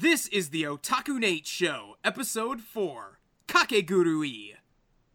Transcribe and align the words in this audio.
This 0.00 0.28
is 0.28 0.50
the 0.50 0.62
Otaku 0.62 1.18
Nate 1.18 1.44
Show, 1.44 1.96
episode 2.04 2.60
4, 2.60 3.18
Kakegurui. 3.48 4.52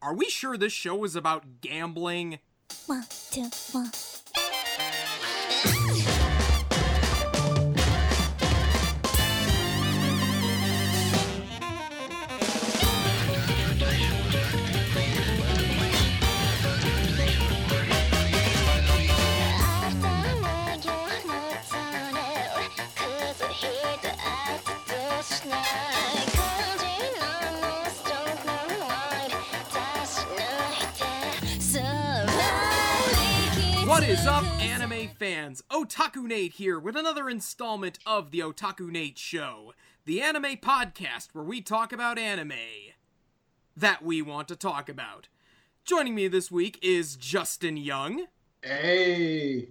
Are 0.02 0.13
we 0.13 0.25
sure 0.25 0.58
this 0.58 0.74
show 0.74 1.06
is 1.06 1.16
about 1.16 1.62
gambling? 1.62 2.40
One, 2.88 3.05
two, 3.31 3.49
one. 3.71 3.91
What 33.94 34.09
is 34.09 34.25
up, 34.25 34.44
anime 34.59 35.09
fans? 35.20 35.61
Otaku 35.70 36.23
Nate 36.23 36.53
here 36.53 36.80
with 36.80 36.95
another 36.95 37.30
installment 37.30 37.99
of 38.08 38.31
the 38.31 38.39
Otaku 38.39 38.89
Nate 38.89 39.20
Show, 39.20 39.75
the 40.05 40.20
anime 40.20 40.58
podcast 40.58 41.27
where 41.34 41.44
we 41.44 41.61
talk 41.61 41.94
about 41.94 42.17
anime 42.17 42.53
that 43.77 44.03
we 44.03 44.22
want 44.22 44.47
to 44.47 44.55
talk 44.55 44.89
about. 44.89 45.27
Joining 45.85 46.16
me 46.16 46.27
this 46.27 46.49
week 46.49 46.80
is 46.81 47.16
Justin 47.16 47.77
Young. 47.77 48.25
Hey. 48.63 49.70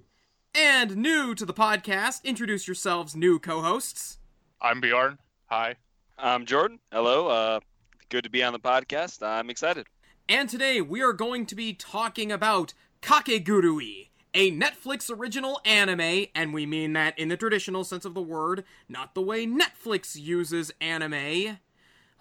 And 0.54 0.98
new 0.98 1.34
to 1.34 1.44
the 1.44 1.52
podcast, 1.52 2.22
introduce 2.22 2.68
yourselves, 2.68 3.16
new 3.16 3.40
co 3.40 3.60
hosts. 3.60 4.18
I'm 4.60 4.80
Bjorn. 4.80 5.18
Hi. 5.52 5.76
I'm 6.16 6.46
Jordan. 6.46 6.78
Hello. 6.90 7.28
Uh, 7.28 7.60
good 8.08 8.24
to 8.24 8.30
be 8.30 8.42
on 8.42 8.54
the 8.54 8.58
podcast. 8.58 9.22
I'm 9.22 9.50
excited. 9.50 9.86
And 10.26 10.48
today 10.48 10.80
we 10.80 11.02
are 11.02 11.12
going 11.12 11.44
to 11.44 11.54
be 11.54 11.74
talking 11.74 12.32
about 12.32 12.72
Kakegurui, 13.02 14.08
a 14.32 14.50
Netflix 14.50 15.14
original 15.14 15.60
anime, 15.66 16.28
and 16.34 16.54
we 16.54 16.64
mean 16.64 16.94
that 16.94 17.18
in 17.18 17.28
the 17.28 17.36
traditional 17.36 17.84
sense 17.84 18.06
of 18.06 18.14
the 18.14 18.22
word, 18.22 18.64
not 18.88 19.14
the 19.14 19.20
way 19.20 19.46
Netflix 19.46 20.18
uses 20.18 20.72
anime. 20.80 21.58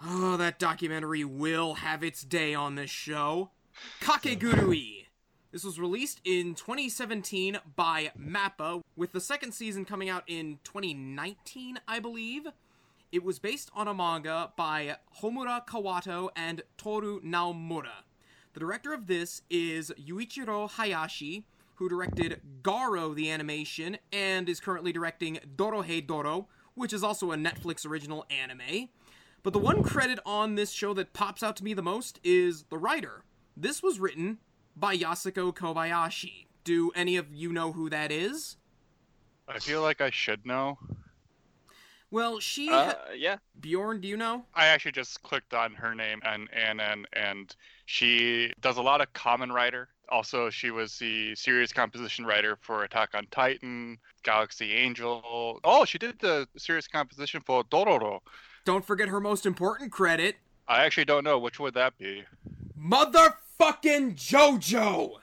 Oh, 0.04 0.36
that 0.36 0.58
documentary 0.58 1.24
will 1.24 1.76
have 1.76 2.04
its 2.04 2.20
day 2.24 2.54
on 2.54 2.74
this 2.74 2.90
show. 2.90 3.48
Kakegurui. 4.02 5.06
This 5.52 5.64
was 5.64 5.80
released 5.80 6.20
in 6.22 6.54
2017 6.54 7.60
by 7.76 8.12
MAPPA, 8.14 8.82
with 8.94 9.12
the 9.12 9.22
second 9.22 9.52
season 9.52 9.86
coming 9.86 10.10
out 10.10 10.24
in 10.26 10.58
2019, 10.64 11.78
I 11.88 11.98
believe. 11.98 12.48
It 13.12 13.22
was 13.22 13.38
based 13.38 13.70
on 13.74 13.88
a 13.88 13.92
manga 13.92 14.54
by 14.56 14.96
Homura 15.20 15.66
Kawamoto 15.66 16.30
and 16.34 16.62
Toru 16.78 17.20
Naomura. 17.20 18.04
The 18.54 18.60
director 18.60 18.94
of 18.94 19.06
this 19.06 19.42
is 19.50 19.92
Yuichiro 20.00 20.70
Hayashi, 20.70 21.44
who 21.74 21.90
directed 21.90 22.40
Garo 22.62 23.14
the 23.14 23.30
animation 23.30 23.98
and 24.14 24.48
is 24.48 24.60
currently 24.60 24.92
directing 24.92 25.40
Dorohedoro, 25.56 26.46
which 26.74 26.94
is 26.94 27.04
also 27.04 27.32
a 27.32 27.36
Netflix 27.36 27.84
original 27.84 28.24
anime. 28.30 28.88
But 29.42 29.52
the 29.52 29.58
one 29.58 29.82
credit 29.82 30.18
on 30.24 30.54
this 30.54 30.70
show 30.70 30.94
that 30.94 31.12
pops 31.12 31.42
out 31.42 31.56
to 31.56 31.64
me 31.64 31.74
the 31.74 31.82
most 31.82 32.18
is 32.24 32.62
the 32.70 32.78
writer. 32.78 33.24
This 33.54 33.82
was 33.82 34.00
written 34.00 34.38
by 34.74 34.96
Yasuko 34.96 35.54
Kobayashi. 35.54 36.46
Do 36.64 36.90
any 36.94 37.18
of 37.18 37.34
you 37.34 37.52
know 37.52 37.72
who 37.72 37.90
that 37.90 38.10
is? 38.10 38.56
I 39.46 39.58
feel 39.58 39.82
like 39.82 40.00
I 40.00 40.08
should 40.08 40.46
know. 40.46 40.78
Well, 42.12 42.38
she. 42.38 42.68
Uh, 42.70 42.92
yeah. 43.16 43.38
Bjorn, 43.60 44.00
do 44.00 44.06
you 44.06 44.16
know? 44.16 44.44
I 44.54 44.66
actually 44.66 44.92
just 44.92 45.22
clicked 45.22 45.54
on 45.54 45.72
her 45.72 45.94
name 45.94 46.20
and 46.24 46.48
and 46.52 46.80
and 46.80 47.08
and 47.14 47.56
she 47.86 48.52
does 48.60 48.76
a 48.76 48.82
lot 48.82 49.00
of 49.00 49.12
common 49.14 49.50
writer. 49.50 49.88
Also, 50.10 50.50
she 50.50 50.70
was 50.70 50.98
the 50.98 51.34
series 51.34 51.72
composition 51.72 52.26
writer 52.26 52.58
for 52.60 52.84
Attack 52.84 53.10
on 53.14 53.26
Titan, 53.30 53.96
Galaxy 54.24 54.72
Angel. 54.74 55.58
Oh, 55.64 55.84
she 55.86 55.96
did 55.96 56.18
the 56.20 56.46
series 56.58 56.86
composition 56.86 57.40
for 57.40 57.64
Dororo. 57.64 58.20
Don't 58.66 58.84
forget 58.84 59.08
her 59.08 59.18
most 59.18 59.46
important 59.46 59.90
credit 59.90 60.36
I 60.68 60.84
actually 60.84 61.06
don't 61.06 61.24
know 61.24 61.38
which 61.38 61.58
would 61.58 61.74
that 61.74 61.96
be. 61.98 62.24
Motherfucking 62.78 64.14
JoJo! 64.16 65.14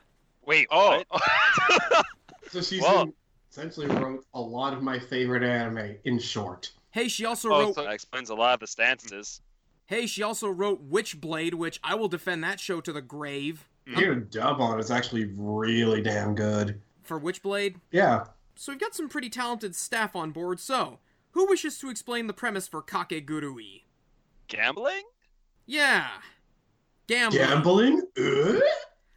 Wait. 0.46 0.68
Oh, 0.72 1.04
So 2.50 2.62
she's 2.62 2.82
Well- 2.82 3.14
essentially 3.52 3.88
wrote 3.88 4.26
a 4.34 4.42
lot 4.42 4.74
of 4.74 4.82
my 4.84 5.00
favorite 5.00 5.44
anime 5.44 5.96
in 6.04 6.20
short. 6.20 6.72
Hey, 6.92 7.08
she 7.08 7.26
also 7.26 7.50
Oh, 7.52 7.60
wrote. 7.60 7.76
so- 7.76 7.84
That 7.84 7.94
explains 7.94 8.30
a 8.30 8.36
lot 8.36 8.56
of 8.56 8.60
the 8.62 8.68
stances. 8.68 9.42
Hey, 9.86 10.06
she 10.08 10.22
also 10.24 10.48
wrote 10.50 10.88
Witchblade, 10.90 11.56
which 11.56 11.80
I 11.84 11.96
will 11.96 12.08
defend 12.08 12.44
that 12.44 12.60
show 12.60 12.80
to 12.82 12.92
the 12.94 13.02
grave. 13.02 13.68
Your 13.86 14.16
dub 14.16 14.62
on 14.62 14.78
it 14.78 14.82
is 14.82 14.92
actually 14.92 15.26
really 15.36 16.02
damn 16.02 16.36
good. 16.36 16.80
For 17.02 17.20
Witchblade, 17.20 17.78
Yeah. 17.92 18.26
so 18.56 18.72
we've 18.72 18.80
got 18.80 18.94
some 18.94 19.10
pretty 19.10 19.30
talented 19.32 19.76
staff 19.76 20.16
on 20.16 20.30
board. 20.32 20.60
So, 20.60 21.00
who 21.32 21.48
wishes 21.48 21.80
to 21.80 21.90
explain 21.90 22.28
the 22.28 22.34
premise 22.34 22.68
for 22.68 22.84
Kakegurui? 22.84 23.86
Gambling? 24.48 25.04
Yeah, 25.66 26.08
gambling. 27.08 27.42
Gambling? 27.48 28.02
Uh? 28.16 28.60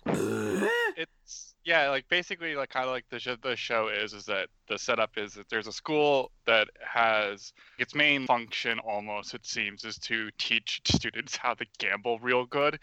Ugh. 0.07 0.69
it's 0.97 1.52
yeah, 1.65 1.89
like 1.91 2.09
basically 2.09 2.55
like 2.57 2.71
kind 2.71 2.87
of 2.87 2.93
like 2.93 3.05
the 3.11 3.19
sh- 3.19 3.29
the 3.43 3.57
show 3.57 3.89
is 3.89 4.13
is 4.13 4.25
that 4.27 4.49
the 4.69 4.79
setup 4.79 5.11
is 5.17 5.35
that 5.35 5.49
there's 5.49 5.67
a 5.67 5.73
school 5.73 6.31
that 6.47 6.69
has 6.81 7.53
its 7.79 7.95
main 7.95 8.27
function 8.27 8.79
almost 8.81 9.35
it 9.35 9.45
seems 9.47 9.85
is 9.85 9.97
to 9.99 10.31
teach 10.39 10.81
students 10.87 11.37
how 11.37 11.55
to 11.55 11.65
gamble 11.79 12.19
real 12.21 12.47
good. 12.47 12.79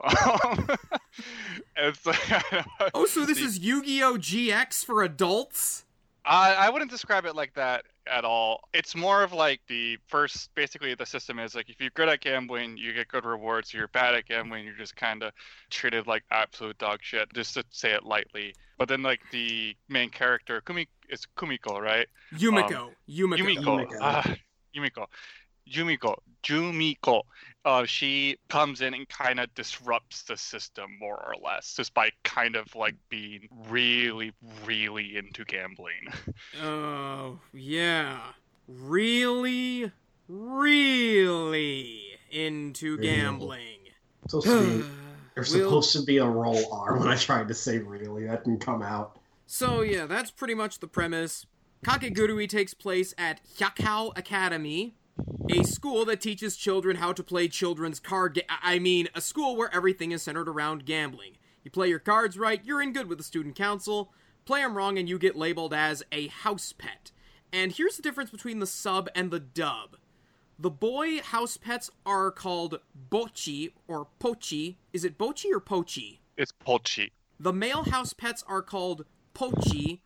Um, 0.00 0.68
it's 1.76 2.04
like, 2.06 2.66
Oh, 2.94 3.06
so 3.06 3.24
this 3.24 3.38
the- 3.38 3.44
is 3.44 3.58
Yu-Gi-Oh! 3.58 4.16
GX 4.18 4.84
for 4.84 5.02
adults? 5.02 5.83
I, 6.26 6.54
I 6.54 6.70
wouldn't 6.70 6.90
describe 6.90 7.26
it 7.26 7.36
like 7.36 7.54
that 7.54 7.84
at 8.10 8.24
all. 8.24 8.60
It's 8.72 8.96
more 8.96 9.22
of 9.22 9.32
like 9.32 9.60
the 9.68 9.98
first, 10.06 10.54
basically, 10.54 10.94
the 10.94 11.04
system 11.04 11.38
is 11.38 11.54
like 11.54 11.68
if 11.68 11.80
you're 11.80 11.90
good 11.94 12.08
at 12.08 12.20
gambling, 12.20 12.76
you 12.76 12.92
get 12.94 13.08
good 13.08 13.24
rewards. 13.24 13.68
If 13.68 13.74
you're 13.74 13.88
bad 13.88 14.14
at 14.14 14.26
gambling, 14.26 14.64
you're 14.64 14.76
just 14.76 14.96
kind 14.96 15.22
of 15.22 15.32
treated 15.70 16.06
like 16.06 16.22
absolute 16.30 16.78
dog 16.78 17.00
shit, 17.02 17.32
just 17.34 17.54
to 17.54 17.64
say 17.70 17.92
it 17.92 18.04
lightly. 18.04 18.54
But 18.78 18.88
then, 18.88 19.02
like, 19.02 19.20
the 19.30 19.76
main 19.88 20.10
character, 20.10 20.60
Kumi, 20.60 20.88
is 21.08 21.26
Kumiko, 21.36 21.80
right? 21.80 22.08
Yumiko. 22.34 22.90
Yumiko. 23.08 23.38
Yumiko. 23.38 23.64
Yumiko. 23.64 23.98
Ah, 24.00 24.34
Yumiko. 24.76 25.06
Yumiko. 25.70 26.16
Jumiko. 26.42 27.22
Uh, 27.64 27.84
she 27.86 28.36
comes 28.50 28.82
in 28.82 28.92
and 28.92 29.08
kind 29.08 29.40
of 29.40 29.52
disrupts 29.54 30.22
the 30.22 30.36
system 30.36 30.90
more 31.00 31.16
or 31.26 31.34
less, 31.42 31.74
just 31.74 31.94
by 31.94 32.10
kind 32.22 32.56
of 32.56 32.74
like 32.76 32.94
being 33.08 33.48
really, 33.68 34.32
really 34.66 35.16
into 35.16 35.44
gambling. 35.44 36.08
Oh, 36.62 37.38
yeah. 37.54 38.18
Really, 38.68 39.90
really 40.28 42.00
into 42.30 42.98
gambling. 42.98 43.78
So 44.28 44.40
sweet. 44.40 44.84
There's 45.34 45.52
We'll- 45.52 45.64
supposed 45.64 45.92
to 45.94 46.02
be 46.02 46.18
a 46.18 46.26
roll 46.26 46.72
R 46.72 46.96
when 46.98 47.08
I 47.08 47.16
tried 47.16 47.48
to 47.48 47.54
say 47.54 47.78
really. 47.78 48.26
That 48.26 48.44
didn't 48.44 48.60
come 48.60 48.82
out. 48.82 49.18
So 49.46 49.80
yeah, 49.82 50.06
that's 50.06 50.30
pretty 50.30 50.54
much 50.54 50.78
the 50.80 50.86
premise. 50.86 51.46
Kakegurui 51.84 52.48
takes 52.48 52.72
place 52.72 53.14
at 53.18 53.40
Hyakao 53.58 54.16
Academy, 54.16 54.94
a 55.50 55.62
school 55.64 56.04
that 56.06 56.20
teaches 56.20 56.56
children 56.56 56.96
how 56.96 57.12
to 57.12 57.22
play 57.22 57.48
children's 57.48 58.00
card 58.00 58.34
ga- 58.34 58.46
I 58.48 58.78
mean, 58.78 59.08
a 59.14 59.20
school 59.20 59.56
where 59.56 59.74
everything 59.74 60.12
is 60.12 60.22
centered 60.22 60.48
around 60.48 60.86
gambling. 60.86 61.36
You 61.62 61.70
play 61.70 61.88
your 61.88 61.98
cards 61.98 62.38
right, 62.38 62.64
you're 62.64 62.82
in 62.82 62.92
good 62.92 63.08
with 63.08 63.18
the 63.18 63.24
student 63.24 63.56
council. 63.56 64.12
Play 64.44 64.60
them 64.60 64.76
wrong 64.76 64.98
and 64.98 65.08
you 65.08 65.18
get 65.18 65.36
labeled 65.36 65.72
as 65.72 66.02
a 66.12 66.28
house 66.28 66.72
pet. 66.72 67.10
And 67.52 67.72
here's 67.72 67.96
the 67.96 68.02
difference 68.02 68.30
between 68.30 68.58
the 68.58 68.66
sub 68.66 69.08
and 69.14 69.30
the 69.30 69.40
dub. 69.40 69.96
The 70.58 70.70
boy 70.70 71.20
house 71.20 71.56
pets 71.56 71.90
are 72.04 72.30
called 72.30 72.80
bochi 73.10 73.72
or 73.88 74.08
pochi. 74.20 74.76
Is 74.92 75.04
it 75.04 75.18
bochi 75.18 75.46
or 75.52 75.60
pochi? 75.60 76.18
It's 76.36 76.52
pochi. 76.52 77.10
The 77.40 77.52
male 77.52 77.84
house 77.84 78.12
pets 78.12 78.44
are 78.46 78.62
called 78.62 79.04
Pochi, 79.34 80.00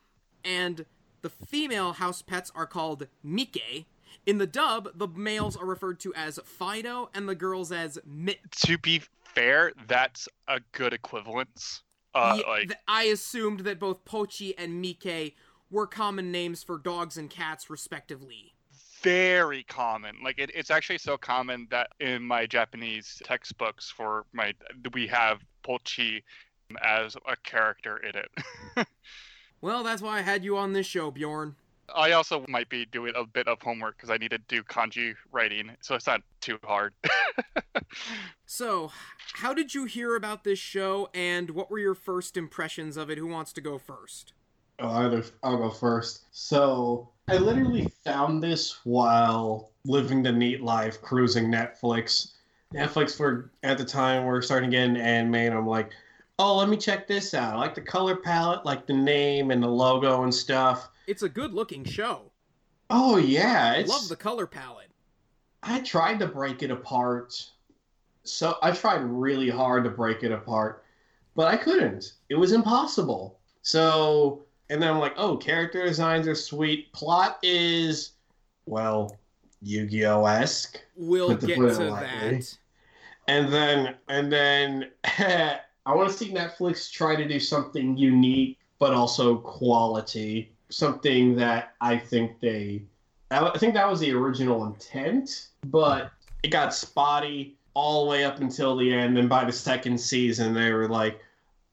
and 0.44 0.86
the 1.20 1.28
female 1.28 1.92
house 1.94 2.22
pets 2.22 2.50
are 2.54 2.66
called 2.66 3.06
Mike. 3.22 3.86
In 4.26 4.38
the 4.38 4.46
dub, 4.46 4.90
the 4.98 5.08
males 5.08 5.56
are 5.56 5.64
referred 5.66 6.00
to 6.00 6.14
as 6.14 6.38
Fido 6.44 7.10
and 7.14 7.28
the 7.28 7.34
girls 7.34 7.72
as 7.72 7.98
Mit. 8.04 8.38
To 8.66 8.76
be 8.78 9.02
fair, 9.34 9.72
that's 9.86 10.28
a 10.46 10.60
good 10.72 10.92
equivalence. 10.92 11.82
Uh, 12.14 12.34
Ye- 12.38 12.44
like 12.46 12.68
th- 12.68 12.80
I 12.86 13.04
assumed 13.04 13.60
that 13.60 13.78
both 13.78 14.04
Pochi 14.04 14.52
and 14.58 14.80
Mike 14.82 15.34
were 15.70 15.86
common 15.86 16.30
names 16.32 16.62
for 16.62 16.78
dogs 16.78 17.16
and 17.16 17.28
cats, 17.30 17.70
respectively. 17.70 18.54
very 19.02 19.62
common. 19.64 20.16
Like 20.24 20.38
it, 20.38 20.50
it's 20.54 20.70
actually 20.70 20.98
so 20.98 21.16
common 21.16 21.68
that 21.70 21.90
in 22.00 22.22
my 22.22 22.46
Japanese 22.46 23.20
textbooks 23.24 23.90
for 23.90 24.24
my 24.32 24.52
we 24.92 25.06
have 25.06 25.40
Pochi 25.62 26.22
as 26.82 27.16
a 27.26 27.36
character 27.44 27.98
in 27.98 28.12
it. 28.16 28.86
Well, 29.60 29.82
that's 29.82 30.00
why 30.00 30.18
I 30.18 30.22
had 30.22 30.44
you 30.44 30.56
on 30.56 30.72
this 30.72 30.86
show, 30.86 31.10
Bjorn. 31.10 31.56
I 31.94 32.12
also 32.12 32.44
might 32.48 32.68
be 32.68 32.86
doing 32.86 33.12
a 33.16 33.24
bit 33.24 33.48
of 33.48 33.60
homework 33.62 33.96
because 33.96 34.10
I 34.10 34.16
need 34.16 34.30
to 34.30 34.38
do 34.38 34.62
kanji 34.62 35.14
writing, 35.32 35.70
so 35.80 35.94
it's 35.94 36.06
not 36.06 36.22
too 36.40 36.58
hard. 36.64 36.92
So, 38.50 38.90
how 39.34 39.52
did 39.52 39.74
you 39.74 39.84
hear 39.84 40.16
about 40.16 40.42
this 40.42 40.58
show, 40.58 41.10
and 41.12 41.50
what 41.50 41.70
were 41.70 41.78
your 41.78 41.94
first 41.94 42.36
impressions 42.36 42.96
of 42.96 43.10
it? 43.10 43.18
Who 43.18 43.26
wants 43.26 43.52
to 43.52 43.60
go 43.60 43.76
first? 43.76 44.32
Oh, 44.78 44.88
I'll, 44.88 45.22
I'll 45.42 45.58
go 45.58 45.70
first. 45.70 46.24
So 46.30 47.10
I 47.28 47.36
literally 47.36 47.92
found 48.04 48.42
this 48.42 48.78
while 48.84 49.72
living 49.84 50.22
the 50.22 50.32
neat 50.32 50.62
life, 50.62 51.02
cruising 51.02 51.46
Netflix. 51.52 52.32
Netflix 52.74 53.20
were 53.20 53.50
at 53.62 53.76
the 53.76 53.84
time 53.84 54.24
were 54.24 54.40
starting 54.40 54.70
to 54.70 54.76
get 54.76 54.84
into 54.86 55.02
anime, 55.02 55.34
and 55.34 55.54
I'm 55.54 55.66
like, 55.66 55.90
oh, 56.38 56.56
let 56.56 56.68
me 56.68 56.76
check 56.76 57.06
this 57.06 57.34
out. 57.34 57.54
I 57.54 57.58
like 57.58 57.74
the 57.74 57.82
color 57.82 58.16
palette, 58.16 58.64
like 58.64 58.86
the 58.86 58.94
name 58.94 59.50
and 59.50 59.62
the 59.62 59.68
logo 59.68 60.22
and 60.22 60.34
stuff. 60.34 60.88
It's 61.08 61.22
a 61.22 61.28
good 61.30 61.54
looking 61.54 61.84
show. 61.84 62.32
Oh 62.90 63.16
yeah, 63.16 63.72
it's, 63.76 63.88
Love 63.88 64.10
the 64.10 64.16
color 64.16 64.46
palette. 64.46 64.90
I 65.62 65.80
tried 65.80 66.18
to 66.18 66.26
break 66.26 66.62
it 66.62 66.70
apart. 66.70 67.34
So 68.24 68.56
I 68.60 68.72
tried 68.72 68.98
really 68.98 69.48
hard 69.48 69.84
to 69.84 69.90
break 69.90 70.22
it 70.22 70.32
apart, 70.32 70.84
but 71.34 71.48
I 71.48 71.56
couldn't. 71.56 72.12
It 72.28 72.34
was 72.34 72.52
impossible. 72.52 73.40
So, 73.62 74.44
and 74.68 74.82
then 74.82 74.90
I'm 74.90 74.98
like, 74.98 75.14
oh, 75.16 75.38
character 75.38 75.82
designs 75.82 76.28
are 76.28 76.34
sweet. 76.34 76.92
Plot 76.92 77.38
is, 77.42 78.10
well, 78.66 79.16
Yu-Gi-Oh 79.62 80.26
esque. 80.26 80.78
We'll 80.94 81.36
get 81.36 81.56
to 81.56 81.68
that. 81.68 82.58
And 83.28 83.50
then, 83.50 83.94
and 84.08 84.30
then, 84.30 84.90
I 85.04 85.94
want 85.94 86.10
to 86.10 86.14
see 86.14 86.34
Netflix 86.34 86.92
try 86.92 87.16
to 87.16 87.26
do 87.26 87.40
something 87.40 87.96
unique, 87.96 88.58
but 88.78 88.92
also 88.92 89.38
quality. 89.38 90.52
Something 90.70 91.36
that 91.36 91.74
I 91.80 91.96
think 91.96 92.40
they, 92.40 92.82
I 93.30 93.56
think 93.58 93.74
that 93.74 93.88
was 93.88 94.00
the 94.00 94.12
original 94.12 94.66
intent, 94.66 95.48
but 95.66 96.10
it 96.42 96.48
got 96.48 96.74
spotty 96.74 97.56
all 97.74 98.04
the 98.04 98.10
way 98.10 98.24
up 98.24 98.40
until 98.40 98.76
the 98.76 98.92
end. 98.92 99.18
And 99.18 99.28
by 99.28 99.44
the 99.44 99.52
second 99.52 99.98
season, 99.98 100.54
they 100.54 100.72
were 100.72 100.88
like, 100.88 101.20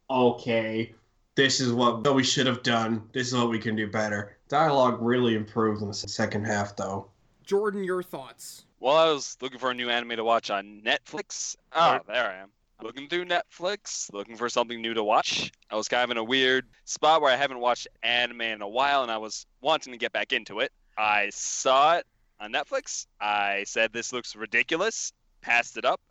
okay, 0.09 0.93
this 1.35 1.59
is 1.59 1.73
what 1.73 2.13
we 2.13 2.23
should 2.23 2.47
have 2.47 2.63
done. 2.63 3.03
This 3.11 3.27
is 3.27 3.35
what 3.35 3.49
we 3.49 3.59
can 3.59 3.75
do 3.75 3.87
better. 3.87 4.37
Dialogue 4.47 4.99
really 5.01 5.35
improved 5.35 5.81
in 5.81 5.87
the 5.87 5.93
second 5.93 6.45
half, 6.45 6.75
though. 6.75 7.07
Jordan, 7.43 7.83
your 7.83 8.03
thoughts? 8.03 8.65
Well, 8.79 8.95
I 8.95 9.11
was 9.11 9.37
looking 9.41 9.59
for 9.59 9.71
a 9.71 9.73
new 9.73 9.89
anime 9.89 10.15
to 10.15 10.23
watch 10.23 10.49
on 10.49 10.81
Netflix. 10.85 11.55
Oh, 11.73 11.99
there 12.07 12.29
I 12.29 12.35
am. 12.35 12.49
Looking 12.81 13.07
through 13.07 13.25
Netflix, 13.25 14.11
looking 14.11 14.35
for 14.35 14.49
something 14.49 14.81
new 14.81 14.93
to 14.93 15.03
watch. 15.03 15.51
I 15.71 15.75
was 15.75 15.87
kind 15.87 16.03
of 16.03 16.11
in 16.11 16.17
a 16.17 16.23
weird 16.23 16.65
spot 16.83 17.21
where 17.21 17.31
I 17.31 17.35
haven't 17.37 17.59
watched 17.59 17.87
anime 18.03 18.41
in 18.41 18.61
a 18.61 18.67
while, 18.67 19.01
and 19.01 19.11
I 19.11 19.17
was 19.17 19.45
wanting 19.61 19.93
to 19.93 19.97
get 19.97 20.11
back 20.11 20.33
into 20.33 20.59
it. 20.59 20.71
I 20.97 21.29
saw 21.31 21.97
it 21.97 22.05
on 22.39 22.51
Netflix. 22.51 23.07
I 23.19 23.63
said 23.65 23.93
this 23.93 24.11
looks 24.11 24.35
ridiculous, 24.35 25.13
passed 25.41 25.77
it 25.77 25.85
up. 25.85 26.01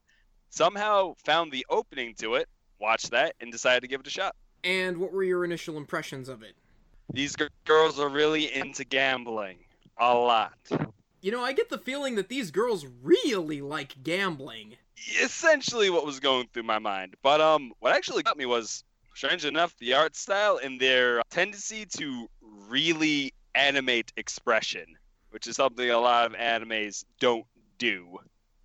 Somehow 0.49 1.14
found 1.25 1.52
the 1.52 1.66
opening 1.69 2.14
to 2.20 2.34
it, 2.37 2.49
watched 2.81 3.11
that, 3.11 3.34
and 3.40 3.52
decided 3.52 3.81
to 3.81 3.88
give 3.88 4.00
it 4.00 4.06
a 4.06 4.11
shot. 4.11 4.34
And 4.62 4.96
what 4.96 5.12
were 5.12 5.22
your 5.22 5.44
initial 5.44 5.76
impressions 5.76 6.28
of 6.28 6.43
it? 6.43 6.55
These 7.12 7.37
g- 7.37 7.49
girls 7.66 8.00
are 8.00 8.08
really 8.08 8.55
into 8.55 8.84
gambling, 8.84 9.58
a 9.99 10.14
lot. 10.14 10.55
You 11.25 11.31
know, 11.31 11.43
I 11.43 11.55
get 11.55 11.71
the 11.71 11.79
feeling 11.79 12.17
that 12.17 12.29
these 12.29 12.50
girls 12.50 12.85
really 13.03 13.62
like 13.62 13.94
gambling. 14.03 14.76
essentially 15.23 15.88
what 15.88 16.05
was 16.05 16.21
going 16.21 16.49
through 16.53 16.65
my 16.65 16.79
mind. 16.79 17.15
But 17.23 17.41
um, 17.41 17.73
what 17.81 17.94
actually 17.94 18.23
got 18.23 18.37
me 18.37 18.44
was, 18.44 18.85
strange 19.15 19.47
enough, 19.47 19.75
the 19.79 19.94
art 19.94 20.17
style 20.17 20.61
and 20.62 20.79
their 20.79 21.23
tendency 21.31 21.87
to 21.97 22.29
really 22.69 23.32
animate 23.55 24.12
expression, 24.19 24.85
which 25.31 25.47
is 25.47 25.56
something 25.56 25.88
a 25.88 25.99
lot 25.99 26.26
of 26.26 26.32
animes 26.35 27.06
don't 27.21 27.47
do. 27.79 28.19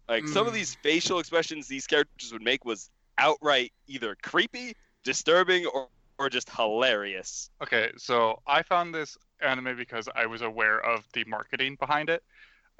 Like 0.10 0.28
some 0.28 0.46
of 0.46 0.52
Mm. 0.52 0.58
these 0.58 0.76
facial 0.84 1.20
expressions 1.20 1.70
these 1.70 1.88
characters 1.88 2.34
would 2.34 2.42
make 2.42 2.66
was 2.66 2.90
outright 3.18 3.72
either 3.88 4.18
creepy, 4.22 4.74
disturbing, 5.06 5.66
or 5.66 5.88
or 6.18 6.30
just 6.30 6.50
hilarious. 6.50 7.50
Okay, 7.64 7.92
so 7.96 8.42
I 8.46 8.62
found 8.64 8.94
this 8.94 9.18
anime 9.40 9.78
because 9.78 10.10
I 10.14 10.26
was 10.26 10.42
aware 10.42 10.78
of 10.78 11.06
the 11.14 11.24
marketing 11.24 11.78
behind 11.80 12.10
it. 12.10 12.22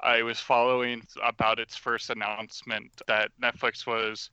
I 0.02 0.22
was 0.22 0.40
following 0.40 1.02
about 1.22 1.58
its 1.58 1.76
first 1.76 2.10
announcement 2.10 2.90
that 3.06 3.30
Netflix 3.42 3.86
was. 3.86 4.30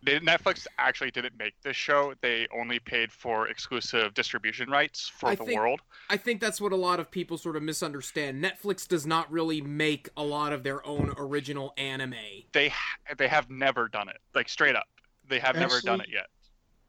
They, 0.00 0.20
Netflix 0.20 0.68
actually 0.78 1.10
didn't 1.10 1.36
make 1.36 1.54
this 1.62 1.76
show. 1.76 2.14
They 2.20 2.46
only 2.56 2.78
paid 2.78 3.10
for 3.10 3.48
exclusive 3.48 4.14
distribution 4.14 4.70
rights 4.70 5.08
for 5.08 5.30
I 5.30 5.34
the 5.34 5.44
think- 5.44 5.58
world. 5.58 5.80
I 6.08 6.16
think 6.16 6.40
that's 6.40 6.60
what 6.60 6.70
a 6.72 6.76
lot 6.76 7.00
of 7.00 7.10
people 7.10 7.36
sort 7.36 7.56
of 7.56 7.64
misunderstand. 7.64 8.42
Netflix 8.42 8.86
does 8.86 9.06
not 9.06 9.30
really 9.30 9.60
make 9.60 10.08
a 10.16 10.22
lot 10.22 10.52
of 10.52 10.62
their 10.62 10.86
own 10.86 11.12
original 11.18 11.74
anime. 11.76 12.14
They 12.52 12.72
they 13.18 13.26
have 13.26 13.50
never 13.50 13.88
done 13.88 14.08
it. 14.08 14.18
Like 14.36 14.48
straight 14.48 14.76
up, 14.76 14.86
they 15.28 15.40
have 15.40 15.56
never 15.56 15.80
done 15.80 16.00
it 16.00 16.08
yet. 16.12 16.28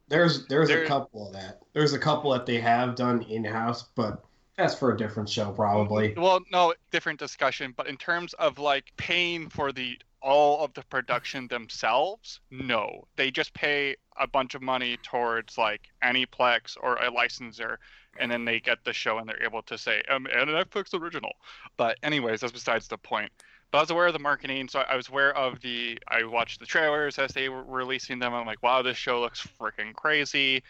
There's 0.08 0.46
there's 0.46 0.68
There- 0.68 0.84
a 0.84 0.86
couple 0.88 1.26
of 1.26 1.32
that. 1.32 1.58
There's 1.72 1.92
a 1.94 1.98
couple 1.98 2.30
that 2.30 2.46
they 2.46 2.60
have 2.60 2.94
done 2.94 3.22
in 3.22 3.44
house, 3.44 3.86
but 3.96 4.24
that's 4.60 4.74
for 4.74 4.92
a 4.92 4.96
different 4.96 5.28
show 5.28 5.52
probably. 5.52 6.14
Well, 6.16 6.40
no, 6.52 6.74
different 6.90 7.18
discussion. 7.18 7.74
But 7.76 7.88
in 7.88 7.96
terms 7.96 8.32
of 8.34 8.58
like 8.58 8.92
paying 8.96 9.48
for 9.48 9.72
the 9.72 9.98
all 10.22 10.62
of 10.64 10.74
the 10.74 10.82
production 10.82 11.48
themselves, 11.48 12.40
no, 12.50 13.06
they 13.16 13.30
just 13.30 13.54
pay 13.54 13.96
a 14.18 14.26
bunch 14.26 14.54
of 14.54 14.62
money 14.62 14.98
towards 15.02 15.56
like 15.56 15.88
Aniplex 16.04 16.76
or 16.80 16.96
a 16.96 17.10
licensor, 17.10 17.78
and 18.18 18.30
then 18.30 18.44
they 18.44 18.60
get 18.60 18.84
the 18.84 18.92
show 18.92 19.18
and 19.18 19.28
they're 19.28 19.42
able 19.42 19.62
to 19.62 19.78
say, 19.78 20.02
um, 20.10 20.26
and 20.26 20.50
a 20.50 20.64
Netflix 20.64 20.92
original. 20.92 21.32
But 21.76 21.98
anyways, 22.02 22.40
that's 22.40 22.52
besides 22.52 22.88
the 22.88 22.98
point. 22.98 23.32
But 23.70 23.78
I 23.78 23.80
was 23.82 23.90
aware 23.90 24.06
of 24.08 24.12
the 24.12 24.18
marketing, 24.18 24.68
so 24.68 24.80
I 24.80 24.96
was 24.96 25.08
aware 25.08 25.36
of 25.36 25.60
the. 25.60 25.98
I 26.08 26.24
watched 26.24 26.58
the 26.58 26.66
trailers 26.66 27.18
as 27.18 27.30
they 27.32 27.48
were 27.48 27.62
releasing 27.62 28.18
them. 28.18 28.34
I'm 28.34 28.46
like, 28.46 28.62
wow, 28.62 28.82
this 28.82 28.96
show 28.96 29.20
looks 29.20 29.46
freaking 29.60 29.94
crazy. 29.94 30.62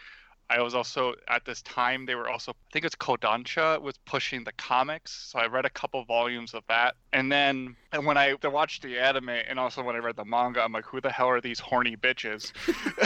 I 0.51 0.61
was 0.61 0.75
also 0.75 1.15
at 1.29 1.45
this 1.45 1.61
time 1.61 2.05
they 2.05 2.15
were 2.15 2.29
also 2.29 2.51
I 2.51 2.71
think 2.73 2.83
it's 2.83 2.95
Kodansha 2.95 3.81
was 3.81 3.97
pushing 4.05 4.43
the 4.43 4.51
comics, 4.53 5.29
so 5.31 5.39
I 5.39 5.47
read 5.47 5.65
a 5.65 5.69
couple 5.69 6.03
volumes 6.03 6.53
of 6.53 6.63
that. 6.67 6.95
And 7.13 7.31
then 7.31 7.77
and 7.93 8.05
when 8.05 8.17
I 8.17 8.35
watched 8.43 8.83
the 8.83 8.99
anime 8.99 9.29
and 9.29 9.57
also 9.57 9.81
when 9.81 9.95
I 9.95 9.99
read 9.99 10.17
the 10.17 10.25
manga, 10.25 10.61
I'm 10.61 10.73
like, 10.73 10.85
who 10.85 10.99
the 10.99 11.09
hell 11.09 11.29
are 11.29 11.39
these 11.39 11.59
horny 11.59 11.95
bitches? 11.95 12.51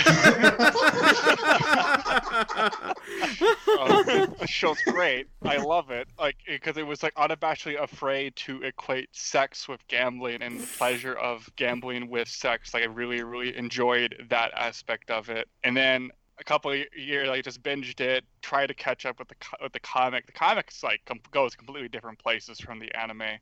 um, 3.80 4.36
the 4.40 4.48
show's 4.48 4.82
great. 4.82 5.28
I 5.44 5.58
love 5.58 5.92
it. 5.92 6.08
Like 6.18 6.38
because 6.48 6.78
it 6.78 6.88
was 6.88 7.04
like 7.04 7.14
unabashedly 7.14 7.80
afraid 7.80 8.36
to 8.38 8.64
equate 8.64 9.10
sex 9.12 9.68
with 9.68 9.88
gambling 9.88 10.42
and 10.42 10.62
the 10.62 10.68
pleasure 10.68 11.14
of 11.14 11.48
gambling 11.58 12.10
with 12.10 12.28
sex. 12.28 12.74
Like 12.74 12.84
I 12.84 12.88
really, 12.88 13.22
really 13.24 13.56
enjoyed 13.56 14.16
that 14.30 14.52
aspect 14.56 15.12
of 15.12 15.30
it. 15.30 15.48
And 15.64 15.78
then 15.78 16.10
a 16.38 16.44
couple 16.44 16.76
years, 16.76 17.30
I 17.30 17.42
just 17.42 17.64
binged 17.64 18.02
it, 18.02 18.24
tried 18.42 18.68
to 18.68 18.74
catch 18.74 19.06
up 19.06 19.20
with 19.20 19.30
the 19.30 19.36
with 19.62 19.74
the 19.74 19.80
comic. 19.80 20.26
The 20.26 20.32
comics 20.34 20.84
like 20.84 21.02
com- 21.06 21.20
goes 21.32 21.56
completely 21.56 21.90
different 21.90 22.20
places 22.20 22.60
from 22.60 22.80
the 22.80 22.94
anime. 22.96 23.40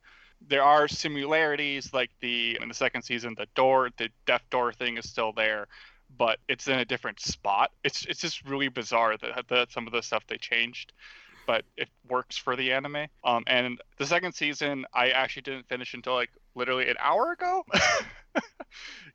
There 0.48 0.64
are 0.64 0.88
similarities, 0.88 1.94
like 1.94 2.12
the 2.20 2.58
in 2.62 2.68
the 2.68 2.74
second 2.74 3.04
season, 3.04 3.36
the 3.38 3.48
door, 3.56 3.90
the 3.98 4.10
death 4.26 4.44
door 4.50 4.74
thing 4.74 4.98
is 4.98 5.10
still 5.10 5.34
there, 5.34 5.68
but 6.18 6.40
it's 6.48 6.68
in 6.68 6.80
a 6.80 6.86
different 6.86 7.20
spot. 7.20 7.72
It's 7.84 8.06
it's 8.06 8.20
just 8.20 8.46
really 8.46 8.68
bizarre 8.68 9.18
that, 9.18 9.48
that 9.50 9.72
some 9.72 9.88
of 9.88 9.94
the 9.94 10.02
stuff 10.02 10.26
they 10.28 10.38
changed, 10.38 10.94
but 11.48 11.66
it 11.78 11.90
works 12.08 12.38
for 12.38 12.56
the 12.56 12.74
anime. 12.74 13.08
Um, 13.24 13.44
and 13.48 13.82
the 13.98 14.06
second 14.06 14.34
season, 14.34 14.86
I 14.94 15.10
actually 15.10 15.44
didn't 15.44 15.68
finish 15.68 15.94
until 15.94 16.14
like 16.14 16.32
literally 16.56 16.90
an 16.90 16.98
hour 17.00 17.32
ago. 17.32 17.66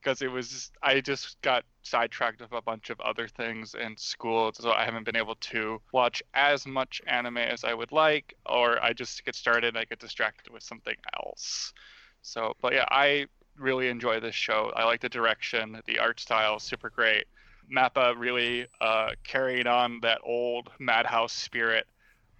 because 0.09 0.23
it 0.23 0.33
was 0.33 0.49
just, 0.49 0.73
I 0.83 1.03
just 1.03 1.37
got 1.43 1.65
sidetracked 1.83 2.41
with 2.41 2.53
a 2.53 2.63
bunch 2.63 2.89
of 2.89 2.99
other 3.01 3.29
things 3.29 3.75
in 3.75 3.95
school, 3.99 4.51
so 4.55 4.73
I 4.73 4.87
haven't 4.87 5.05
been 5.05 5.17
able 5.17 5.35
to 5.35 5.83
watch 5.93 6.23
as 6.33 6.67
much 6.67 7.03
anime 7.07 7.37
as 7.37 7.63
I 7.63 7.75
would 7.75 7.93
like, 7.93 8.35
or 8.47 8.83
I 8.83 8.95
just 8.95 9.23
get 9.27 9.35
started 9.35 9.69
and 9.69 9.77
I 9.77 9.85
get 9.85 9.99
distracted 9.99 10.51
with 10.51 10.63
something 10.63 10.95
else. 11.23 11.75
So, 12.23 12.55
but 12.63 12.73
yeah, 12.73 12.87
I 12.89 13.27
really 13.59 13.89
enjoy 13.89 14.19
this 14.19 14.35
show. 14.35 14.73
I 14.75 14.85
like 14.85 15.03
the 15.03 15.11
direction, 15.11 15.79
the 15.85 15.99
art 15.99 16.21
style, 16.21 16.59
super 16.59 16.89
great. 16.89 17.27
Mappa 17.71 18.15
really 18.17 18.67
uh, 18.81 19.11
carried 19.25 19.67
on 19.67 20.01
that 20.01 20.23
old 20.25 20.71
Madhouse 20.79 21.35
spirit 21.35 21.87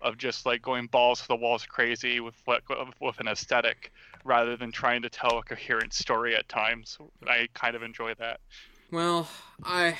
of 0.01 0.17
just 0.17 0.47
like 0.47 0.63
going 0.63 0.87
balls 0.87 1.21
to 1.21 1.29
the 1.29 1.37
walls 1.37 1.67
crazy 1.67 2.21
with 2.21 2.35
with 2.99 3.21
an 3.21 3.29
aesthetic 3.29 3.93
rather 4.25 4.57
than 4.57 4.73
trying 4.73 5.03
to 5.03 5.11
tell 5.11 5.39
a 5.39 5.43
coherent 5.43 5.93
story 5.93 6.35
at 6.35 6.49
times. 6.49 6.99
I 7.27 7.49
kind 7.55 7.75
of 7.75 7.83
enjoy 7.83 8.15
that. 8.15 8.41
Well, 8.91 9.29
I 9.65 9.99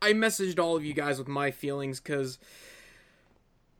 I 0.00 0.12
messaged 0.12 0.58
all 0.58 0.76
of 0.76 0.84
you 0.84 0.94
guys 0.94 1.18
with 1.18 1.28
my 1.28 1.50
feelings 1.50 2.00
cuz 2.00 2.38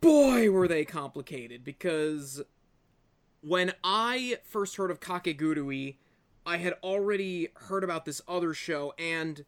boy 0.00 0.50
were 0.50 0.68
they 0.68 0.84
complicated 0.84 1.64
because 1.64 2.42
when 3.40 3.72
I 3.84 4.38
first 4.42 4.76
heard 4.76 4.90
of 4.90 5.00
Kakegurui, 5.00 5.96
I 6.44 6.56
had 6.56 6.74
already 6.82 7.48
heard 7.54 7.84
about 7.84 8.04
this 8.04 8.20
other 8.26 8.54
show 8.54 8.94
and 8.98 9.44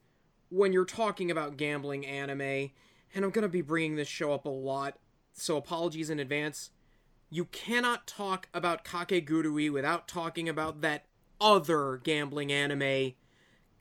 when 0.51 0.73
you're 0.73 0.85
talking 0.85 1.31
about 1.31 1.57
gambling 1.57 2.05
anime, 2.05 2.71
and 3.15 3.25
I'm 3.25 3.31
going 3.31 3.43
to 3.43 3.49
be 3.49 3.63
bringing 3.63 3.97
this 3.97 4.09
show 4.09 4.33
up 4.33 4.45
a 4.45 4.51
lot, 4.51 4.99
so 5.33 5.57
apologies 5.57 6.11
in 6.11 6.19
advance. 6.21 6.71
You 7.31 7.45
cannot 7.47 8.07
talk 8.07 8.49
about 8.53 8.85
Kakegurui 8.85 9.71
without 9.73 10.09
talking 10.09 10.49
about 10.49 10.81
that 10.81 11.05
other 11.41 12.01
gambling 12.03 12.53
anime, 12.53 13.15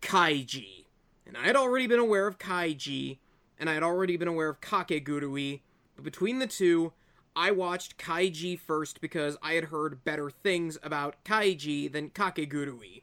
Kaiji. 0.01 0.85
And 1.25 1.35
I 1.35 1.45
had 1.47 1.55
already 1.55 1.87
been 1.87 1.99
aware 1.99 2.27
of 2.27 2.37
Kaiji, 2.37 3.17
and 3.59 3.69
I 3.69 3.73
had 3.73 3.83
already 3.83 4.17
been 4.17 4.27
aware 4.27 4.49
of 4.49 4.61
Kakegurui, 4.61 5.61
but 5.95 6.05
between 6.05 6.39
the 6.39 6.47
two, 6.47 6.93
I 7.35 7.51
watched 7.51 7.97
Kaiji 7.97 8.59
first 8.59 9.01
because 9.01 9.37
I 9.41 9.53
had 9.53 9.65
heard 9.65 10.03
better 10.03 10.29
things 10.29 10.77
about 10.83 11.23
Kaiji 11.23 11.91
than 11.91 12.11
Kakegurui. 12.11 13.01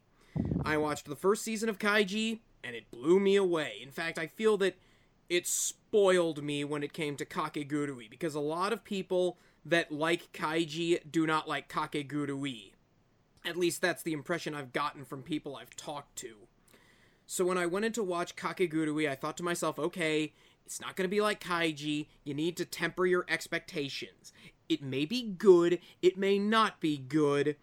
I 0.65 0.77
watched 0.77 1.07
the 1.07 1.17
first 1.17 1.43
season 1.43 1.69
of 1.69 1.79
Kaiji, 1.79 2.41
and 2.63 2.77
it 2.77 2.91
blew 2.91 3.19
me 3.19 3.37
away. 3.37 3.75
In 3.83 3.91
fact, 3.91 4.19
I 4.19 4.27
feel 4.27 4.57
that 4.59 4.77
it 5.29 5.47
spoiled 5.47 6.43
me 6.43 6.65
when 6.65 6.83
it 6.83 6.93
came 6.93 7.17
to 7.17 7.25
Kakegurui, 7.25 8.09
because 8.09 8.35
a 8.35 8.41
lot 8.41 8.73
of 8.73 8.85
people 8.85 9.39
that 9.67 9.91
like 9.91 10.33
Kaiji 10.33 11.01
do 11.11 11.27
not 11.27 11.49
like 11.49 11.69
Kakegurui. 11.69 12.73
At 13.45 13.57
least 13.57 13.83
that's 13.83 14.03
the 14.03 14.13
impression 14.13 14.55
I've 14.55 14.73
gotten 14.73 15.05
from 15.05 15.23
people 15.23 15.57
I've 15.57 15.77
talked 15.77 16.17
to. 16.17 16.35
So 17.27 17.45
when 17.45 17.59
I 17.59 17.67
went 17.67 17.85
in 17.85 17.93
to 17.93 18.03
watch 18.03 18.37
Kakegurui, 18.37 19.09
I 19.09 19.17
thought 19.17 19.37
to 19.39 19.43
myself, 19.43 19.79
okay, 19.79 20.33
it's 20.65 20.81
not 20.81 20.97
going 20.97 21.09
to 21.09 21.15
be 21.15 21.21
like 21.21 21.41
Kaiji. 21.41 22.07
You 22.25 22.35
need 22.35 22.57
to 22.57 22.65
temper 22.65 23.07
your 23.07 23.25
expectations. 23.29 24.33
It 24.69 24.83
may 24.83 25.05
be 25.05 25.23
good, 25.23 25.81
it 26.03 26.17
may 26.17 26.39
not 26.39 26.81
be 26.81 26.97
good, 26.97 27.57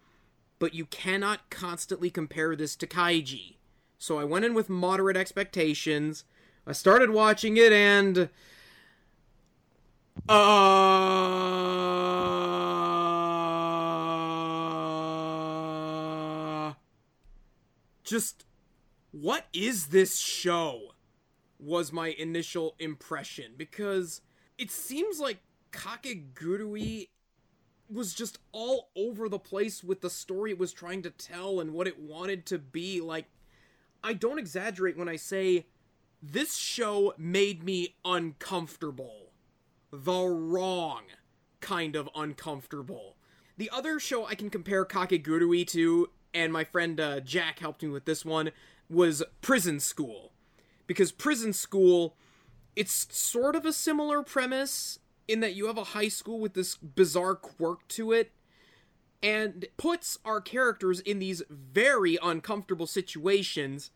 but 0.58 0.74
you 0.74 0.86
cannot 0.86 1.50
constantly 1.50 2.10
compare 2.10 2.54
this 2.54 2.76
to 2.76 2.86
Kaiji. 2.86 3.56
So 3.98 4.18
I 4.18 4.24
went 4.24 4.44
in 4.44 4.54
with 4.54 4.68
moderate 4.68 5.16
expectations. 5.16 6.24
I 6.66 6.72
started 6.72 7.10
watching 7.10 7.56
it 7.56 7.72
and. 7.72 8.28
Uh. 10.28 10.34
Just. 18.04 18.44
What 19.10 19.46
is 19.52 19.86
this 19.86 20.18
show? 20.18 20.94
Was 21.58 21.92
my 21.92 22.08
initial 22.08 22.74
impression. 22.78 23.52
Because 23.56 24.20
it 24.58 24.70
seems 24.70 25.20
like 25.20 25.38
Kakegurui 25.72 27.08
was 27.90 28.14
just 28.14 28.38
all 28.52 28.90
over 28.96 29.28
the 29.28 29.38
place 29.38 29.84
with 29.84 30.00
the 30.00 30.10
story 30.10 30.50
it 30.50 30.58
was 30.58 30.72
trying 30.72 31.02
to 31.02 31.10
tell 31.10 31.60
and 31.60 31.72
what 31.72 31.86
it 31.86 32.00
wanted 32.00 32.46
to 32.46 32.58
be. 32.58 33.00
Like, 33.00 33.26
I 34.02 34.14
don't 34.14 34.38
exaggerate 34.38 34.96
when 34.96 35.08
I 35.08 35.16
say 35.16 35.66
this 36.22 36.56
show 36.56 37.14
made 37.18 37.62
me 37.62 37.96
uncomfortable. 38.04 39.23
The 39.96 40.26
wrong 40.26 41.02
kind 41.60 41.94
of 41.94 42.08
uncomfortable. 42.16 43.16
The 43.56 43.70
other 43.70 44.00
show 44.00 44.26
I 44.26 44.34
can 44.34 44.50
compare 44.50 44.84
Kakegurui 44.84 45.64
to, 45.68 46.10
and 46.34 46.52
my 46.52 46.64
friend 46.64 46.98
uh, 46.98 47.20
Jack 47.20 47.60
helped 47.60 47.84
me 47.84 47.90
with 47.90 48.04
this 48.04 48.24
one, 48.24 48.50
was 48.90 49.22
Prison 49.40 49.78
School. 49.78 50.32
Because 50.88 51.12
Prison 51.12 51.52
School, 51.52 52.16
it's 52.74 53.06
sort 53.16 53.54
of 53.54 53.64
a 53.64 53.72
similar 53.72 54.24
premise 54.24 54.98
in 55.28 55.38
that 55.40 55.54
you 55.54 55.68
have 55.68 55.78
a 55.78 55.84
high 55.84 56.08
school 56.08 56.40
with 56.40 56.54
this 56.54 56.74
bizarre 56.74 57.36
quirk 57.36 57.86
to 57.88 58.10
it 58.10 58.32
and 59.22 59.66
puts 59.76 60.18
our 60.24 60.40
characters 60.40 60.98
in 60.98 61.20
these 61.20 61.40
very 61.48 62.18
uncomfortable 62.20 62.88
situations, 62.88 63.92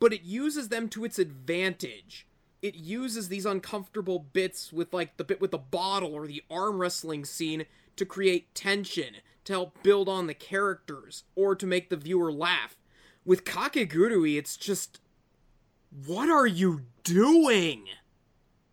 but 0.00 0.14
it 0.14 0.22
uses 0.22 0.70
them 0.70 0.88
to 0.88 1.04
its 1.04 1.18
advantage. 1.18 2.26
It 2.64 2.76
uses 2.76 3.28
these 3.28 3.44
uncomfortable 3.44 4.18
bits 4.18 4.72
with 4.72 4.94
like 4.94 5.18
the 5.18 5.24
bit 5.24 5.38
with 5.38 5.50
the 5.50 5.58
bottle 5.58 6.14
or 6.14 6.26
the 6.26 6.42
arm 6.50 6.78
wrestling 6.78 7.26
scene 7.26 7.66
to 7.96 8.06
create 8.06 8.54
tension, 8.54 9.16
to 9.44 9.52
help 9.52 9.82
build 9.82 10.08
on 10.08 10.28
the 10.28 10.32
characters, 10.32 11.24
or 11.36 11.54
to 11.54 11.66
make 11.66 11.90
the 11.90 11.96
viewer 11.98 12.32
laugh. 12.32 12.74
With 13.22 13.44
Kakegurui, 13.44 14.38
it's 14.38 14.56
just 14.56 15.00
what 16.06 16.30
are 16.30 16.46
you 16.46 16.86
doing? 17.02 17.84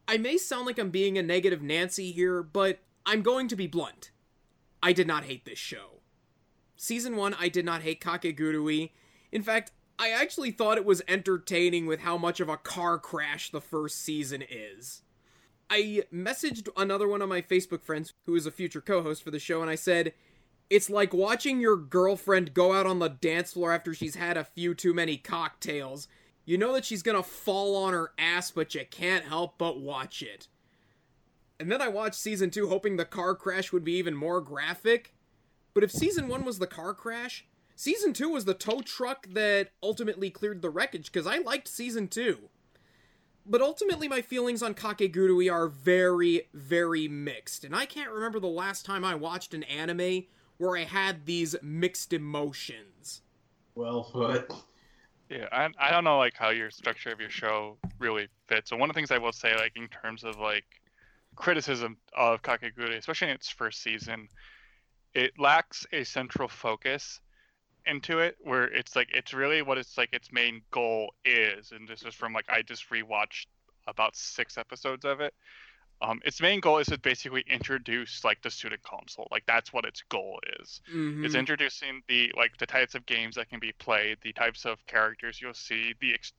I 0.07 0.15
may 0.15 0.37
sound 0.37 0.67
like 0.67 0.79
I'm 0.79 0.89
being 0.89 1.17
a 1.17 1.21
negative 1.21 1.61
Nancy 1.61 2.13
here, 2.13 2.41
but 2.41 2.79
I'm 3.05 3.21
going 3.21 3.49
to 3.49 3.57
be 3.57 3.67
blunt. 3.67 4.11
I 4.81 4.93
did 4.93 5.05
not 5.05 5.25
hate 5.25 5.43
this 5.43 5.59
show. 5.59 5.99
Season 6.77 7.17
1, 7.17 7.35
I 7.37 7.49
did 7.49 7.65
not 7.65 7.81
hate 7.81 7.99
Kakegurui. 7.99 8.91
In 9.33 9.43
fact, 9.43 9.73
I 10.01 10.09
actually 10.09 10.49
thought 10.49 10.79
it 10.79 10.85
was 10.85 11.03
entertaining 11.07 11.85
with 11.85 11.99
how 11.99 12.17
much 12.17 12.39
of 12.39 12.49
a 12.49 12.57
car 12.57 12.97
crash 12.97 13.51
the 13.51 13.61
first 13.61 14.01
season 14.01 14.43
is. 14.49 15.03
I 15.69 16.05
messaged 16.11 16.69
another 16.75 17.07
one 17.07 17.21
of 17.21 17.29
my 17.29 17.43
Facebook 17.43 17.83
friends, 17.83 18.11
who 18.25 18.33
is 18.33 18.47
a 18.47 18.51
future 18.51 18.81
co 18.81 19.03
host 19.03 19.21
for 19.21 19.29
the 19.29 19.37
show, 19.37 19.61
and 19.61 19.69
I 19.69 19.75
said, 19.75 20.13
It's 20.71 20.89
like 20.89 21.13
watching 21.13 21.61
your 21.61 21.77
girlfriend 21.77 22.55
go 22.55 22.73
out 22.73 22.87
on 22.87 22.97
the 22.97 23.09
dance 23.09 23.53
floor 23.53 23.71
after 23.71 23.93
she's 23.93 24.15
had 24.15 24.37
a 24.37 24.43
few 24.43 24.73
too 24.73 24.91
many 24.91 25.17
cocktails. 25.17 26.07
You 26.45 26.57
know 26.57 26.73
that 26.73 26.83
she's 26.83 27.03
gonna 27.03 27.21
fall 27.21 27.75
on 27.75 27.93
her 27.93 28.11
ass, 28.17 28.49
but 28.49 28.73
you 28.73 28.83
can't 28.89 29.25
help 29.25 29.59
but 29.59 29.79
watch 29.79 30.23
it. 30.23 30.47
And 31.59 31.71
then 31.71 31.79
I 31.79 31.89
watched 31.89 32.15
season 32.15 32.49
2 32.49 32.69
hoping 32.69 32.97
the 32.97 33.05
car 33.05 33.35
crash 33.35 33.71
would 33.71 33.83
be 33.83 33.97
even 33.97 34.15
more 34.15 34.41
graphic. 34.41 35.13
But 35.75 35.83
if 35.83 35.91
season 35.91 36.27
1 36.27 36.43
was 36.43 36.57
the 36.57 36.65
car 36.65 36.95
crash, 36.95 37.45
season 37.81 38.13
2 38.13 38.29
was 38.29 38.45
the 38.45 38.53
tow 38.53 38.81
truck 38.81 39.25
that 39.31 39.71
ultimately 39.81 40.29
cleared 40.29 40.61
the 40.61 40.69
wreckage, 40.69 41.11
because 41.11 41.25
I 41.25 41.39
liked 41.39 41.67
season 41.67 42.07
2. 42.07 42.37
But 43.43 43.61
ultimately, 43.61 44.07
my 44.07 44.21
feelings 44.21 44.61
on 44.61 44.75
Kakegurui 44.75 45.51
are 45.51 45.67
very, 45.67 46.47
very 46.53 47.07
mixed, 47.07 47.63
and 47.63 47.75
I 47.75 47.87
can't 47.87 48.11
remember 48.11 48.39
the 48.39 48.45
last 48.45 48.85
time 48.85 49.03
I 49.03 49.15
watched 49.15 49.55
an 49.55 49.63
anime 49.63 50.25
where 50.57 50.77
I 50.77 50.83
had 50.83 51.25
these 51.25 51.55
mixed 51.63 52.13
emotions. 52.13 53.21
Well 53.73 54.03
put. 54.03 54.53
Yeah, 55.29 55.47
I, 55.51 55.69
I 55.79 55.89
don't 55.89 56.03
know 56.03 56.19
like 56.19 56.35
how 56.35 56.49
your 56.49 56.69
structure 56.69 57.11
of 57.11 57.19
your 57.19 57.31
show 57.31 57.77
really 57.97 58.27
fits. 58.47 58.69
So 58.69 58.77
one 58.77 58.91
of 58.91 58.93
the 58.93 58.99
things 58.99 59.09
I 59.09 59.17
will 59.17 59.31
say, 59.31 59.55
like 59.55 59.75
in 59.75 59.87
terms 59.87 60.23
of 60.23 60.37
like 60.37 60.65
criticism 61.35 61.97
of 62.15 62.43
Kakegurui, 62.43 62.97
especially 62.97 63.29
in 63.29 63.35
its 63.35 63.49
first 63.49 63.81
season, 63.81 64.27
it 65.15 65.31
lacks 65.39 65.87
a 65.91 66.03
central 66.03 66.47
focus 66.47 67.21
into 67.85 68.19
it 68.19 68.37
where 68.41 68.65
it's 68.65 68.95
like 68.95 69.09
it's 69.13 69.33
really 69.33 69.61
what 69.61 69.77
it's 69.77 69.97
like 69.97 70.09
its 70.13 70.31
main 70.31 70.61
goal 70.71 71.13
is. 71.25 71.71
And 71.71 71.87
this 71.87 72.03
is 72.03 72.13
from 72.13 72.33
like 72.33 72.45
I 72.49 72.61
just 72.61 72.89
rewatched 72.89 73.47
about 73.87 74.15
six 74.15 74.57
episodes 74.57 75.05
of 75.05 75.21
it. 75.21 75.33
Um, 76.03 76.19
its 76.25 76.41
main 76.41 76.61
goal 76.61 76.79
is 76.79 76.87
to 76.87 76.97
basically 76.97 77.43
introduce 77.47 78.23
like 78.23 78.41
the 78.41 78.49
student 78.49 78.81
console. 78.81 79.27
Like 79.29 79.43
that's 79.45 79.71
what 79.71 79.85
its 79.85 80.01
goal 80.09 80.39
is. 80.59 80.81
Mm-hmm. 80.91 81.25
It's 81.25 81.35
introducing 81.35 82.01
the 82.07 82.31
like 82.35 82.57
the 82.57 82.65
types 82.65 82.95
of 82.95 83.05
games 83.05 83.35
that 83.35 83.49
can 83.49 83.59
be 83.59 83.71
played, 83.73 84.17
the 84.23 84.33
types 84.33 84.65
of 84.65 84.85
characters 84.87 85.39
you'll 85.39 85.53
see, 85.53 85.93
the 86.01 86.13
ex- 86.13 86.33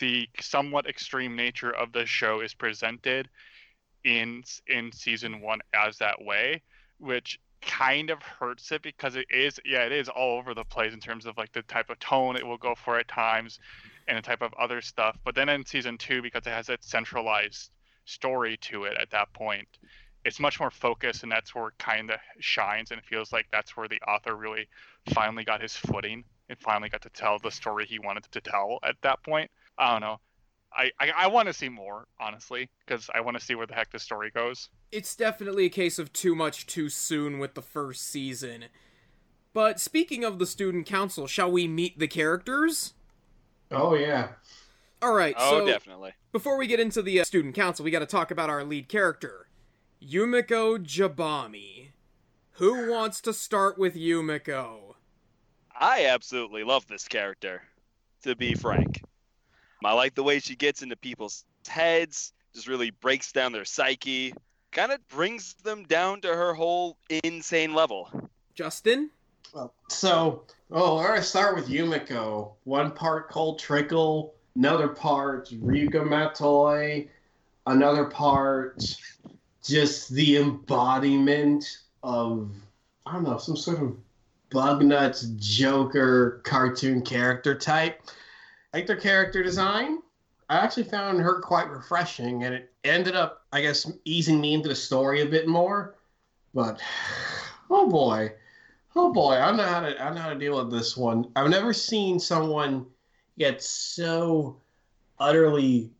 the 0.00 0.28
somewhat 0.40 0.86
extreme 0.86 1.36
nature 1.36 1.70
of 1.70 1.92
the 1.92 2.06
show 2.06 2.40
is 2.40 2.54
presented 2.54 3.28
in 4.02 4.42
in 4.66 4.90
season 4.90 5.40
one 5.40 5.60
as 5.72 5.98
that 5.98 6.22
way, 6.24 6.62
which 6.98 7.38
kind 7.66 8.10
of 8.10 8.22
hurts 8.22 8.72
it 8.72 8.82
because 8.82 9.16
it 9.16 9.26
is 9.30 9.58
yeah 9.64 9.84
it 9.84 9.92
is 9.92 10.08
all 10.08 10.38
over 10.38 10.54
the 10.54 10.64
place 10.64 10.92
in 10.92 11.00
terms 11.00 11.26
of 11.26 11.36
like 11.36 11.52
the 11.52 11.62
type 11.62 11.90
of 11.90 11.98
tone 11.98 12.36
it 12.36 12.46
will 12.46 12.58
go 12.58 12.74
for 12.74 12.98
at 12.98 13.08
times 13.08 13.58
and 14.06 14.18
the 14.18 14.22
type 14.22 14.42
of 14.42 14.52
other 14.54 14.80
stuff. 14.80 15.16
But 15.24 15.34
then 15.34 15.48
in 15.48 15.64
season 15.64 15.96
two, 15.96 16.20
because 16.20 16.46
it 16.46 16.50
has 16.50 16.66
that 16.66 16.84
centralized 16.84 17.70
story 18.04 18.58
to 18.58 18.84
it 18.84 18.96
at 19.00 19.10
that 19.10 19.32
point 19.32 19.66
it's 20.24 20.40
much 20.40 20.58
more 20.58 20.70
focused 20.70 21.22
and 21.22 21.30
that's 21.30 21.54
where 21.54 21.68
it 21.68 21.78
kind 21.78 22.10
of 22.10 22.18
shines 22.40 22.90
and 22.90 22.98
it 22.98 23.04
feels 23.04 23.32
like 23.32 23.46
that's 23.52 23.76
where 23.76 23.88
the 23.88 24.00
author 24.08 24.34
really 24.34 24.66
finally 25.14 25.44
got 25.44 25.60
his 25.60 25.76
footing 25.76 26.24
and 26.48 26.58
finally 26.58 26.88
got 26.88 27.02
to 27.02 27.10
tell 27.10 27.38
the 27.38 27.50
story 27.50 27.86
he 27.86 27.98
wanted 27.98 28.24
to 28.30 28.40
tell 28.40 28.78
at 28.82 28.96
that 29.02 29.22
point 29.22 29.50
i 29.78 29.92
don't 29.92 30.00
know 30.00 30.18
i 30.76 30.90
i, 31.00 31.10
I 31.16 31.26
want 31.26 31.48
to 31.48 31.54
see 31.54 31.68
more 31.68 32.06
honestly 32.20 32.68
because 32.86 33.10
i 33.14 33.20
want 33.20 33.38
to 33.38 33.44
see 33.44 33.54
where 33.54 33.66
the 33.66 33.74
heck 33.74 33.90
the 33.90 33.98
story 33.98 34.30
goes 34.30 34.68
it's 34.94 35.16
definitely 35.16 35.66
a 35.66 35.70
case 35.70 35.98
of 35.98 36.12
too 36.12 36.36
much 36.36 36.66
too 36.66 36.88
soon 36.88 37.40
with 37.40 37.54
the 37.54 37.62
first 37.62 38.08
season. 38.08 38.66
But 39.52 39.80
speaking 39.80 40.22
of 40.22 40.38
the 40.38 40.46
student 40.46 40.86
council, 40.86 41.26
shall 41.26 41.50
we 41.50 41.66
meet 41.66 41.98
the 41.98 42.06
characters? 42.06 42.94
Oh 43.72 43.94
yeah. 43.94 44.28
All 45.02 45.12
right. 45.12 45.34
Oh, 45.36 45.60
so 45.60 45.66
definitely. 45.66 46.12
before 46.30 46.56
we 46.56 46.68
get 46.68 46.78
into 46.78 47.02
the 47.02 47.20
uh, 47.20 47.24
student 47.24 47.56
council, 47.56 47.84
we 47.84 47.90
got 47.90 47.98
to 47.98 48.06
talk 48.06 48.30
about 48.30 48.50
our 48.50 48.62
lead 48.62 48.88
character, 48.88 49.48
Yumiko 50.00 50.78
Jabami. 50.78 51.88
Who 52.52 52.88
wants 52.88 53.20
to 53.22 53.32
start 53.32 53.76
with 53.76 53.96
Yumiko? 53.96 54.94
I 55.74 56.06
absolutely 56.06 56.62
love 56.62 56.86
this 56.86 57.08
character, 57.08 57.62
to 58.22 58.36
be 58.36 58.54
frank. 58.54 59.02
I 59.82 59.92
like 59.92 60.14
the 60.14 60.22
way 60.22 60.38
she 60.38 60.56
gets 60.56 60.82
into 60.82 60.96
people's 60.96 61.44
heads, 61.66 62.32
just 62.54 62.68
really 62.68 62.90
breaks 62.90 63.32
down 63.32 63.52
their 63.52 63.64
psyche, 63.64 64.34
kind 64.72 64.92
of 64.92 65.06
brings 65.08 65.54
them 65.62 65.84
down 65.84 66.20
to 66.22 66.28
her 66.28 66.54
whole 66.54 66.96
insane 67.22 67.74
level. 67.74 68.10
Justin? 68.54 69.10
Well, 69.52 69.72
so, 69.88 70.44
oh, 70.70 70.98
all 70.98 71.08
right, 71.08 71.22
start 71.22 71.54
with 71.54 71.68
Yumiko. 71.68 72.52
One 72.64 72.90
part 72.90 73.30
Cold 73.30 73.58
Trickle, 73.58 74.34
another 74.56 74.88
part 74.88 75.48
Ryuko 75.50 76.02
Matoi, 76.06 77.08
another 77.66 78.04
part 78.04 78.82
just 79.64 80.10
the 80.10 80.36
embodiment 80.36 81.78
of 82.02 82.50
I 83.06 83.14
don't 83.14 83.24
know 83.24 83.38
some 83.38 83.56
sort 83.56 83.82
of 83.82 83.96
bug 84.50 84.82
nuts 84.84 85.22
Joker 85.36 86.40
cartoon 86.44 87.02
character 87.02 87.54
type. 87.54 88.02
Like 88.74 88.88
their 88.88 88.96
character 88.96 89.44
design. 89.44 89.98
I 90.50 90.56
actually 90.56 90.82
found 90.82 91.20
her 91.20 91.40
quite 91.40 91.70
refreshing, 91.70 92.42
and 92.42 92.52
it 92.52 92.72
ended 92.82 93.14
up, 93.14 93.46
I 93.52 93.60
guess, 93.62 93.88
easing 94.04 94.40
me 94.40 94.52
into 94.52 94.68
the 94.68 94.74
story 94.74 95.22
a 95.22 95.26
bit 95.26 95.46
more. 95.46 95.94
But 96.52 96.80
oh 97.70 97.88
boy, 97.88 98.32
oh 98.96 99.12
boy, 99.12 99.34
I 99.34 99.52
know 99.52 99.62
how 99.62 99.80
to 99.82 100.02
I 100.02 100.12
know 100.12 100.22
how 100.22 100.30
to 100.30 100.38
deal 100.38 100.56
with 100.58 100.72
this 100.72 100.96
one. 100.96 101.30
I've 101.36 101.50
never 101.50 101.72
seen 101.72 102.18
someone 102.18 102.86
get 103.38 103.62
so 103.62 104.60
utterly 105.20 105.92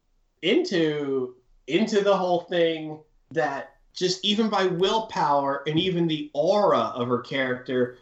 into 0.42 1.36
into 1.68 2.00
the 2.00 2.16
whole 2.16 2.40
thing 2.40 2.98
that 3.30 3.76
just 3.92 4.24
even 4.24 4.48
by 4.48 4.66
willpower 4.66 5.62
and 5.68 5.78
even 5.78 6.08
the 6.08 6.28
aura 6.34 6.92
of 6.96 7.06
her 7.06 7.20
character, 7.20 7.98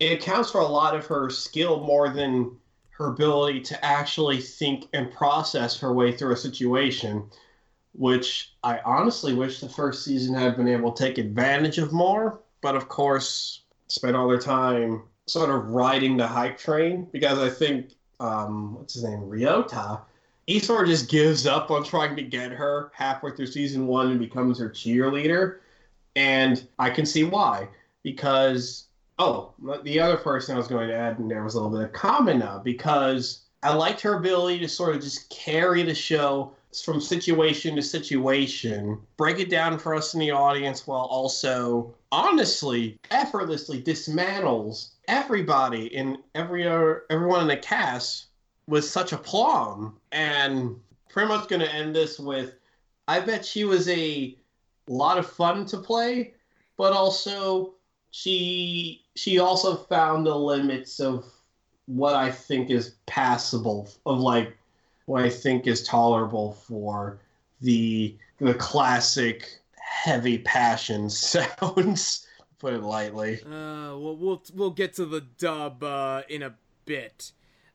it 0.00 0.12
accounts 0.12 0.50
for 0.50 0.62
a 0.62 0.66
lot 0.66 0.94
of 0.94 1.04
her 1.04 1.28
skill 1.28 1.80
more 1.80 2.08
than 2.08 2.56
her 2.98 3.06
ability 3.06 3.60
to 3.60 3.84
actually 3.84 4.40
think 4.40 4.88
and 4.92 5.10
process 5.12 5.78
her 5.78 5.92
way 5.92 6.10
through 6.10 6.32
a 6.32 6.36
situation, 6.36 7.24
which 7.92 8.54
I 8.64 8.80
honestly 8.84 9.34
wish 9.34 9.60
the 9.60 9.68
first 9.68 10.04
season 10.04 10.34
had 10.34 10.56
been 10.56 10.68
able 10.68 10.92
to 10.92 11.04
take 11.04 11.16
advantage 11.16 11.78
of 11.78 11.92
more. 11.92 12.40
But 12.60 12.74
of 12.74 12.88
course, 12.88 13.62
spent 13.86 14.16
all 14.16 14.28
their 14.28 14.40
time 14.40 15.04
sort 15.26 15.48
of 15.48 15.68
riding 15.68 16.16
the 16.16 16.26
hype 16.26 16.58
train 16.58 17.06
because 17.12 17.38
I 17.38 17.48
think 17.50 17.92
um, 18.18 18.74
what's 18.74 18.94
his 18.94 19.04
name, 19.04 19.20
Ryota, 19.20 20.00
of 20.48 20.84
just 20.84 21.08
gives 21.08 21.46
up 21.46 21.70
on 21.70 21.84
trying 21.84 22.16
to 22.16 22.22
get 22.22 22.50
her 22.50 22.90
halfway 22.94 23.30
through 23.30 23.46
season 23.46 23.86
one 23.86 24.10
and 24.10 24.18
becomes 24.18 24.58
her 24.58 24.70
cheerleader. 24.70 25.58
And 26.16 26.66
I 26.80 26.90
can 26.90 27.06
see 27.06 27.22
why. 27.22 27.68
Because, 28.02 28.87
oh, 29.18 29.52
the 29.82 30.00
other 30.00 30.16
person 30.16 30.54
I 30.54 30.58
was 30.58 30.68
going 30.68 30.88
to 30.88 30.94
add 30.94 31.18
in 31.18 31.28
there 31.28 31.44
was 31.44 31.54
a 31.54 31.60
little 31.60 31.76
bit 31.76 31.88
of 31.88 31.92
Kamina, 31.92 32.62
because 32.62 33.46
I 33.62 33.74
liked 33.74 34.00
her 34.02 34.14
ability 34.14 34.60
to 34.60 34.68
sort 34.68 34.94
of 34.94 35.02
just 35.02 35.28
carry 35.30 35.82
the 35.82 35.94
show 35.94 36.54
from 36.84 37.00
situation 37.00 37.74
to 37.76 37.82
situation, 37.82 39.00
break 39.16 39.40
it 39.40 39.50
down 39.50 39.78
for 39.78 39.94
us 39.94 40.14
in 40.14 40.20
the 40.20 40.30
audience 40.30 40.86
while 40.86 41.06
also 41.06 41.94
honestly, 42.12 42.98
effortlessly 43.10 43.82
dismantles 43.82 44.90
everybody 45.08 45.86
in 45.94 46.18
every 46.34 46.66
uh, 46.66 46.94
everyone 47.10 47.40
in 47.42 47.48
the 47.48 47.56
cast 47.56 48.26
with 48.66 48.84
such 48.84 49.12
aplomb. 49.12 49.96
And 50.12 50.76
pretty 51.08 51.28
much 51.28 51.48
going 51.48 51.60
to 51.60 51.74
end 51.74 51.96
this 51.96 52.18
with 52.18 52.54
I 53.08 53.20
bet 53.20 53.44
she 53.44 53.64
was 53.64 53.88
a 53.88 54.36
lot 54.86 55.18
of 55.18 55.26
fun 55.26 55.64
to 55.66 55.78
play, 55.78 56.34
but 56.76 56.92
also 56.92 57.74
she 58.10 59.04
she 59.16 59.38
also 59.38 59.76
found 59.76 60.26
the 60.26 60.34
limits 60.34 61.00
of 61.00 61.24
what 61.86 62.14
I 62.14 62.30
think 62.30 62.70
is 62.70 62.96
passable 63.06 63.88
of 64.06 64.20
like 64.20 64.56
what 65.06 65.24
I 65.24 65.30
think 65.30 65.66
is 65.66 65.82
tolerable 65.82 66.52
for 66.52 67.18
the 67.60 68.16
the 68.38 68.54
classic 68.54 69.60
heavy 69.80 70.38
passion 70.38 71.10
sounds 71.10 72.26
put 72.58 72.74
it 72.74 72.82
lightly. 72.82 73.40
Uh, 73.44 73.96
well, 73.96 74.16
we'll 74.16 74.42
we'll 74.54 74.70
get 74.70 74.94
to 74.94 75.06
the 75.06 75.20
dub 75.20 75.82
uh, 75.82 76.22
in 76.28 76.42
a 76.42 76.54
bit. 76.84 77.32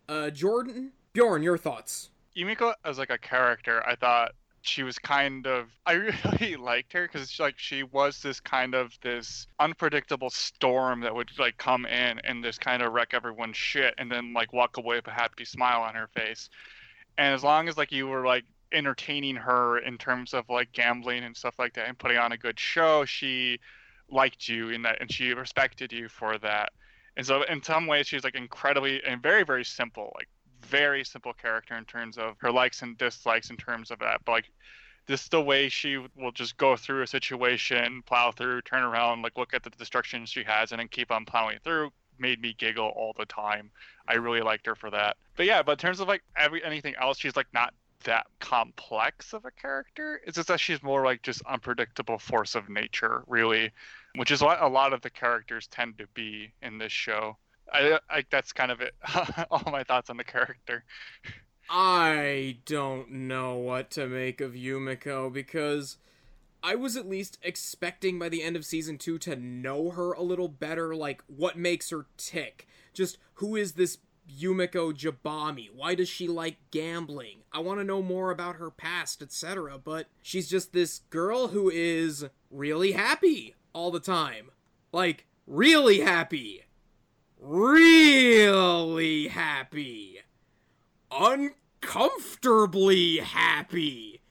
Uh, 0.08 0.30
Jordan, 0.30 0.92
Bjorn, 1.14 1.44
your 1.44 1.58
thoughts? 1.58 2.10
Yumiko 2.36 2.74
as 2.84 2.98
like 2.98 3.10
a 3.10 3.18
character, 3.18 3.84
I 3.88 3.96
thought 3.96 4.32
she 4.66 4.82
was 4.82 4.98
kind 4.98 5.46
of 5.46 5.68
I 5.86 5.94
really 5.94 6.56
liked 6.56 6.94
her 6.94 7.08
because 7.08 7.40
like 7.40 7.60
she 7.60 7.84
was 7.84 8.22
this 8.22 8.40
kind 8.40 8.74
of 8.74 8.98
this 9.02 9.46
unpredictable 9.60 10.30
storm 10.30 11.02
that 11.02 11.14
would 11.14 11.30
like 11.38 11.58
come 11.58 11.86
in 11.86 12.20
and 12.24 12.44
just 12.44 12.62
kind 12.62 12.82
of 12.82 12.94
wreck 12.94 13.14
everyone's 13.14 13.58
shit 13.58 13.94
and 13.98 14.12
then 14.12 14.34
like 14.34 14.54
walk 14.54 14.78
away 14.78 14.96
with 14.96 15.08
a 15.08 15.12
happy 15.12 15.46
smile 15.46 15.82
on 15.82 15.96
her 15.96 16.08
face. 16.08 16.50
And 17.18 17.34
as 17.34 17.44
long 17.44 17.68
as 17.68 17.78
like 17.78 17.92
you 17.92 18.08
were 18.08 18.26
like 18.26 18.46
entertaining 18.72 19.36
her 19.36 19.78
in 19.80 19.98
terms 19.98 20.34
of 20.34 20.50
like 20.50 20.72
gambling 20.72 21.24
and 21.24 21.36
stuff 21.36 21.60
like 21.60 21.74
that 21.74 21.88
and 21.88 21.98
putting 21.98 22.18
on 22.18 22.32
a 22.32 22.38
good 22.38 22.60
show, 22.60 23.06
she 23.06 23.60
liked 24.10 24.48
you 24.48 24.70
in 24.70 24.82
that 24.84 25.02
and 25.02 25.12
she 25.12 25.34
respected 25.34 25.92
you 25.92 26.08
for 26.08 26.38
that. 26.40 26.72
And 27.18 27.26
so 27.26 27.44
in 27.44 27.62
some 27.62 27.86
ways 27.86 28.08
she's 28.08 28.24
like 28.24 28.36
incredibly 28.36 29.04
and 29.04 29.22
very, 29.22 29.44
very 29.44 29.66
simple, 29.66 30.12
like 30.16 30.30
very 30.64 31.04
simple 31.04 31.34
character 31.34 31.76
in 31.76 31.86
terms 31.86 32.18
of 32.18 32.36
her 32.40 32.52
likes 32.52 32.82
and 32.82 32.98
dislikes 32.98 33.50
in 33.50 33.58
terms 33.58 33.92
of 33.92 34.00
that. 34.00 34.22
But 34.26 34.32
like 34.32 34.52
this 35.06 35.24
is 35.24 35.30
the 35.30 35.42
way 35.42 35.70
she 35.70 35.98
will 35.98 36.32
just 36.32 36.58
go 36.58 36.76
through 36.78 37.02
a 37.02 37.08
situation, 37.08 38.02
plow 38.06 38.32
through, 38.32 38.62
turn 38.62 38.84
around, 38.84 39.22
like 39.22 39.38
look 39.38 39.54
at 39.54 39.64
the 39.64 39.70
destruction 39.72 40.26
she 40.26 40.44
has 40.44 40.72
and 40.72 40.80
then 40.80 40.88
keep 40.88 41.12
on 41.12 41.26
plowing 41.26 41.60
through 41.64 41.92
made 42.20 42.42
me 42.42 42.56
giggle 42.58 42.88
all 42.96 43.14
the 43.18 43.26
time. 43.26 43.70
I 44.08 44.16
really 44.16 44.42
liked 44.42 44.66
her 44.66 44.76
for 44.76 44.90
that. 44.92 45.18
But 45.36 45.46
yeah, 45.46 45.64
but 45.64 45.74
in 45.74 45.78
terms 45.78 46.00
of 46.00 46.08
like 46.08 46.24
every 46.38 46.64
anything 46.64 46.96
else, 47.00 47.18
she's 47.18 47.36
like 47.36 47.48
not 47.54 47.74
that 48.04 48.28
complex 48.40 49.34
of 49.34 49.46
a 49.46 49.52
character. 49.52 50.22
It's 50.26 50.36
just 50.36 50.48
that 50.50 50.60
she's 50.60 50.84
more 50.84 51.04
like 51.04 51.22
just 51.22 51.42
unpredictable 51.46 52.20
force 52.20 52.56
of 52.56 52.70
nature, 52.70 53.24
really, 53.28 53.72
which 54.16 54.32
is 54.32 54.42
what 54.42 54.62
a 54.62 54.68
lot 54.68 54.94
of 54.94 55.02
the 55.02 55.10
characters 55.10 55.68
tend 55.68 55.98
to 56.00 56.08
be 56.14 56.52
in 56.62 56.78
this 56.78 56.92
show. 56.92 57.38
I, 57.74 58.00
I 58.10 58.26
that's 58.30 58.54
kind 58.54 58.72
of 58.72 58.82
it. 58.82 58.94
All 59.52 59.72
my 59.72 59.84
thoughts 59.84 60.10
on 60.10 60.18
the 60.18 60.24
character. 60.24 60.84
I 61.70 62.58
don't 62.66 63.10
know 63.12 63.56
what 63.56 63.90
to 63.92 64.08
make 64.08 64.42
of 64.42 64.54
Yumiko 64.54 65.32
because 65.32 65.98
I 66.62 66.76
was 66.76 66.96
at 66.96 67.10
least 67.10 67.40
expecting 67.42 68.20
by 68.20 68.30
the 68.30 68.44
end 68.44 68.56
of 68.56 68.66
season 68.66 68.98
two 68.98 69.18
to 69.20 69.36
know 69.36 69.90
her 69.92 70.14
a 70.14 70.22
little 70.22 70.48
better, 70.48 70.96
like 70.96 71.24
what 71.28 71.58
makes 71.58 71.90
her 71.90 72.06
tick. 72.18 72.68
Just 72.94 73.18
who 73.36 73.56
is 73.56 73.74
this 73.74 73.98
Yumiko 74.30 74.94
Jabami? 74.94 75.70
Why 75.74 75.96
does 75.96 76.10
she 76.10 76.28
like 76.28 76.58
gambling? 76.72 77.40
I 77.52 77.60
want 77.60 77.80
to 77.80 77.84
know 77.84 78.02
more 78.02 78.32
about 78.32 78.56
her 78.58 78.70
past, 78.70 79.22
etc. 79.22 79.78
But 79.78 80.08
she's 80.22 80.50
just 80.50 80.74
this 80.74 81.00
girl 81.10 81.50
who 81.50 81.70
is 81.70 82.26
really 82.50 82.94
happy 82.94 83.56
all 83.74 83.92
the 83.92 84.00
time. 84.00 84.52
Like, 84.92 85.26
really 85.48 86.02
happy. 86.02 86.64
Really 87.46 89.28
happy. 89.28 90.20
Uncomfortably 91.12 93.18
happy. 93.18 94.22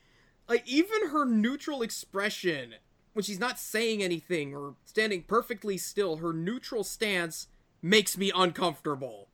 Like, 0.48 0.66
even 0.66 1.08
her 1.10 1.26
neutral 1.26 1.82
expression, 1.82 2.76
when 3.12 3.22
she's 3.22 3.38
not 3.38 3.58
saying 3.58 4.02
anything 4.02 4.54
or 4.54 4.76
standing 4.86 5.24
perfectly 5.24 5.76
still, 5.76 6.16
her 6.16 6.32
neutral 6.32 6.84
stance 6.84 7.48
makes 7.82 8.16
me 8.16 8.32
uncomfortable. 8.34 9.28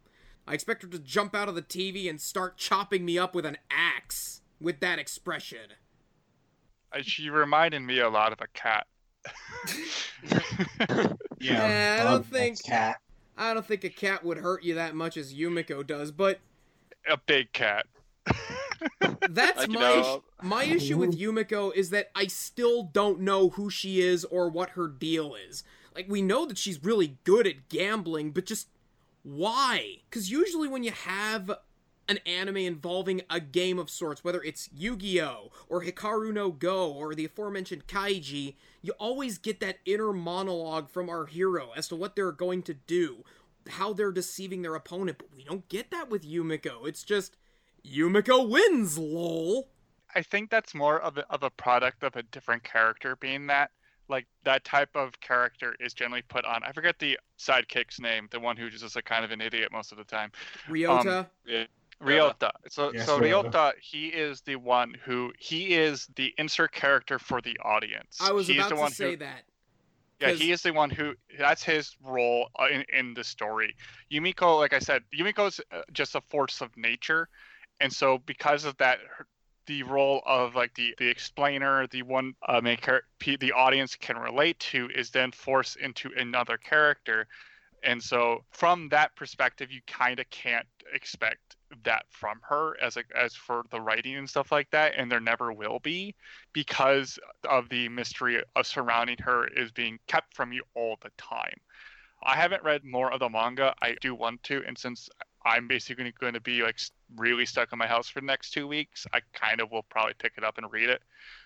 I 0.46 0.54
expect 0.54 0.82
her 0.82 0.88
to 0.88 0.98
jump 0.98 1.36
out 1.36 1.48
of 1.48 1.54
the 1.54 1.62
TV 1.62 2.10
and 2.10 2.20
start 2.20 2.56
chopping 2.56 3.04
me 3.04 3.16
up 3.16 3.32
with 3.32 3.46
an 3.46 3.58
axe 3.70 4.40
with 4.60 4.80
that 4.80 4.98
expression. 4.98 5.70
Uh, 6.92 6.98
She 7.02 7.30
reminded 7.30 7.82
me 7.82 8.00
a 8.00 8.08
lot 8.08 8.32
of 8.32 8.40
a 8.40 8.48
cat. 8.48 8.88
Yeah, 11.40 11.98
I 12.00 12.04
don't 12.10 12.26
think- 12.26 12.60
cat. 12.64 12.96
I 13.38 13.54
don't 13.54 13.64
think 13.64 13.84
a 13.84 13.88
cat 13.88 14.24
would 14.24 14.38
hurt 14.38 14.62
you 14.64 14.74
that 14.74 14.94
much 14.94 15.16
as 15.16 15.32
Yumiko 15.32 15.86
does, 15.86 16.10
but 16.10 16.40
a 17.08 17.16
big 17.16 17.52
cat. 17.52 17.86
that's 19.30 19.58
Like, 19.58 19.68
my 19.70 19.80
know- 19.80 20.24
my 20.42 20.64
issue 20.64 20.98
with 20.98 21.18
Yumiko 21.18 21.74
is 21.74 21.90
that 21.90 22.10
I 22.14 22.26
still 22.26 22.82
don't 22.82 23.20
know 23.20 23.50
who 23.50 23.70
she 23.70 24.00
is 24.00 24.24
or 24.24 24.48
what 24.48 24.70
her 24.70 24.88
deal 24.88 25.34
is. 25.34 25.64
Like 25.94 26.06
we 26.08 26.20
know 26.22 26.46
that 26.46 26.58
she's 26.58 26.82
really 26.84 27.16
good 27.24 27.46
at 27.46 27.68
gambling, 27.68 28.32
but 28.32 28.44
just 28.46 28.68
why? 29.22 29.98
Cuz 30.10 30.30
usually 30.30 30.68
when 30.68 30.82
you 30.84 30.92
have 30.92 31.50
an 32.08 32.18
anime 32.24 32.56
involving 32.58 33.20
a 33.28 33.38
game 33.40 33.78
of 33.78 33.90
sorts, 33.90 34.24
whether 34.24 34.42
it's 34.42 34.70
Yu-Gi-Oh 34.74 35.50
or 35.68 35.84
Hikaru 35.84 36.32
no 36.32 36.50
Go 36.50 36.90
or 36.90 37.14
the 37.14 37.24
aforementioned 37.26 37.86
Kaiji, 37.86 38.54
you 38.88 38.94
always 38.98 39.36
get 39.36 39.60
that 39.60 39.76
inner 39.84 40.14
monologue 40.14 40.88
from 40.88 41.10
our 41.10 41.26
hero 41.26 41.72
as 41.76 41.88
to 41.88 41.94
what 41.94 42.16
they're 42.16 42.32
going 42.32 42.62
to 42.62 42.72
do, 42.72 43.22
how 43.68 43.92
they're 43.92 44.10
deceiving 44.10 44.62
their 44.62 44.74
opponent, 44.74 45.18
but 45.18 45.28
we 45.36 45.44
don't 45.44 45.68
get 45.68 45.90
that 45.90 46.08
with 46.08 46.24
Yumiko. 46.26 46.88
It's 46.88 47.02
just 47.02 47.36
Yumiko 47.86 48.48
wins, 48.48 48.96
lol. 48.96 49.68
I 50.14 50.22
think 50.22 50.48
that's 50.48 50.74
more 50.74 50.98
of 51.00 51.18
a, 51.18 51.30
of 51.30 51.42
a 51.42 51.50
product 51.50 52.02
of 52.02 52.16
a 52.16 52.22
different 52.22 52.64
character 52.64 53.14
being 53.16 53.46
that. 53.48 53.72
Like 54.08 54.26
that 54.44 54.64
type 54.64 54.88
of 54.94 55.20
character 55.20 55.76
is 55.80 55.92
generally 55.92 56.22
put 56.22 56.46
on. 56.46 56.62
I 56.64 56.72
forget 56.72 56.98
the 56.98 57.18
sidekick's 57.38 58.00
name, 58.00 58.26
the 58.30 58.40
one 58.40 58.56
who's 58.56 58.80
just 58.80 58.96
like 58.96 59.04
kind 59.04 59.22
of 59.22 59.32
an 59.32 59.42
idiot 59.42 59.70
most 59.70 59.92
of 59.92 59.98
the 59.98 60.04
time. 60.04 60.32
Ryota. 60.66 61.26
Um, 61.46 61.66
Ryota. 62.00 62.50
So 62.68 62.92
Yes, 62.92 63.06
so 63.06 63.20
Ryota. 63.20 63.50
Ryota, 63.50 63.72
he 63.80 64.06
is 64.08 64.40
the 64.42 64.56
one 64.56 64.94
who 65.04 65.32
he 65.38 65.74
is 65.74 66.08
the 66.16 66.32
insert 66.38 66.72
character 66.72 67.18
for 67.18 67.40
the 67.40 67.56
audience. 67.64 68.18
I 68.20 68.32
was 68.32 68.46
He's 68.46 68.56
about 68.56 68.68
the 68.68 68.74
to 68.76 68.80
one 68.80 68.90
say 68.92 69.10
who, 69.12 69.16
that. 69.18 69.42
Yeah, 70.20 70.32
he 70.32 70.50
is 70.50 70.62
the 70.62 70.72
one 70.72 70.90
who 70.90 71.14
that's 71.38 71.62
his 71.62 71.96
role 72.02 72.48
uh, 72.58 72.66
in 72.68 72.84
in 72.92 73.14
the 73.14 73.22
story. 73.22 73.74
Yumiko, 74.12 74.58
like 74.58 74.72
I 74.72 74.80
said, 74.80 75.02
Yumiko's 75.16 75.60
uh, 75.70 75.82
just 75.92 76.14
a 76.16 76.20
force 76.22 76.60
of 76.60 76.76
nature, 76.76 77.28
and 77.80 77.92
so 77.92 78.18
because 78.18 78.64
of 78.64 78.76
that, 78.78 78.98
the 79.66 79.84
role 79.84 80.22
of 80.26 80.56
like 80.56 80.74
the 80.74 80.92
the 80.98 81.06
explainer, 81.06 81.86
the 81.86 82.02
one 82.02 82.34
uh, 82.48 82.60
main 82.60 82.78
char- 82.78 83.04
the 83.20 83.52
audience 83.52 83.94
can 83.94 84.16
relate 84.16 84.58
to, 84.58 84.88
is 84.92 85.10
then 85.10 85.30
forced 85.30 85.76
into 85.76 86.10
another 86.16 86.58
character, 86.58 87.28
and 87.84 88.02
so 88.02 88.44
from 88.50 88.88
that 88.88 89.14
perspective, 89.14 89.70
you 89.70 89.80
kind 89.86 90.18
of 90.18 90.28
can't 90.30 90.66
expect 90.92 91.57
that 91.84 92.04
from 92.10 92.40
her 92.42 92.76
as 92.82 92.96
a, 92.96 93.04
as 93.16 93.34
for 93.34 93.64
the 93.70 93.80
writing 93.80 94.16
and 94.16 94.28
stuff 94.28 94.52
like 94.52 94.70
that, 94.70 94.94
and 94.96 95.10
there 95.10 95.20
never 95.20 95.52
will 95.52 95.78
be 95.80 96.14
because 96.52 97.18
of 97.48 97.68
the 97.68 97.88
mystery 97.88 98.42
of 98.56 98.66
surrounding 98.66 99.18
her 99.18 99.46
is 99.48 99.70
being 99.72 99.98
kept 100.06 100.34
from 100.34 100.52
you 100.52 100.62
all 100.74 100.98
the 101.02 101.10
time. 101.16 101.60
I 102.22 102.36
haven't 102.36 102.64
read 102.64 102.84
more 102.84 103.12
of 103.12 103.20
the 103.20 103.28
manga. 103.28 103.74
I 103.82 103.96
do 104.00 104.14
want 104.14 104.42
to, 104.44 104.64
and 104.66 104.76
since 104.76 105.08
I'm 105.44 105.68
basically 105.68 106.12
going 106.18 106.34
to 106.34 106.40
be 106.40 106.62
like 106.62 106.78
really 107.16 107.46
stuck 107.46 107.72
in 107.72 107.78
my 107.78 107.86
house 107.86 108.08
for 108.08 108.20
the 108.20 108.26
next 108.26 108.50
two 108.50 108.66
weeks, 108.66 109.06
I 109.12 109.20
kind 109.32 109.60
of 109.60 109.70
will 109.70 109.84
probably 109.84 110.14
pick 110.18 110.32
it 110.36 110.44
up 110.44 110.58
and 110.58 110.70
read 110.72 110.88
it 110.88 111.02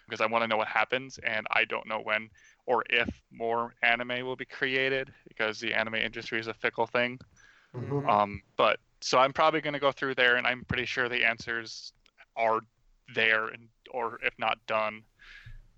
because 0.07 0.21
I 0.21 0.27
want 0.27 0.43
to 0.43 0.49
know 0.49 0.57
what 0.57 0.69
happens, 0.69 1.19
and 1.19 1.47
I 1.51 1.65
don't 1.65 1.87
know 1.87 2.01
when 2.01 2.31
or 2.67 2.85
if 2.89 3.09
more 3.31 3.75
anime 3.83 4.25
will 4.25 4.37
be 4.37 4.45
created 4.45 5.13
because 5.29 5.61
the 5.61 5.75
anime 5.75 5.97
industry 5.97 6.39
is 6.41 6.47
a 6.47 6.55
fickle 6.55 6.87
thing. 6.87 7.19
Mhm. 7.75 8.09
Um, 8.09 8.43
but 8.57 8.81
so 9.03 9.19
I'm 9.19 9.33
probably 9.33 9.61
going 9.61 9.75
to 9.75 9.81
go 9.81 9.93
through 9.93 10.15
there, 10.15 10.37
and 10.37 10.47
I'm 10.47 10.65
pretty 10.65 10.87
sure 10.87 11.09
the 11.09 11.25
answers 11.25 11.93
are 12.37 12.61
there, 13.15 13.49
and 13.49 13.69
or 13.91 14.19
if 14.25 14.39
not 14.39 14.59
done, 14.67 15.03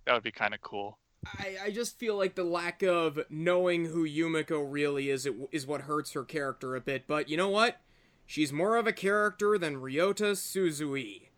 that 0.06 0.14
would 0.14 0.22
be 0.22 0.30
kind 0.30 0.54
of 0.54 0.60
cool. 0.60 0.98
I, 1.38 1.56
I 1.64 1.70
just 1.70 1.98
feel 1.98 2.16
like 2.16 2.34
the 2.34 2.44
lack 2.44 2.82
of 2.82 3.18
knowing 3.30 3.86
who 3.86 4.06
Yumiko 4.06 4.64
really 4.70 5.08
is 5.10 5.24
it, 5.26 5.34
is 5.52 5.66
what 5.66 5.82
hurts 5.82 6.12
her 6.12 6.22
character 6.22 6.76
a 6.76 6.80
bit. 6.80 7.06
But 7.06 7.28
you 7.28 7.36
know 7.36 7.48
what? 7.48 7.80
She's 8.26 8.52
more 8.52 8.76
of 8.76 8.86
a 8.86 8.92
character 8.92 9.58
than 9.58 9.76
Ryota 9.76 10.32
Suzui. 10.32 11.28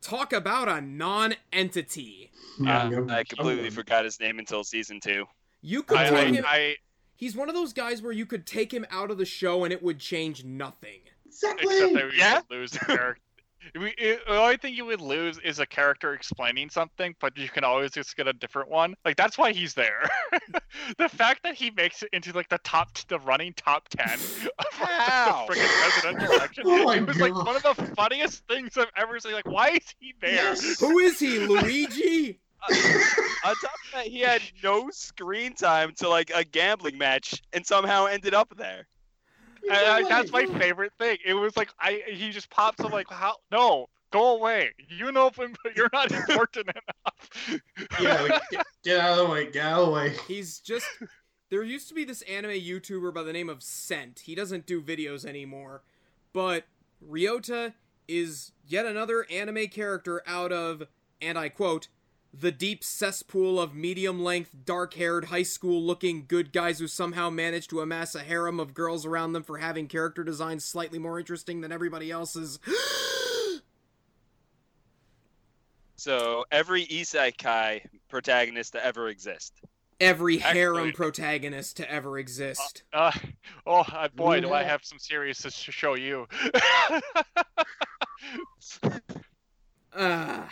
Talk 0.00 0.32
about 0.32 0.68
a 0.68 0.80
non-entity. 0.80 2.30
Yeah, 2.60 2.76
Uh, 2.76 3.06
I'm- 3.08 3.24
completely 3.24 3.70
forgot 3.70 4.04
his 4.04 4.20
name 4.20 4.38
until 4.38 4.64
season 4.64 5.00
two. 5.00 5.24
You 5.62 5.82
could 5.82 5.98
I, 5.98 6.10
take 6.10 6.18
I, 6.18 6.24
him. 6.26 6.44
I 6.46 6.76
He's 7.16 7.36
one 7.36 7.48
of 7.48 7.54
those 7.54 7.72
guys 7.72 8.02
where 8.02 8.12
you 8.12 8.26
could 8.26 8.46
take 8.46 8.72
him 8.72 8.84
out 8.90 9.10
of 9.10 9.18
the 9.18 9.24
show 9.24 9.64
and 9.64 9.72
it 9.72 9.82
would 9.82 9.98
change 9.98 10.44
nothing. 10.44 11.00
Exactly. 11.26 11.74
except 11.74 11.94
that 11.94 12.10
we 12.10 12.18
Yeah? 12.18 12.40
would 12.48 12.56
lose 12.58 12.70
the 12.72 12.78
character. 12.80 13.18
We, 13.74 13.94
it, 13.96 14.20
the 14.26 14.36
only 14.38 14.58
thing 14.58 14.74
you 14.74 14.84
would 14.84 15.00
lose 15.00 15.38
is 15.38 15.58
a 15.58 15.64
character 15.64 16.12
explaining 16.12 16.68
something, 16.68 17.14
but 17.18 17.34
you 17.38 17.48
can 17.48 17.64
always 17.64 17.92
just 17.92 18.14
get 18.14 18.28
a 18.28 18.34
different 18.34 18.68
one. 18.68 18.94
Like 19.06 19.16
that's 19.16 19.38
why 19.38 19.52
he's 19.52 19.72
there. 19.72 20.02
the 20.98 21.08
fact 21.08 21.42
that 21.44 21.54
he 21.54 21.70
makes 21.70 22.02
it 22.02 22.10
into 22.12 22.34
like 22.34 22.50
the 22.50 22.58
top, 22.62 22.90
the 23.08 23.18
running 23.20 23.54
top 23.54 23.88
ten 23.88 24.12
of 24.58 24.66
How? 24.72 25.46
the 25.48 25.54
freaking 25.54 25.80
presidential 25.80 26.28
oh 26.30 26.36
election, 26.36 26.64
Oh 26.66 26.84
my 26.84 26.96
it 26.96 27.06
was 27.06 27.18
like 27.18 27.34
one 27.34 27.56
of 27.56 27.62
the 27.62 27.74
funniest 27.96 28.46
things 28.48 28.76
I've 28.76 28.90
ever 28.98 29.18
seen. 29.18 29.32
Like, 29.32 29.48
why 29.48 29.70
is 29.70 29.94
he 29.98 30.12
there? 30.20 30.34
Yes. 30.34 30.78
Who 30.80 30.98
is 30.98 31.18
he, 31.18 31.38
Luigi? 31.38 32.40
On 33.44 33.54
top 33.54 33.72
of 33.72 33.92
that, 33.92 34.06
he 34.06 34.20
had 34.20 34.42
no 34.62 34.88
screen 34.90 35.54
time 35.54 35.92
to 35.98 36.08
like 36.08 36.30
a 36.34 36.44
gambling 36.44 36.98
match 36.98 37.42
and 37.52 37.66
somehow 37.66 38.06
ended 38.06 38.34
up 38.34 38.52
there. 38.56 38.86
And 39.64 39.72
I, 39.72 40.02
that's 40.08 40.30
my 40.30 40.46
favorite 40.46 40.92
thing. 40.98 41.18
It 41.24 41.34
was 41.34 41.56
like 41.56 41.70
I 41.80 42.02
he 42.06 42.30
just 42.30 42.50
pops 42.50 42.80
up 42.80 42.92
like 42.92 43.08
how 43.10 43.36
no 43.50 43.86
go 44.10 44.36
away. 44.36 44.70
You 44.88 45.10
know 45.12 45.30
you're 45.76 45.90
not 45.92 46.10
important 46.28 46.68
enough. 46.70 47.60
Yeah, 48.00 48.20
like, 48.22 48.42
get, 48.50 48.66
get 48.84 49.00
out 49.00 49.18
of 49.18 49.26
the 49.26 49.32
way. 49.32 49.50
Get 49.50 49.64
out 49.64 49.80
of 49.80 49.86
the 49.86 49.92
way. 49.92 50.14
He's 50.28 50.60
just. 50.60 50.86
There 51.50 51.62
used 51.62 51.88
to 51.88 51.94
be 51.94 52.04
this 52.04 52.22
anime 52.22 52.52
YouTuber 52.52 53.12
by 53.14 53.22
the 53.22 53.32
name 53.32 53.48
of 53.48 53.62
Scent. 53.62 54.22
He 54.24 54.34
doesn't 54.34 54.66
do 54.66 54.80
videos 54.82 55.24
anymore. 55.24 55.82
But 56.32 56.64
Ryota 57.06 57.74
is 58.08 58.52
yet 58.66 58.86
another 58.86 59.26
anime 59.30 59.68
character 59.68 60.22
out 60.26 60.52
of, 60.52 60.84
and 61.20 61.38
I 61.38 61.50
quote, 61.50 61.88
the 62.40 62.50
deep 62.52 62.82
cesspool 62.82 63.60
of 63.60 63.74
medium 63.74 64.22
length, 64.22 64.54
dark 64.64 64.94
haired, 64.94 65.26
high 65.26 65.42
school 65.44 65.82
looking 65.82 66.24
good 66.26 66.52
guys 66.52 66.78
who 66.78 66.88
somehow 66.88 67.30
manage 67.30 67.68
to 67.68 67.80
amass 67.80 68.14
a 68.14 68.20
harem 68.20 68.58
of 68.58 68.74
girls 68.74 69.06
around 69.06 69.32
them 69.32 69.42
for 69.42 69.58
having 69.58 69.86
character 69.86 70.24
designs 70.24 70.64
slightly 70.64 70.98
more 70.98 71.18
interesting 71.18 71.60
than 71.60 71.72
everybody 71.72 72.10
else's. 72.10 72.58
So 75.96 76.44
every 76.52 76.84
isekai 76.86 77.80
protagonist 78.10 78.72
to 78.74 78.84
ever 78.84 79.08
exist. 79.08 79.54
Every 80.00 80.36
harem 80.36 80.76
Actually- 80.88 80.92
protagonist 80.92 81.76
to 81.78 81.90
ever 81.90 82.18
exist. 82.18 82.82
Uh, 82.92 83.12
oh 83.64 83.84
uh, 83.90 84.08
boy, 84.14 84.40
do 84.40 84.52
I 84.52 84.64
have 84.64 84.84
some 84.84 84.98
serious 84.98 85.38
to 85.38 85.50
show 85.50 85.94
you. 85.94 86.26
Ah. 89.96 90.50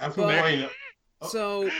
I'm 0.00 0.10
But- 0.10 0.16
going. 0.16 0.68
Oh. 1.24 1.28
So, 1.28 1.70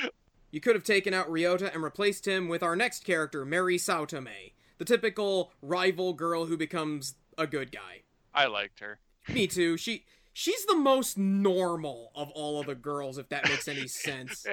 you 0.50 0.61
could 0.61 0.74
have 0.76 0.85
taken 0.85 1.12
out 1.12 1.28
Ryota 1.28 1.72
and 1.74 1.83
replaced 1.83 2.26
him 2.26 2.48
with 2.48 2.62
our 2.62 2.76
next 2.76 3.04
character, 3.04 3.44
Mary 3.44 3.76
Saotome, 3.76 4.52
the 4.78 4.85
typical 4.85 5.52
rival 5.62 6.12
girl 6.12 6.46
who 6.46 6.57
becomes 6.57 7.16
a 7.37 7.46
good 7.46 7.72
guy. 7.72 8.02
I 8.33 8.46
liked 8.46 8.80
her. 8.80 9.00
Me 9.28 9.46
too. 9.46 9.76
She 9.76 10.04
she's 10.33 10.64
the 10.66 10.76
most 10.76 11.16
normal 11.16 12.11
of 12.14 12.30
all 12.30 12.61
of 12.61 12.66
the 12.66 12.74
girls, 12.74 13.18
if 13.18 13.28
that 13.30 13.48
makes 13.48 13.66
any 13.68 13.88
sense. 13.88 14.46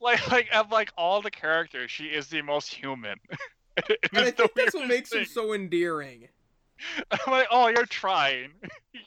like, 0.00 0.30
like 0.30 0.48
of 0.54 0.70
like 0.72 0.92
all 0.96 1.20
the 1.22 1.30
characters, 1.30 1.90
she 1.90 2.06
is 2.06 2.28
the 2.28 2.42
most 2.42 2.72
human. 2.72 3.18
And 3.76 3.98
I 4.12 4.30
think 4.30 4.36
that's 4.36 4.72
what 4.72 4.86
weirdest 4.86 4.88
makes 4.88 5.14
her 5.14 5.24
so 5.24 5.52
endearing. 5.52 6.28
I'm 7.10 7.32
like, 7.32 7.48
oh, 7.50 7.66
you're 7.66 7.86
trying. 7.86 8.50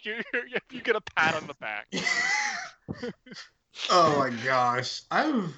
you, 0.04 0.16
you, 0.34 0.58
you 0.72 0.82
get 0.82 0.98
a 0.98 1.02
pat 1.02 1.36
on 1.36 1.48
the 1.48 1.54
back. 1.54 1.88
Oh 3.90 4.20
my 4.20 4.30
gosh, 4.44 5.04
I 5.12 5.24
have 5.24 5.54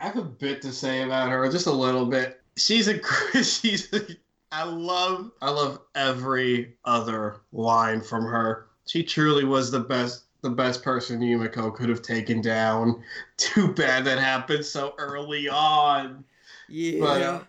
I 0.00 0.06
have 0.06 0.16
a 0.16 0.22
bit 0.22 0.62
to 0.62 0.72
say 0.72 1.02
about 1.02 1.30
her, 1.30 1.50
just 1.50 1.66
a 1.66 1.72
little 1.72 2.06
bit. 2.06 2.40
She's 2.56 2.88
a 2.88 3.00
she's. 3.42 3.92
A, 3.92 4.00
I 4.52 4.64
love 4.64 5.32
I 5.42 5.50
love 5.50 5.80
every 5.94 6.76
other 6.84 7.36
line 7.52 8.00
from 8.00 8.24
her. 8.24 8.66
She 8.86 9.02
truly 9.02 9.44
was 9.44 9.70
the 9.70 9.80
best 9.80 10.24
the 10.42 10.50
best 10.50 10.82
person 10.82 11.20
Yumiko 11.20 11.74
could 11.74 11.88
have 11.88 12.02
taken 12.02 12.40
down. 12.40 13.02
Too 13.36 13.72
bad 13.72 14.04
that 14.04 14.18
happened 14.18 14.64
so 14.64 14.94
early 14.98 15.48
on. 15.48 16.24
Yeah. 16.68 17.00
But, 17.00 17.22
uh, 17.22 17.40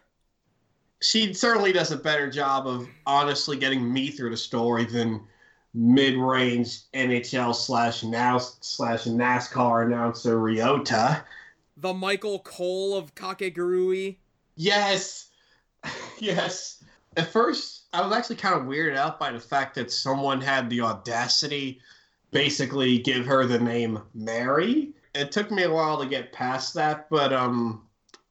she 1.02 1.34
certainly 1.34 1.74
does 1.74 1.92
a 1.92 1.98
better 1.98 2.32
job 2.32 2.68
of 2.68 2.88
honestly 3.06 3.58
getting 3.58 3.92
me 3.92 4.10
through 4.10 4.32
the 4.32 4.38
story 4.38 4.86
than 4.86 5.22
mid-range 5.76 6.90
NHL 6.94 7.54
slash 7.54 8.04
now 8.04 8.38
slash 8.38 9.04
NASCAR 9.04 9.86
announcer 9.86 10.38
Ryota. 10.38 11.22
the 11.78 11.94
Michael 11.94 12.40
Cole 12.40 12.96
of 12.96 13.14
Kakegurui. 13.14 14.16
Yes, 14.56 15.30
yes. 16.20 16.84
At 17.18 17.28
first, 17.28 17.84
I 17.94 18.06
was 18.06 18.16
actually 18.16 18.38
kind 18.38 18.56
of 18.56 18.68
weirded 18.68 18.96
out 18.96 19.20
by 19.20 19.32
the 19.32 19.40
fact 19.40 19.76
that 19.76 19.92
someone 19.92 20.40
had 20.40 20.70
the 20.70 20.82
audacity, 20.82 21.82
basically 22.32 22.98
give 23.00 23.26
her 23.26 23.46
the 23.46 23.60
name 23.60 24.00
Mary. 24.14 24.94
It 25.14 25.32
took 25.32 25.52
me 25.52 25.64
a 25.64 25.72
while 25.72 26.00
to 26.00 26.06
get 26.06 26.34
past 26.34 26.74
that, 26.76 27.10
but 27.10 27.34
um, 27.34 27.84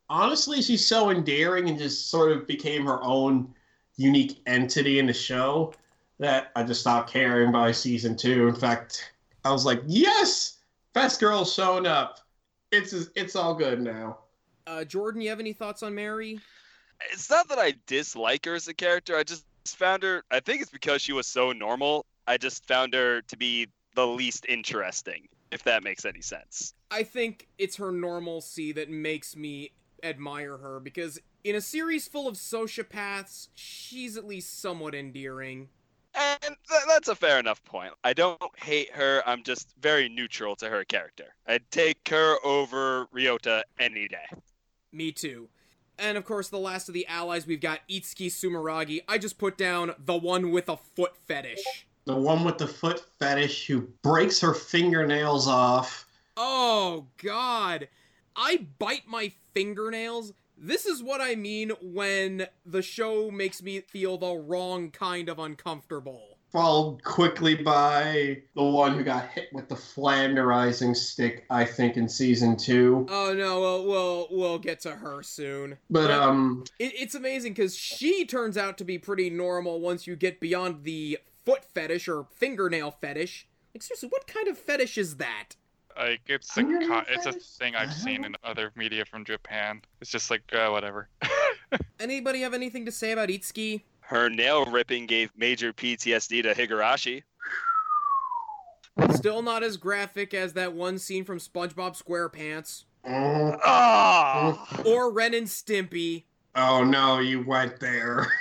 honestly, 0.09 0.63
she's 0.63 0.87
so 0.87 1.11
endearing 1.11 1.69
and 1.69 1.79
just 1.79 2.11
sort 2.11 2.33
of 2.33 2.47
became 2.47 2.87
her 2.87 3.03
own 3.03 3.55
unique 3.97 4.41
entity 4.47 4.99
in 4.99 5.07
the 5.07 5.13
show 5.13 5.73
that 6.19 6.53
I 6.57 6.63
just 6.63 6.81
stopped 6.81 7.13
caring 7.13 7.53
by 7.53 7.73
season 7.73 8.17
two. 8.17 8.49
In 8.49 8.55
fact, 8.55 9.13
I 9.45 9.51
was 9.51 9.65
like, 9.67 9.83
yes, 9.87 10.59
best 10.93 11.21
girl's 11.21 11.53
showing 11.53 11.87
up. 11.87 12.21
It's 12.73 12.93
it's 13.15 13.37
all 13.37 13.55
good 13.55 13.81
now. 13.81 14.19
Uh, 14.67 14.85
Jordan, 14.85 15.21
you 15.21 15.29
have 15.29 15.41
any 15.41 15.53
thoughts 15.53 15.83
on 15.83 15.95
Mary? 15.95 16.41
It's 17.13 17.29
not 17.29 17.49
that 17.49 17.59
I 17.59 17.75
dislike 17.87 18.47
her 18.47 18.55
as 18.55 18.69
a 18.69 18.75
character. 18.75 19.17
I 19.17 19.23
just 19.23 19.45
found 19.67 20.03
her. 20.03 20.25
I 20.31 20.41
think 20.41 20.63
it's 20.63 20.71
because 20.71 21.03
she 21.03 21.13
was 21.13 21.27
so 21.27 21.53
normal. 21.53 22.07
I 22.27 22.39
just 22.39 22.67
found 22.67 22.95
her 22.95 23.21
to 23.23 23.37
be 23.37 23.69
the 23.95 24.07
least 24.07 24.47
interesting, 24.49 25.29
if 25.51 25.63
that 25.65 25.83
makes 25.83 26.05
any 26.05 26.23
sense. 26.23 26.75
I 26.91 27.03
think 27.03 27.49
it's 27.59 27.77
her 27.77 27.93
normalcy 27.93 28.73
that 28.73 28.89
makes 28.89 29.37
me 29.37 29.73
admire 30.03 30.57
her 30.59 30.81
because 30.81 31.19
in 31.45 31.55
a 31.55 31.61
series 31.61 32.09
full 32.09 32.27
of 32.27 32.37
sociopaths, 32.37 33.49
she's 33.55 34.17
at 34.17 34.27
least 34.27 34.61
somewhat 34.61 34.95
endearing. 34.95 35.69
And 36.15 36.57
th- 36.69 36.83
that's 36.89 37.09
a 37.09 37.15
fair 37.15 37.39
enough 37.39 37.63
point. 37.65 37.93
I 38.05 38.13
don't 38.13 38.41
hate 38.57 38.93
her. 38.93 39.23
I'm 39.27 39.43
just 39.43 39.75
very 39.81 40.09
neutral 40.09 40.55
to 40.57 40.69
her 40.69 40.85
character. 40.85 41.35
I'd 41.47 41.69
take 41.71 42.09
her 42.09 42.37
over 42.45 43.07
Ryota 43.07 43.63
any 43.79 44.09
day. 44.09 44.27
Me 44.93 45.11
too. 45.11 45.49
And 45.99 46.17
of 46.17 46.25
course, 46.25 46.49
the 46.49 46.59
last 46.59 46.89
of 46.89 46.95
the 46.95 47.07
allies, 47.07 47.47
we've 47.47 47.61
got 47.61 47.81
Itsuki 47.89 48.27
Sumeragi. 48.27 49.01
I 49.09 49.19
just 49.19 49.39
put 49.39 49.57
down 49.57 49.95
the 49.99 50.17
one 50.17 50.51
with 50.51 50.69
a 50.69 50.77
foot 50.77 51.17
fetish. 51.27 51.87
The 52.05 52.17
one 52.17 52.45
with 52.45 52.59
the 52.59 52.67
foot 52.67 53.03
fetish 53.19 53.67
who 53.67 53.89
breaks 54.03 54.41
her 54.41 54.55
fingernails 54.55 55.49
off. 55.49 56.07
Oh, 56.37 57.07
God. 57.23 57.89
I 58.37 58.67
bite 58.79 59.07
my 59.07 59.33
fingernails. 59.53 60.33
This 60.67 60.87
is 60.87 61.03
what 61.03 61.21
I 61.21 61.35
mean 61.35 61.73
when 61.83 62.47
the 62.65 62.81
show 62.81 63.31
makes 63.31 63.63
me 63.63 63.81
feel 63.81 64.17
the 64.17 64.35
wrong 64.35 64.91
kind 64.91 65.29
of 65.29 65.39
uncomfortable. 65.39 66.39
followed 66.51 67.05
quickly 67.05 67.55
by 67.55 68.41
the 68.57 68.63
one 68.63 68.97
who 68.97 69.05
got 69.05 69.29
hit 69.29 69.49
with 69.53 69.69
the 69.69 69.75
flanderizing 69.75 70.97
stick, 70.97 71.45
I 71.51 71.67
think, 71.67 71.99
in 71.99 72.09
season 72.09 72.57
two. 72.57 73.07
Oh 73.11 73.35
no, 73.35 73.61
we'll 73.61 73.85
we'll, 73.87 74.29
we'll 74.31 74.59
get 74.59 74.81
to 74.81 74.93
her 74.93 75.23
soon. 75.23 75.77
But 75.91 76.11
um, 76.11 76.65
It, 76.79 76.95
it's 76.97 77.15
amazing 77.15 77.53
because 77.53 77.77
she 77.77 78.25
turns 78.25 78.57
out 78.57 78.79
to 78.79 78.85
be 78.85 78.97
pretty 78.97 79.29
normal 79.29 79.81
once 79.81 80.07
you 80.07 80.17
get 80.17 80.41
beyond 80.41 80.85
the 80.85 81.19
foot 81.45 81.63
fetish 81.67 82.09
or 82.09 82.25
fingernail 82.31 82.93
fetish. 83.03 83.47
Like 83.75 83.83
seriously, 83.83 84.09
what 84.09 84.27
kind 84.27 84.49
of 84.49 84.57
fetish 84.57 84.97
is 84.97 85.17
that? 85.17 85.57
Like 85.97 86.23
it's 86.27 86.57
a 86.57 86.63
co- 86.65 87.05
it's 87.09 87.27
a 87.27 87.33
thing 87.33 87.77
I've 87.77 87.93
seen 87.93 88.25
in 88.25 88.35
other 88.43 88.73
media 88.75 89.05
from 89.05 89.25
Japan. 89.25 89.81
It's 90.01 90.11
just 90.11 90.31
like 90.31 90.43
uh, 90.53 90.69
whatever. 90.71 91.09
Anybody 92.01 92.41
have 92.41 92.55
anything 92.55 92.85
to 92.87 92.93
say 92.93 93.13
about 93.13 93.29
Itsuki? 93.29 93.83
Her 94.01 94.29
nail 94.29 94.67
ripping 94.67 95.07
gave 95.07 95.31
major 95.37 95.73
PTSD 95.73 96.43
to 96.43 96.55
Higurashi. 96.55 97.23
Still 99.15 99.43
not 99.43 99.63
as 99.63 99.77
graphic 99.77 100.35
as 100.35 100.53
that 100.53 100.73
one 100.73 100.99
scene 100.99 101.25
from 101.25 101.39
SpongeBob 101.39 102.01
SquarePants 102.01 102.85
mm, 103.07 103.59
Ah! 103.65 104.83
or 104.85 105.13
Ren 105.13 105.35
and 105.35 105.47
Stimpy. 105.47 106.25
oh 106.55 106.85
no, 106.85 107.19
you 107.21 107.43
went 107.43 107.81
there. 107.81 108.27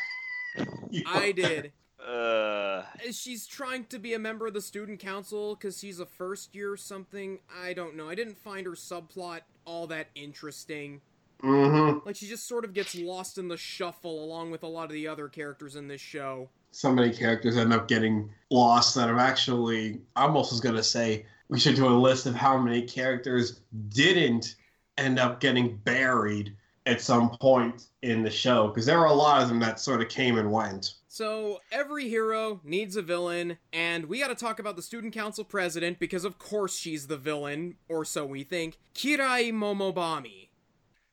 You 0.91 1.01
I 1.07 1.17
went 1.19 1.35
there. 1.37 1.61
did. 1.63 1.71
Uh, 2.05 2.83
She's 3.11 3.47
trying 3.47 3.85
to 3.85 3.99
be 3.99 4.13
a 4.13 4.19
member 4.19 4.47
of 4.47 4.53
the 4.53 4.61
student 4.61 4.99
council 4.99 5.55
because 5.55 5.79
she's 5.79 5.99
a 5.99 6.05
first 6.05 6.53
year 6.53 6.71
or 6.71 6.77
something. 6.77 7.39
I 7.63 7.73
don't 7.73 7.95
know. 7.95 8.09
I 8.09 8.15
didn't 8.15 8.37
find 8.37 8.65
her 8.65 8.73
subplot 8.73 9.41
all 9.65 9.87
that 9.87 10.07
interesting. 10.15 11.01
Mhm. 11.41 12.05
Like 12.05 12.15
she 12.15 12.27
just 12.27 12.47
sort 12.47 12.65
of 12.65 12.73
gets 12.73 12.95
lost 12.95 13.37
in 13.37 13.47
the 13.47 13.57
shuffle 13.57 14.23
along 14.23 14.51
with 14.51 14.63
a 14.63 14.67
lot 14.67 14.85
of 14.85 14.91
the 14.91 15.07
other 15.07 15.27
characters 15.27 15.75
in 15.75 15.87
this 15.87 16.01
show. 16.01 16.49
So 16.71 16.91
many 16.91 17.13
characters 17.13 17.57
end 17.57 17.73
up 17.73 17.87
getting 17.87 18.29
lost 18.49 18.95
that 18.95 19.09
I'm 19.09 19.19
actually. 19.19 20.01
I 20.15 20.23
almost 20.23 20.51
was 20.51 20.61
gonna 20.61 20.83
say 20.83 21.25
we 21.49 21.59
should 21.59 21.75
do 21.75 21.85
a 21.87 21.89
list 21.89 22.25
of 22.25 22.35
how 22.35 22.57
many 22.57 22.81
characters 22.83 23.59
didn't 23.89 24.55
end 24.97 25.19
up 25.19 25.39
getting 25.39 25.77
buried 25.77 26.55
at 26.85 27.01
some 27.01 27.29
point 27.37 27.87
in 28.01 28.23
the 28.23 28.29
show 28.29 28.67
because 28.67 28.85
there 28.85 28.99
were 28.99 29.05
a 29.05 29.13
lot 29.13 29.41
of 29.41 29.49
them 29.49 29.59
that 29.59 29.79
sort 29.79 30.01
of 30.01 30.09
came 30.09 30.37
and 30.37 30.51
went. 30.51 30.95
So 31.13 31.61
every 31.71 32.09
hero 32.09 32.59
needs 32.63 32.95
a 32.95 33.03
villain, 33.03 33.59
and 33.71 34.07
we 34.07 34.17
gotta 34.17 34.33
talk 34.33 34.57
about 34.57 34.75
the 34.75 34.81
student 34.81 35.13
council 35.13 35.43
president 35.43 35.99
because 35.99 36.25
of 36.25 36.39
course 36.39 36.75
she's 36.75 37.05
the 37.05 37.17
villain, 37.17 37.75
or 37.87 38.03
so 38.03 38.25
we 38.25 38.43
think. 38.43 38.79
Kirai 38.95 39.51
Momobami. 39.53 40.47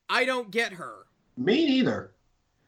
I 0.08 0.24
don't 0.24 0.50
get 0.50 0.72
her. 0.72 1.04
Me 1.36 1.66
neither. 1.66 2.12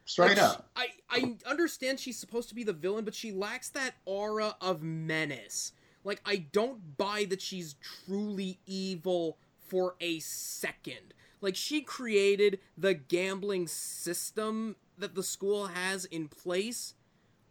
Straight 0.04 0.36
Like, 0.36 0.42
up. 0.42 0.68
I 0.76 0.88
I 1.08 1.36
understand 1.46 2.00
she's 2.00 2.18
supposed 2.18 2.50
to 2.50 2.54
be 2.54 2.64
the 2.64 2.74
villain, 2.74 3.06
but 3.06 3.14
she 3.14 3.32
lacks 3.32 3.70
that 3.70 3.94
aura 4.04 4.54
of 4.60 4.82
menace. 4.82 5.72
Like 6.04 6.20
I 6.26 6.36
don't 6.36 6.98
buy 6.98 7.24
that 7.30 7.40
she's 7.40 7.76
truly 8.04 8.58
evil 8.66 9.38
for 9.58 9.94
a 10.02 10.18
second. 10.18 11.14
Like 11.40 11.56
she 11.56 11.80
created 11.80 12.60
the 12.76 12.92
gambling 12.92 13.68
system 13.68 14.76
that 14.98 15.14
the 15.14 15.22
school 15.22 15.68
has 15.68 16.04
in 16.04 16.28
place, 16.28 16.92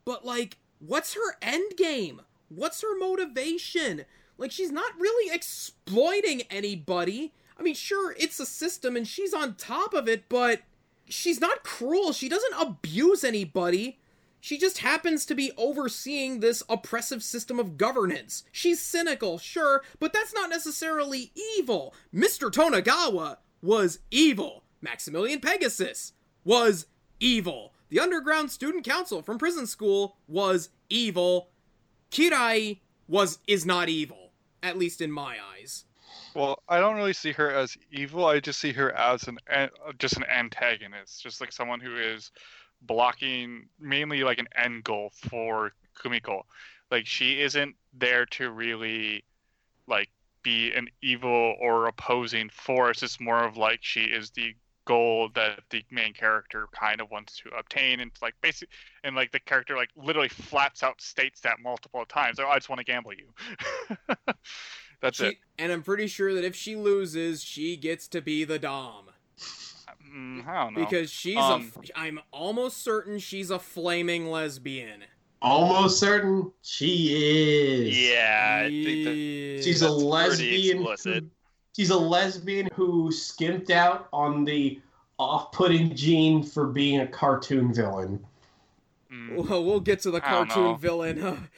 but 0.06 0.26
like 0.26 0.58
what's 0.80 1.14
her 1.14 1.38
end 1.42 1.78
game? 1.78 2.22
What's 2.50 2.82
her 2.82 2.98
motivation? 2.98 4.06
Like 4.38 4.52
she's 4.52 4.72
not 4.72 5.00
really 5.00 5.34
exploiting 5.34 6.42
anybody. 6.50 7.34
I 7.58 7.64
mean, 7.64 7.76
sure, 7.76 8.16
it's 8.18 8.40
a 8.40 8.46
system 8.46 8.96
and 8.96 9.08
she's 9.08 9.34
on 9.34 9.56
top 9.56 9.94
of 9.94 10.08
it, 10.08 10.28
but 10.28 10.62
she's 11.06 11.40
not 11.40 11.64
cruel. 11.64 12.12
She 12.12 12.28
doesn't 12.28 12.60
abuse 12.60 13.24
anybody. 13.24 14.00
She 14.40 14.58
just 14.58 14.80
happens 14.80 15.26
to 15.28 15.36
be 15.36 15.52
overseeing 15.56 16.40
this 16.40 16.64
oppressive 16.68 17.22
system 17.22 17.60
of 17.60 17.78
governance. 17.78 18.44
She's 18.52 18.82
cynical, 18.82 19.38
sure, 19.38 19.84
but 20.00 20.14
that's 20.14 20.34
not 20.34 20.50
necessarily 20.50 21.32
evil. 21.58 21.94
Mr. 22.14 22.50
Tonagawa 22.50 23.38
was 23.62 24.00
evil. 24.10 24.64
Maximilian 24.82 25.40
Pegasus 25.40 26.14
was 26.44 26.88
evil. 27.20 27.74
The 27.92 28.00
Underground 28.00 28.50
Student 28.50 28.86
Council 28.86 29.22
from 29.22 29.38
prison 29.38 29.68
school 29.68 30.16
was 30.26 30.70
evil. 30.90 31.50
Kirai 32.10 32.80
was 33.10 33.40
is 33.48 33.66
not 33.66 33.90
evil, 33.90 34.32
at 34.64 34.78
least 34.78 35.02
in 35.02 35.12
my 35.12 35.36
eyes. 35.54 35.84
Well, 36.34 36.64
I 36.70 36.80
don't 36.80 36.96
really 36.96 37.12
see 37.12 37.34
her 37.34 37.52
as 37.52 37.76
evil. 37.92 38.26
I 38.26 38.40
just 38.40 38.62
see 38.62 38.72
her 38.72 38.94
as 38.94 39.28
an 39.28 39.38
just 40.00 40.16
an 40.16 40.24
antagonist, 40.24 41.22
just 41.22 41.42
like 41.42 41.52
someone 41.52 41.82
who 41.82 41.98
is 41.98 42.32
blocking 42.82 43.68
mainly 43.78 44.24
like 44.24 44.40
an 44.40 44.48
end 44.56 44.86
goal 44.86 45.12
for 45.14 45.74
Kumiko. 46.02 46.44
Like 46.92 47.06
she 47.06 47.42
isn't 47.42 47.76
there 47.94 48.26
to 48.28 48.52
really 48.52 49.26
like 49.86 50.10
be 50.44 50.72
an 50.72 50.88
evil 51.02 51.56
or 51.60 51.88
opposing 51.88 52.48
force. 52.48 53.04
It's 53.04 53.20
more 53.20 53.44
of 53.44 53.58
like 53.58 53.80
she 53.82 54.06
is 54.06 54.30
the 54.30 54.56
goal 54.86 55.30
that 55.36 55.62
the 55.70 55.84
main 55.92 56.14
character 56.14 56.68
kind 56.74 57.02
of 57.02 57.10
wants 57.12 57.38
to 57.38 57.50
obtain 57.58 58.00
and 58.00 58.12
like 58.22 58.36
basic 58.42 58.70
and 59.04 59.16
like 59.16 59.32
the 59.32 59.40
character 59.40 59.76
like 59.76 59.90
literally 59.96 60.30
flats 60.30 60.84
out 60.84 61.02
states 61.02 61.42
that 61.42 61.60
multiple 61.62 62.06
times. 62.06 62.40
Oh, 62.40 62.48
I 62.48 62.56
just 62.56 62.70
want 62.70 62.80
to 62.80 62.86
gamble 62.86 63.14
you. 63.14 63.28
That's 65.02 65.18
She- 65.18 65.28
it. 65.28 65.38
And 65.58 65.72
I'm 65.72 65.84
pretty 65.84 66.08
sure 66.08 66.34
that 66.34 66.44
if 66.44 66.56
she 66.56 66.76
loses, 66.76 67.44
she 67.44 67.76
gets 67.78 68.08
to 68.10 68.22
be 68.22 68.44
the 68.44 68.60
Dom. 68.60 69.10
Mm, 70.14 70.48
I 70.48 70.64
don't 70.64 70.74
know. 70.74 70.80
Because 70.80 71.12
she's 71.12 71.38
Um, 71.38 71.72
a. 71.96 72.00
I'm 72.00 72.20
almost 72.32 72.78
certain 72.84 73.20
she's 73.20 73.50
a 73.50 73.60
flaming 73.60 74.28
lesbian. 74.28 75.04
Almost 75.42 76.00
certain 76.00 76.52
she 76.62 77.88
is. 77.88 78.10
yeah, 78.10 78.64
I 78.66 78.70
think 78.70 79.04
that 79.04 79.20
She's 79.64 79.82
a 79.82 79.86
That's 79.86 80.04
pretty 80.24 80.74
lesbian. 80.74 81.32
Who, 81.78 81.84
explicit. 81.84 81.88
she's 81.88 81.90
a 81.90 81.98
lesbian 81.98 82.70
who 82.74 83.12
skimped 83.12 83.70
out 83.70 84.08
on 84.14 84.46
the 84.46 84.82
off-putting 85.20 85.96
gene 85.96 86.44
for 86.44 86.68
being 86.68 87.02
a 87.02 87.08
cartoon 87.08 87.74
villain. 87.74 88.26
mm, 89.12 89.50
Well, 89.50 89.64
we'll 89.64 89.80
get 89.80 90.02
to 90.02 90.12
the 90.12 90.22
I 90.26 90.32
don't 90.32 90.50
know. 90.50 90.78
cartoon 90.78 90.78
villain. 90.78 91.50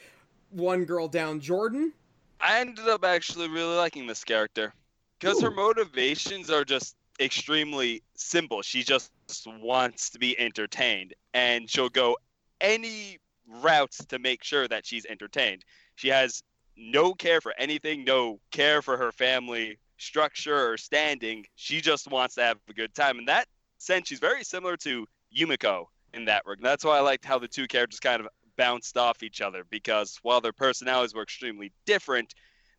One 0.50 0.84
girl 0.84 1.08
down, 1.08 1.40
Jordan. 1.40 1.92
I 2.40 2.60
ended 2.60 2.88
up 2.88 3.04
actually 3.04 3.48
really 3.48 3.74
liking 3.76 4.06
this 4.06 4.22
character 4.24 4.72
because 5.18 5.40
her 5.40 5.50
motivations 5.50 6.50
are 6.50 6.64
just 6.64 6.96
extremely 7.20 8.02
simple. 8.16 8.62
She 8.62 8.82
just 8.82 9.10
wants 9.46 10.10
to 10.10 10.18
be 10.18 10.38
entertained, 10.38 11.14
and 11.32 11.68
she'll 11.70 11.88
go 11.88 12.16
any 12.60 13.18
routes 13.62 14.04
to 14.06 14.18
make 14.18 14.44
sure 14.44 14.68
that 14.68 14.86
she's 14.86 15.06
entertained. 15.06 15.64
She 15.96 16.08
has 16.08 16.42
no 16.76 17.14
care 17.14 17.40
for 17.40 17.54
anything, 17.58 18.04
no 18.04 18.40
care 18.50 18.82
for 18.82 18.96
her 18.96 19.12
family 19.12 19.78
structure 19.98 20.72
or 20.72 20.76
standing. 20.76 21.44
She 21.54 21.80
just 21.80 22.10
wants 22.10 22.34
to 22.36 22.42
have 22.42 22.58
a 22.68 22.72
good 22.72 22.94
time. 22.94 23.18
In 23.18 23.24
that 23.26 23.46
sense, 23.78 24.08
she's 24.08 24.18
very 24.18 24.44
similar 24.44 24.76
to 24.78 25.06
Yumiko 25.36 25.86
in 26.12 26.26
that 26.26 26.42
regard. 26.46 26.62
That's 26.62 26.84
why 26.84 26.98
I 26.98 27.00
liked 27.00 27.24
how 27.24 27.38
the 27.38 27.48
two 27.48 27.66
characters 27.66 28.00
kind 28.00 28.20
of 28.20 28.28
bounced 28.56 28.96
off 28.96 29.22
each 29.22 29.40
other 29.40 29.64
because 29.68 30.18
while 30.22 30.40
their 30.40 30.52
personalities 30.52 31.14
were 31.14 31.22
extremely 31.22 31.72
different, 31.86 32.34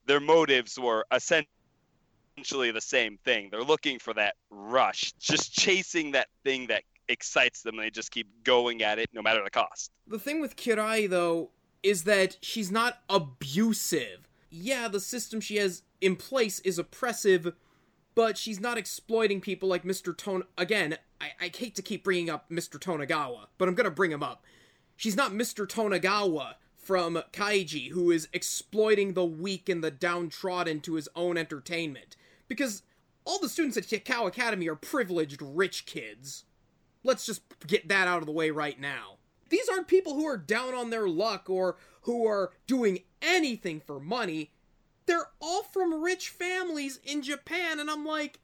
their 0.06 0.20
motives 0.20 0.80
were 0.80 1.06
essentially 1.12 2.72
the 2.72 2.82
same 2.82 3.18
thing. 3.18 3.50
They're 3.52 3.64
looking 3.64 4.00
for 4.00 4.14
that 4.14 4.36
rush, 4.50 5.14
just 5.20 5.54
chasing 5.54 6.12
that 6.12 6.28
thing 6.44 6.68
that 6.68 6.84
excites 7.08 7.62
them, 7.62 7.76
and 7.76 7.86
they 7.86 7.90
just 7.90 8.12
keep 8.12 8.28
going 8.44 8.84
at 8.84 9.00
it 9.00 9.10
no 9.14 9.22
matter 9.22 9.44
the 9.44 9.50
cost. 9.50 9.92
The 10.08 10.20
thing 10.20 10.42
with 10.42 10.56
Kirai, 10.56 11.10
though, 11.10 11.52
is 11.84 12.04
that 12.04 12.38
she's 12.42 12.72
not 12.72 13.00
abusive. 13.10 14.28
Yeah, 14.58 14.88
the 14.88 15.02
system 15.02 15.42
she 15.42 15.58
has 15.58 15.84
in 16.00 16.16
place 16.16 16.60
is 16.60 16.80
oppressive, 16.80 17.54
but 18.16 18.38
she's 18.38 18.60
not 18.60 18.78
exploiting 18.78 19.42
people 19.42 19.68
like 19.68 19.84
Mr. 19.84 20.18
Ton. 20.18 20.44
Again, 20.58 20.98
I, 21.20 21.32
I 21.42 21.52
hate 21.54 21.76
to 21.76 21.82
keep 21.82 22.06
bringing 22.06 22.30
up 22.30 22.50
Mr. 22.50 22.80
Tonagawa, 22.80 23.48
but 23.58 23.68
I'm 23.68 23.76
gonna 23.76 23.92
bring 23.92 24.12
him 24.12 24.24
up. 24.24 24.46
She's 24.96 25.18
not 25.18 25.34
Mr. 25.34 25.68
Tonagawa 25.68 26.54
from 26.78 27.22
Kaiji, 27.34 27.92
who 27.92 28.12
is 28.12 28.30
exploiting 28.32 29.14
the 29.14 29.26
weak 29.26 29.68
and 29.68 29.84
the 29.84 29.92
downtrodden 29.92 30.80
to 30.82 30.94
his 30.94 31.10
own 31.18 31.38
entertainment. 31.38 32.16
Because 32.48 32.84
all 33.26 33.40
the 33.40 33.50
students 33.50 33.76
at 33.76 33.84
Yakao 33.84 34.26
Academy 34.26 34.70
are 34.70 34.76
privileged 34.76 35.42
rich 35.42 35.86
kids. 35.86 36.46
Let's 37.04 37.26
just 37.26 37.42
get 37.68 37.90
that 37.90 38.08
out 38.08 38.20
of 38.20 38.26
the 38.26 38.32
way 38.32 38.52
right 38.52 38.80
now. 38.80 39.18
These 39.50 39.68
aren't 39.68 39.88
people 39.90 40.14
who 40.14 40.26
are 40.26 40.38
down 40.38 40.74
on 40.74 40.92
their 40.92 41.10
luck 41.10 41.50
or 41.50 41.76
who 42.06 42.26
are 42.28 42.52
doing 42.68 43.00
anything 43.22 43.80
for 43.80 44.00
money. 44.00 44.52
They're 45.06 45.30
all 45.40 45.64
from 45.64 46.04
rich 46.04 46.30
families 46.30 47.00
in 47.04 47.22
Japan, 47.22 47.80
and 47.80 47.90
I'm 47.90 48.06
like, 48.06 48.40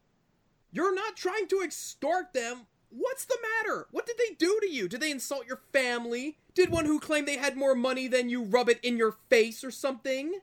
you're 0.72 0.94
not 0.94 1.16
trying 1.16 1.48
to 1.48 1.62
extort 1.62 2.34
them. 2.34 2.68
What's 2.90 3.26
the 3.26 3.38
matter? 3.42 3.88
What 3.92 4.06
did 4.06 4.18
they 4.18 4.36
do 4.36 4.60
to 4.62 4.70
you? 4.70 4.88
Did 4.88 5.00
they 5.00 5.12
insult 5.12 5.48
your 5.48 5.62
family? 5.72 6.38
Did 6.54 6.70
one 6.70 6.86
who 6.86 7.00
claimed 7.00 7.28
they 7.28 7.38
had 7.38 7.56
more 7.56 7.76
money 7.76 8.08
than 8.08 8.30
you 8.30 8.44
rub 8.44 8.68
it 8.68 8.80
in 8.84 8.98
your 8.98 9.16
face 9.30 9.64
or 9.64 9.72
something? 9.72 10.40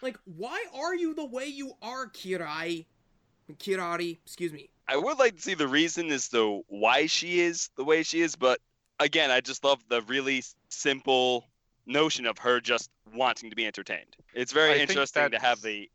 Like, 0.00 0.18
why 0.24 0.64
are 0.74 0.94
you 0.94 1.14
the 1.14 1.26
way 1.26 1.46
you 1.46 1.72
are, 1.82 2.06
Kirai? 2.08 2.86
Kirari, 3.54 4.18
excuse 4.24 4.52
me. 4.52 4.70
I 4.86 4.96
would 4.96 5.18
like 5.18 5.36
to 5.36 5.42
see 5.42 5.54
the 5.54 5.68
reason 5.68 6.10
as 6.10 6.28
to 6.28 6.62
why 6.68 7.06
she 7.06 7.40
is 7.40 7.70
the 7.76 7.84
way 7.84 8.02
she 8.02 8.20
is, 8.20 8.36
but 8.36 8.60
again, 9.00 9.30
I 9.30 9.40
just 9.40 9.64
love 9.64 9.82
the 9.88 10.02
really 10.02 10.44
simple 10.68 11.46
notion 11.88 12.26
of 12.26 12.38
her 12.38 12.60
just 12.60 12.90
wanting 13.14 13.50
to 13.50 13.56
be 13.56 13.66
entertained. 13.66 14.16
It's 14.34 14.52
very 14.52 14.74
I 14.74 14.82
interesting 14.82 15.30
to 15.30 15.38
have 15.38 15.62
the 15.62 15.90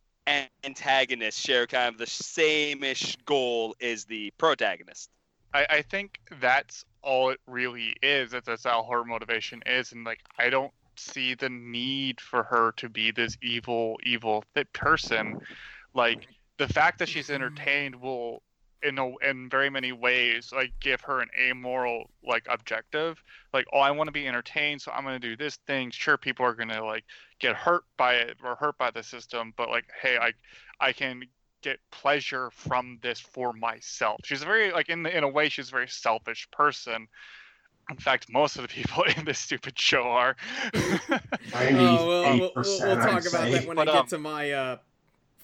antagonist 0.63 1.39
share 1.39 1.67
kind 1.67 1.93
of 1.93 1.97
the 1.97 2.07
same-ish 2.07 3.17
goal 3.25 3.75
as 3.81 4.05
the 4.05 4.31
protagonist. 4.37 5.09
I, 5.53 5.65
I 5.69 5.81
think 5.81 6.19
that's 6.39 6.85
all 7.01 7.29
it 7.29 7.39
really 7.47 7.95
is. 8.01 8.31
That 8.31 8.45
that's 8.45 8.65
all 8.65 8.89
her 8.89 9.03
motivation 9.03 9.61
is, 9.65 9.91
and 9.91 10.03
like 10.03 10.19
I 10.39 10.49
don't 10.49 10.71
see 10.95 11.35
the 11.35 11.49
need 11.49 12.21
for 12.21 12.43
her 12.43 12.71
to 12.77 12.89
be 12.89 13.11
this 13.11 13.37
evil, 13.41 13.97
evil 14.03 14.43
th- 14.55 14.71
person. 14.73 15.39
Like 15.93 16.27
the 16.57 16.67
fact 16.67 16.99
that 16.99 17.09
she's 17.09 17.25
mm-hmm. 17.25 17.35
entertained 17.35 17.95
will, 17.95 18.41
in 18.83 18.97
a, 18.97 19.15
in 19.17 19.49
very 19.49 19.69
many 19.69 19.91
ways, 19.91 20.51
like 20.53 20.73
give 20.79 21.01
her 21.01 21.21
an 21.21 21.29
amoral 21.39 22.09
like 22.25 22.45
objective. 22.49 23.21
Like, 23.53 23.65
oh, 23.73 23.79
I 23.79 23.91
want 23.91 24.07
to 24.07 24.11
be 24.11 24.27
entertained, 24.27 24.81
so 24.81 24.91
I'm 24.91 25.03
gonna 25.03 25.19
do 25.19 25.37
this 25.37 25.57
thing. 25.67 25.91
Sure, 25.91 26.17
people 26.17 26.45
are 26.45 26.53
gonna 26.53 26.83
like 26.83 27.05
get 27.39 27.55
hurt 27.55 27.83
by 27.97 28.15
it 28.15 28.37
or 28.43 28.55
hurt 28.55 28.77
by 28.77 28.91
the 28.91 29.03
system, 29.03 29.53
but 29.57 29.69
like, 29.69 29.85
hey, 30.01 30.17
I 30.17 30.33
I 30.79 30.93
can 30.93 31.23
get 31.61 31.79
pleasure 31.91 32.51
from 32.51 32.99
this 33.01 33.19
for 33.19 33.53
myself. 33.53 34.19
She's 34.25 34.41
a 34.41 34.45
very 34.45 34.71
like 34.71 34.89
in 34.89 35.05
in 35.05 35.23
a 35.23 35.29
way 35.29 35.49
she's 35.49 35.69
a 35.69 35.71
very 35.71 35.87
selfish 35.87 36.47
person. 36.51 37.07
In 37.89 37.97
fact, 37.97 38.27
most 38.29 38.55
of 38.55 38.61
the 38.61 38.67
people 38.67 39.03
in 39.17 39.25
this 39.25 39.39
stupid 39.39 39.77
show 39.79 40.03
are. 40.03 40.35
Oh, 41.55 41.67
well, 41.71 42.07
we'll, 42.07 42.39
we'll, 42.39 42.51
we'll 42.55 42.97
talk 42.97 43.27
about 43.27 43.51
that 43.51 43.65
when 43.67 43.75
But, 43.75 43.89
I 43.89 43.91
get 43.91 44.01
um, 44.01 44.07
to 44.07 44.17
my 44.17 44.51
uh, 44.51 44.77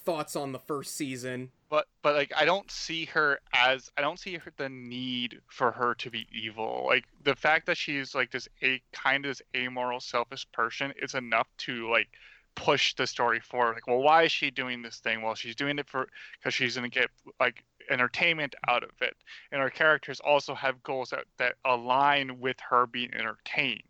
thoughts 0.04 0.36
on 0.36 0.52
the 0.52 0.60
first 0.60 0.96
season. 0.96 1.52
But 1.70 1.88
but 2.02 2.16
like 2.16 2.34
I 2.36 2.46
don't 2.46 2.70
see 2.70 3.06
her 3.06 3.40
as 3.54 3.92
I 3.98 4.02
don't 4.02 4.20
see 4.20 4.38
her 4.38 4.52
the 4.58 4.70
need 4.70 5.40
for 5.48 5.72
her 5.72 5.94
to 5.96 6.10
be 6.10 6.28
evil. 6.32 6.86
Like 6.88 7.06
the 7.24 7.36
fact 7.36 7.68
that 7.68 7.78
she's 7.78 8.16
like 8.16 8.32
this 8.32 8.48
a 8.64 8.82
kind 8.92 9.26
of 9.26 9.30
this 9.30 9.42
amoral, 9.56 10.00
selfish 10.00 10.48
person 10.52 10.94
is 11.02 11.14
enough 11.14 11.48
to 11.60 11.90
like 11.90 12.10
push 12.56 12.94
the 12.96 13.08
story 13.08 13.40
forward. 13.40 13.76
Like, 13.76 13.88
well, 13.88 14.02
why 14.02 14.24
is 14.24 14.32
she 14.32 14.52
doing 14.52 14.82
this 14.82 14.98
thing? 14.98 15.22
Well, 15.22 15.36
she's 15.36 15.56
doing 15.56 15.80
it 15.80 15.88
for 15.88 16.10
because 16.40 16.54
she's 16.54 16.76
gonna 16.76 16.90
get 16.90 17.10
like 17.40 17.64
entertainment 17.90 18.56
out 18.68 18.84
of 18.84 18.92
it, 19.02 19.16
and 19.52 19.62
our 19.62 19.70
characters 19.70 20.20
also 20.20 20.56
have 20.56 20.82
goals 20.84 21.12
that 21.12 21.26
that 21.38 21.56
align 21.66 22.40
with 22.40 22.58
her 22.70 22.88
being 22.88 23.14
entertained. 23.14 23.84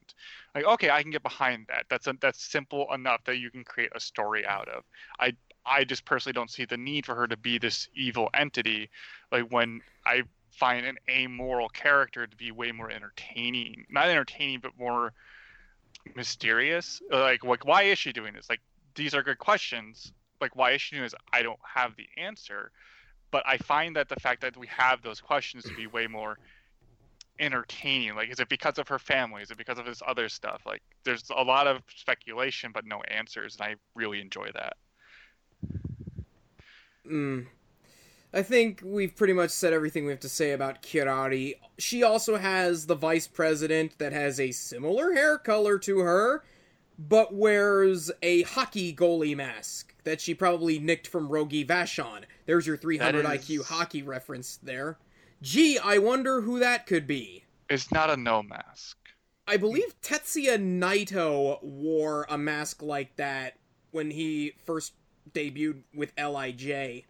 Like, 0.54 0.66
okay, 0.66 0.90
I 0.90 1.02
can 1.02 1.12
get 1.12 1.24
behind 1.24 1.68
that. 1.70 1.86
That's 1.90 2.08
a, 2.08 2.16
that's 2.20 2.44
simple 2.44 2.92
enough 2.94 3.24
that 3.26 3.38
you 3.38 3.50
can 3.52 3.64
create 3.64 3.92
a 3.96 4.00
story 4.00 4.46
out 4.46 4.68
of. 4.68 4.84
I 5.20 5.34
I 5.70 5.84
just 5.84 6.06
personally 6.06 6.34
don't 6.34 6.50
see 6.50 6.66
the 6.66 6.78
need 6.78 7.06
for 7.06 7.16
her 7.16 7.28
to 7.28 7.38
be 7.38 7.58
this 7.58 7.88
evil 7.96 8.30
entity. 8.34 8.90
Like 9.32 9.52
when 9.52 9.82
I 10.06 10.24
find 10.52 10.86
an 10.86 10.98
amoral 11.10 11.70
character 11.70 12.28
to 12.28 12.36
be 12.36 12.52
way 12.52 12.72
more 12.72 12.90
entertaining, 12.92 13.86
not 13.90 14.10
entertaining, 14.10 14.60
but 14.60 14.72
more 14.78 15.14
mysterious. 16.16 17.02
Like, 17.12 17.44
like 17.44 17.66
why 17.66 17.84
is 17.84 18.00
she 18.00 18.12
doing 18.12 18.34
this? 18.34 18.50
Like, 18.50 18.62
these 18.96 19.14
are 19.14 19.24
good 19.24 19.40
questions. 19.40 20.12
Like, 20.42 20.56
why 20.56 20.72
is 20.72 20.82
she 20.82 20.96
doing 20.96 21.06
this? 21.06 21.16
I 21.32 21.42
don't 21.44 21.60
have 21.64 21.96
the 21.96 22.08
answer, 22.18 22.72
but 23.32 23.44
I 23.46 23.58
find 23.58 23.96
that 23.96 24.10
the 24.10 24.16
fact 24.16 24.42
that 24.42 24.58
we 24.58 24.68
have 24.68 25.02
those 25.02 25.22
questions 25.22 25.64
to 25.66 25.76
be 25.76 25.88
way 25.88 26.08
more 26.08 26.38
entertaining. 27.40 28.16
Like, 28.16 28.30
is 28.30 28.40
it 28.40 28.50
because 28.50 28.78
of 28.80 28.88
her 28.88 29.00
family? 29.00 29.42
Is 29.42 29.52
it 29.52 29.58
because 29.58 29.80
of 29.80 29.86
this 29.86 30.02
other 30.06 30.30
stuff? 30.30 30.62
Like, 30.66 30.82
there's 31.04 31.24
a 31.36 31.44
lot 31.44 31.68
of 31.68 31.82
speculation, 31.96 32.72
but 32.74 32.86
no 32.86 33.02
answers, 33.04 33.58
and 33.60 33.70
I 33.70 33.76
really 33.96 34.20
enjoy 34.20 34.50
that. 34.54 34.74
Mm. 37.08 37.48
I 38.34 38.44
think 38.44 38.82
we've 38.84 39.16
pretty 39.16 39.34
much 39.34 39.50
said 39.50 39.74
everything 39.74 40.06
we 40.06 40.12
have 40.12 40.20
to 40.20 40.30
say 40.30 40.52
about 40.52 40.84
Kirari. 40.84 41.56
She 41.80 42.04
also 42.04 42.38
has 42.38 42.86
the 42.86 42.96
vice 42.96 43.28
president 43.28 43.98
that 43.98 44.14
has 44.14 44.40
a 44.40 44.52
similar 44.52 45.14
hair 45.14 45.38
color 45.40 45.80
to 45.80 46.00
her, 46.00 46.44
but 46.98 47.34
wears 47.34 48.12
a 48.22 48.44
hockey 48.44 48.94
goalie 48.94 49.36
mask 49.36 49.96
that 50.04 50.22
she 50.22 50.36
probably 50.36 50.78
nicked 50.78 51.08
from 51.08 51.30
Rogi 51.30 51.66
Vachon. 51.66 52.24
There's 52.46 52.68
your 52.68 52.78
300 52.78 53.26
That 53.26 53.42
IQ 53.42 53.66
hockey 53.66 54.04
reference 54.04 54.58
there. 54.62 55.00
Gee, 55.42 55.80
I 55.80 55.98
wonder 55.98 56.42
who 56.42 56.60
that 56.60 56.86
could 56.86 57.08
be. 57.08 57.46
It's 57.70 57.92
not 57.92 58.10
a 58.10 58.18
Noh 58.18 58.44
mask. 58.44 58.98
I 59.48 59.58
believe 59.58 60.00
Tetsuya 60.02 60.58
Naito 60.60 61.64
wore 61.64 62.28
a 62.30 62.38
mask 62.38 62.84
like 62.84 63.16
that 63.16 63.56
when 63.92 64.12
he 64.12 64.54
first 64.66 64.94
debuted 65.34 65.82
with 65.94 66.14
LIJ. 66.18 67.06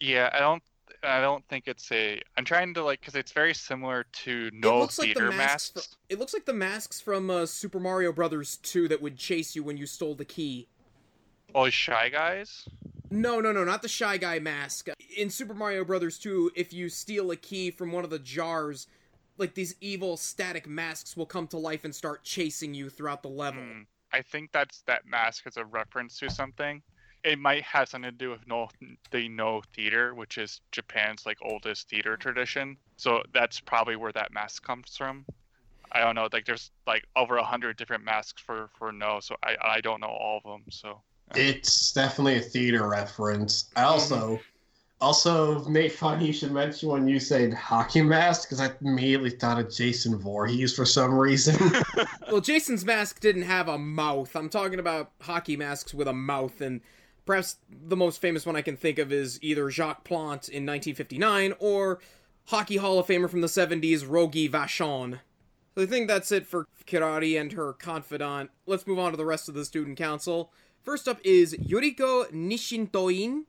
Yeah, 0.00 0.30
I 0.32 0.38
don't. 0.40 0.62
I 1.02 1.20
don't 1.20 1.46
think 1.48 1.64
it's 1.66 1.90
a. 1.92 2.20
I'm 2.36 2.44
trying 2.44 2.74
to 2.74 2.82
like 2.82 3.00
because 3.00 3.14
it's 3.14 3.32
very 3.32 3.54
similar 3.54 4.06
to 4.24 4.50
no 4.52 4.76
it 4.76 4.80
looks 4.80 4.98
like 4.98 5.06
theater 5.08 5.30
masks. 5.30 5.74
masks. 5.74 5.88
fr- 5.92 5.96
it 6.08 6.18
looks 6.18 6.32
like 6.32 6.46
the 6.46 6.54
masks 6.54 7.00
from 7.00 7.30
uh, 7.30 7.46
Super 7.46 7.80
Mario 7.80 8.12
Brothers 8.12 8.56
2 8.58 8.88
that 8.88 9.02
would 9.02 9.16
chase 9.16 9.54
you 9.54 9.62
when 9.62 9.76
you 9.76 9.86
stole 9.86 10.14
the 10.14 10.24
key. 10.24 10.68
Oh, 11.54 11.68
shy 11.70 12.08
guys. 12.08 12.68
No, 13.10 13.40
no, 13.40 13.52
no, 13.52 13.64
not 13.64 13.82
the 13.82 13.88
shy 13.88 14.16
guy 14.16 14.38
mask. 14.38 14.88
In 15.16 15.30
Super 15.30 15.54
Mario 15.54 15.84
Brothers 15.84 16.18
2, 16.18 16.52
if 16.56 16.72
you 16.72 16.88
steal 16.88 17.30
a 17.30 17.36
key 17.36 17.70
from 17.70 17.92
one 17.92 18.02
of 18.02 18.10
the 18.10 18.18
jars, 18.18 18.88
like 19.38 19.54
these 19.54 19.74
evil 19.80 20.16
static 20.16 20.66
masks 20.66 21.16
will 21.16 21.26
come 21.26 21.46
to 21.48 21.58
life 21.58 21.84
and 21.84 21.94
start 21.94 22.24
chasing 22.24 22.74
you 22.74 22.90
throughout 22.90 23.22
the 23.22 23.28
level. 23.28 23.62
Hmm. 23.62 23.82
I 24.14 24.22
think 24.22 24.52
that's 24.52 24.82
that 24.82 25.06
mask 25.06 25.44
is 25.48 25.56
a 25.56 25.64
reference 25.64 26.18
to 26.20 26.30
something. 26.30 26.80
It 27.24 27.38
might 27.38 27.64
have 27.64 27.88
something 27.88 28.12
to 28.12 28.16
do 28.16 28.30
with 28.30 28.46
no 28.46 28.68
the 29.10 29.28
Noh 29.28 29.62
theater, 29.74 30.14
which 30.14 30.38
is 30.38 30.60
Japan's 30.70 31.26
like 31.26 31.38
oldest 31.42 31.88
theater 31.88 32.16
tradition. 32.16 32.76
So 32.96 33.22
that's 33.32 33.58
probably 33.58 33.96
where 33.96 34.12
that 34.12 34.32
mask 34.32 34.62
comes 34.62 34.96
from. 34.96 35.24
I 35.90 36.00
don't 36.00 36.14
know. 36.14 36.28
Like 36.32 36.44
there's 36.44 36.70
like 36.86 37.04
over 37.16 37.38
a 37.38 37.42
hundred 37.42 37.76
different 37.76 38.04
masks 38.04 38.40
for 38.40 38.70
for 38.78 38.92
Noh, 38.92 39.18
so 39.18 39.34
I 39.42 39.56
I 39.60 39.80
don't 39.80 40.00
know 40.00 40.06
all 40.06 40.40
of 40.44 40.44
them. 40.44 40.62
So 40.70 41.02
It's 41.34 41.92
definitely 41.92 42.36
a 42.36 42.42
theater 42.42 42.88
reference. 42.88 43.70
I 43.74 43.80
mm-hmm. 43.80 43.88
also 43.88 44.40
also 45.04 45.62
made 45.66 45.92
fun 45.92 46.20
you 46.24 46.32
should 46.32 46.50
mention 46.50 46.88
when 46.88 47.06
you 47.06 47.20
said 47.20 47.52
hockey 47.52 48.00
mask 48.00 48.48
because 48.48 48.58
I 48.58 48.72
immediately 48.80 49.28
thought 49.28 49.60
of 49.60 49.70
Jason 49.70 50.18
Voorhees 50.18 50.74
for 50.74 50.86
some 50.86 51.14
reason. 51.14 51.54
Well, 52.32 52.40
Jason's 52.40 52.84
mask 52.84 53.20
didn't 53.20 53.42
have 53.42 53.68
a 53.68 53.78
mouth. 53.78 54.34
I'm 54.34 54.48
talking 54.48 54.80
about 54.80 55.12
hockey 55.20 55.56
masks 55.56 55.94
with 55.94 56.08
a 56.08 56.12
mouth, 56.12 56.60
and 56.60 56.80
perhaps 57.26 57.58
the 57.70 57.96
most 57.96 58.20
famous 58.20 58.44
one 58.44 58.56
I 58.56 58.62
can 58.62 58.76
think 58.76 58.98
of 58.98 59.12
is 59.12 59.38
either 59.40 59.70
Jacques 59.70 60.02
Plante 60.02 60.48
in 60.48 60.66
1959 60.66 61.54
or 61.60 62.00
Hockey 62.46 62.78
Hall 62.78 62.98
of 62.98 63.06
Famer 63.06 63.30
from 63.30 63.42
the 63.42 63.46
70s, 63.46 64.02
Rogi 64.04 64.50
Vachon. 64.50 65.20
So 65.76 65.82
I 65.82 65.86
think 65.86 66.08
that's 66.08 66.32
it 66.32 66.46
for 66.46 66.66
Kirari 66.86 67.40
and 67.40 67.52
her 67.52 67.74
confidant. 67.74 68.50
Let's 68.66 68.86
move 68.86 68.98
on 68.98 69.12
to 69.12 69.16
the 69.16 69.26
rest 69.26 69.48
of 69.48 69.54
the 69.54 69.64
student 69.64 69.96
council. 69.96 70.50
First 70.82 71.06
up 71.06 71.20
is 71.22 71.54
Yuriko 71.54 72.32
Nishintoin. 72.32 73.44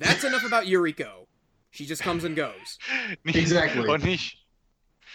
That's 0.00 0.24
enough 0.24 0.44
about 0.44 0.64
Yuriko. 0.64 1.26
She 1.70 1.86
just 1.86 2.02
comes 2.02 2.24
and 2.24 2.34
goes. 2.34 2.78
Exactly. 3.26 4.18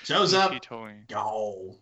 Shows 0.03 0.33
up. 0.33 0.51
Nishitomi. 0.51 1.07
Go. 1.09 1.75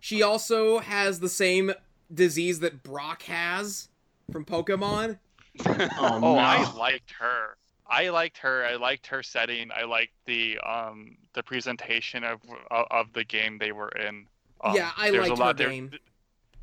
She 0.00 0.22
also 0.22 0.78
has 0.78 1.20
the 1.20 1.28
same 1.28 1.72
disease 2.12 2.60
that 2.60 2.82
Brock 2.82 3.22
has 3.22 3.88
from 4.32 4.44
Pokemon. 4.44 5.18
Oh, 5.66 5.88
Oh, 5.98 6.18
no. 6.18 6.38
I 6.38 6.72
liked 6.72 7.12
her. 7.20 7.56
I 7.86 8.08
liked 8.08 8.38
her. 8.38 8.64
I 8.64 8.76
liked 8.76 9.06
her 9.08 9.22
setting. 9.22 9.70
I 9.76 9.84
liked 9.84 10.12
the 10.26 10.58
um 10.60 11.16
the 11.34 11.42
presentation 11.42 12.24
of 12.24 12.40
of, 12.70 12.86
of 12.90 13.12
the 13.12 13.24
game 13.24 13.58
they 13.58 13.72
were 13.72 13.88
in. 13.90 14.26
Um, 14.62 14.74
yeah, 14.74 14.90
I 14.96 15.10
there's 15.10 15.26
a 15.26 15.30
liked 15.30 15.38
her 15.38 15.44
lot 15.44 15.56
there- 15.56 15.70
game. 15.70 15.90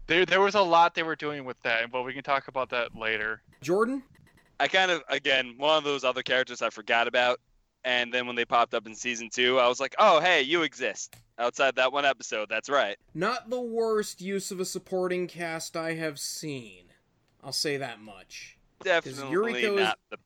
There, 0.08 0.26
there 0.26 0.40
was 0.40 0.56
a 0.56 0.62
lot 0.62 0.96
they 0.96 1.04
were 1.04 1.18
doing 1.18 1.44
with 1.44 1.62
that, 1.64 1.92
but 1.92 2.04
we 2.04 2.14
can 2.14 2.24
talk 2.24 2.48
about 2.48 2.70
that 2.70 2.96
later. 2.96 3.42
Jordan? 3.62 4.04
I 4.60 4.68
kind 4.68 4.92
of 4.92 5.04
again 5.10 5.56
one 5.58 5.78
of 5.78 5.84
those 5.84 6.04
other 6.04 6.24
characters 6.24 6.62
I 6.62 6.70
forgot 6.70 7.08
about, 7.08 7.40
and 7.84 8.14
then 8.14 8.26
when 8.28 8.36
they 8.36 8.46
popped 8.46 8.74
up 8.74 8.88
in 8.88 8.96
season 8.96 9.30
two, 9.32 9.60
I 9.60 9.68
was 9.68 9.80
like, 9.80 9.96
oh 10.00 10.20
hey, 10.20 10.42
you 10.42 10.64
exist 10.64 11.16
outside 11.40 11.76
that 11.76 11.92
one 11.94 12.06
episode. 12.06 12.48
That's 12.50 12.70
right. 12.70 12.98
Not 13.14 13.50
the 13.50 13.62
worst 13.62 14.22
use 14.22 14.50
of 14.52 14.60
a 14.60 14.66
supporting 14.66 15.28
cast 15.28 15.78
I 15.78 15.94
have 15.94 16.20
seen. 16.20 16.86
I'll 17.44 17.52
say 17.52 17.78
that 17.78 18.02
much. 18.02 18.58
Definitely 18.84 19.36
Yuriko 19.64 19.74
is- 19.74 19.80
not 19.80 20.00
the 20.10 20.18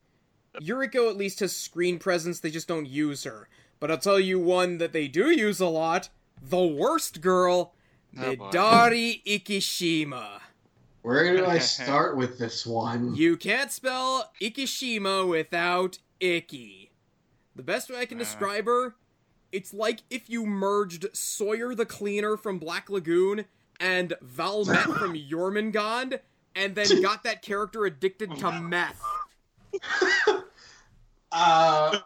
Yuriko 0.60 1.10
at 1.10 1.16
least 1.18 1.40
has 1.40 1.56
screen 1.56 1.98
presence, 2.00 2.40
they 2.40 2.52
just 2.52 2.68
don't 2.68 2.86
use 2.88 3.24
her. 3.24 3.48
But 3.80 3.90
I'll 3.90 3.98
tell 3.98 4.20
you 4.20 4.40
one 4.40 4.78
that 4.80 4.92
they 4.92 5.08
do 5.08 5.30
use 5.32 5.60
a 5.60 5.68
lot 5.68 6.10
the 6.42 6.64
worst 6.64 7.22
girl, 7.22 7.74
Oh, 8.18 8.36
boy. 8.36 8.50
Ikishima. 8.52 10.42
Where 11.02 11.36
do 11.36 11.46
I 11.46 11.58
start 11.60 12.16
with 12.18 12.38
this 12.38 12.66
one? 12.66 13.16
You 13.16 13.38
can't 13.38 13.72
spell 13.72 14.32
Ikishima 14.42 15.28
without 15.28 15.98
Icky. 16.20 16.92
The 17.56 17.64
best 17.64 17.90
way 17.90 17.98
I 18.00 18.06
can 18.06 18.18
Uh. 18.18 18.24
describe 18.24 18.66
her, 18.66 18.96
it's 19.52 19.74
like 19.74 20.02
if 20.10 20.30
you 20.30 20.46
merged 20.46 21.08
Sawyer 21.16 21.76
the 21.76 21.86
Cleaner 21.86 22.38
from 22.38 22.58
Black 22.60 22.90
Lagoon 22.90 23.46
and 23.80 24.14
Valmet 24.24 24.84
from 25.00 25.14
Jormungand, 25.16 26.20
and 26.56 26.76
then 26.76 27.02
got 27.02 27.24
that 27.24 27.42
character 27.42 27.86
addicted 27.86 28.36
to 28.38 28.52
meth. 28.62 29.02
Uh, 31.32 31.98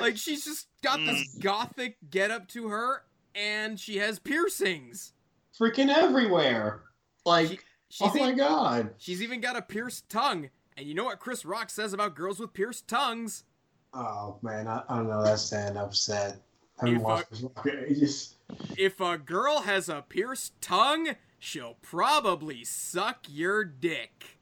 Like 0.00 0.16
she's 0.16 0.44
just 0.44 0.66
got 0.82 0.98
this 0.98 1.34
gothic 1.40 1.96
get 2.10 2.30
up 2.30 2.48
to 2.48 2.68
her, 2.68 3.02
and 3.34 3.78
she 3.78 3.98
has 3.98 4.18
piercings. 4.18 5.12
freaking 5.58 5.88
everywhere. 5.94 6.82
Like, 7.24 7.48
She- 7.48 7.58
she's, 7.92 8.08
oh 8.10 8.14
my 8.14 8.32
e- 8.32 8.34
god. 8.34 8.94
she's 8.96 9.22
even 9.22 9.40
got 9.40 9.56
a 9.56 9.62
pierced 9.62 10.08
tongue. 10.08 10.48
And 10.76 10.86
you 10.86 10.94
know 10.94 11.04
what 11.04 11.20
Chris 11.20 11.44
Rock 11.44 11.68
says 11.68 11.92
about 11.92 12.16
girls 12.16 12.40
with 12.40 12.54
pierced 12.54 12.88
tongues? 12.88 13.44
Oh 13.92 14.38
man, 14.40 14.66
I, 14.66 14.82
I 14.88 14.96
don't 14.96 15.08
know. 15.08 15.22
That's 15.22 15.42
sad 15.42 15.76
upset. 15.76 16.38
I 16.80 16.88
If 16.88 17.98
this. 18.00 18.34
If 18.76 19.00
a 19.00 19.18
girl 19.18 19.60
has 19.60 19.88
a 19.88 20.04
pierced 20.08 20.58
tongue, 20.62 21.16
she'll 21.38 21.76
probably 21.82 22.64
suck 22.64 23.26
your 23.28 23.64
dick. 23.64 24.38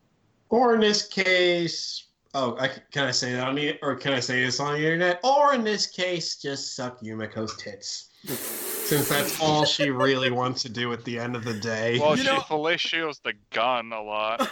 Or 0.48 0.74
in 0.74 0.80
this 0.80 1.06
case, 1.06 2.06
oh, 2.34 2.56
I, 2.58 2.70
can 2.92 3.06
I 3.06 3.10
say 3.10 3.32
that 3.32 3.46
on 3.46 3.56
the, 3.56 3.78
or 3.82 3.96
can 3.96 4.12
I 4.12 4.20
say 4.20 4.44
this 4.44 4.60
on 4.60 4.74
the 4.74 4.84
internet? 4.84 5.20
Or 5.24 5.54
in 5.54 5.64
this 5.64 5.86
case, 5.86 6.36
just 6.36 6.76
suck 6.76 7.00
Yumiko's 7.00 7.56
tits, 7.56 8.09
since 8.24 9.08
that's 9.08 9.40
all 9.40 9.64
she 9.64 9.90
really 9.90 10.30
wants 10.30 10.62
to 10.62 10.68
do 10.68 10.92
at 10.92 11.04
the 11.04 11.18
end 11.18 11.36
of 11.36 11.44
the 11.44 11.54
day. 11.54 11.98
Well, 11.98 12.16
You 12.16 12.22
she 12.24 12.28
know- 12.28 12.40
fellatios 12.40 13.20
the 13.22 13.34
gun 13.50 13.92
a 13.92 14.02
lot. 14.02 14.40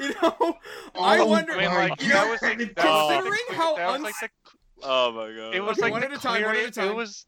you 0.00 0.14
know, 0.22 0.56
I 0.98 1.18
Oh 1.18 1.26
wonder. 1.26 1.52
I 1.52 1.58
mean, 1.58 1.74
like 1.74 2.02
you 2.02 2.08
know, 2.08 2.14
that 2.14 2.30
was 2.30 2.42
like, 2.42 2.58
that 2.58 2.84
was 2.84 3.08
like 3.10 3.24
the 3.24 3.30
considering 3.30 3.58
how 3.60 3.76
that 3.76 3.92
was 3.92 4.02
like 4.02 4.14
the 4.20 4.28
Oh 4.84 5.12
my 5.12 5.26
god. 5.36 5.54
It 5.54 5.60
was 5.62 5.78
Okay, 5.78 5.82
like 5.82 5.92
one 5.92 6.02
at 6.04 6.12
a 6.12 6.18
time, 6.18 6.42
one 6.42 6.56
at 6.56 6.66
a 6.66 6.70
time. 6.70 6.88
It 6.88 6.94
was, 6.94 7.26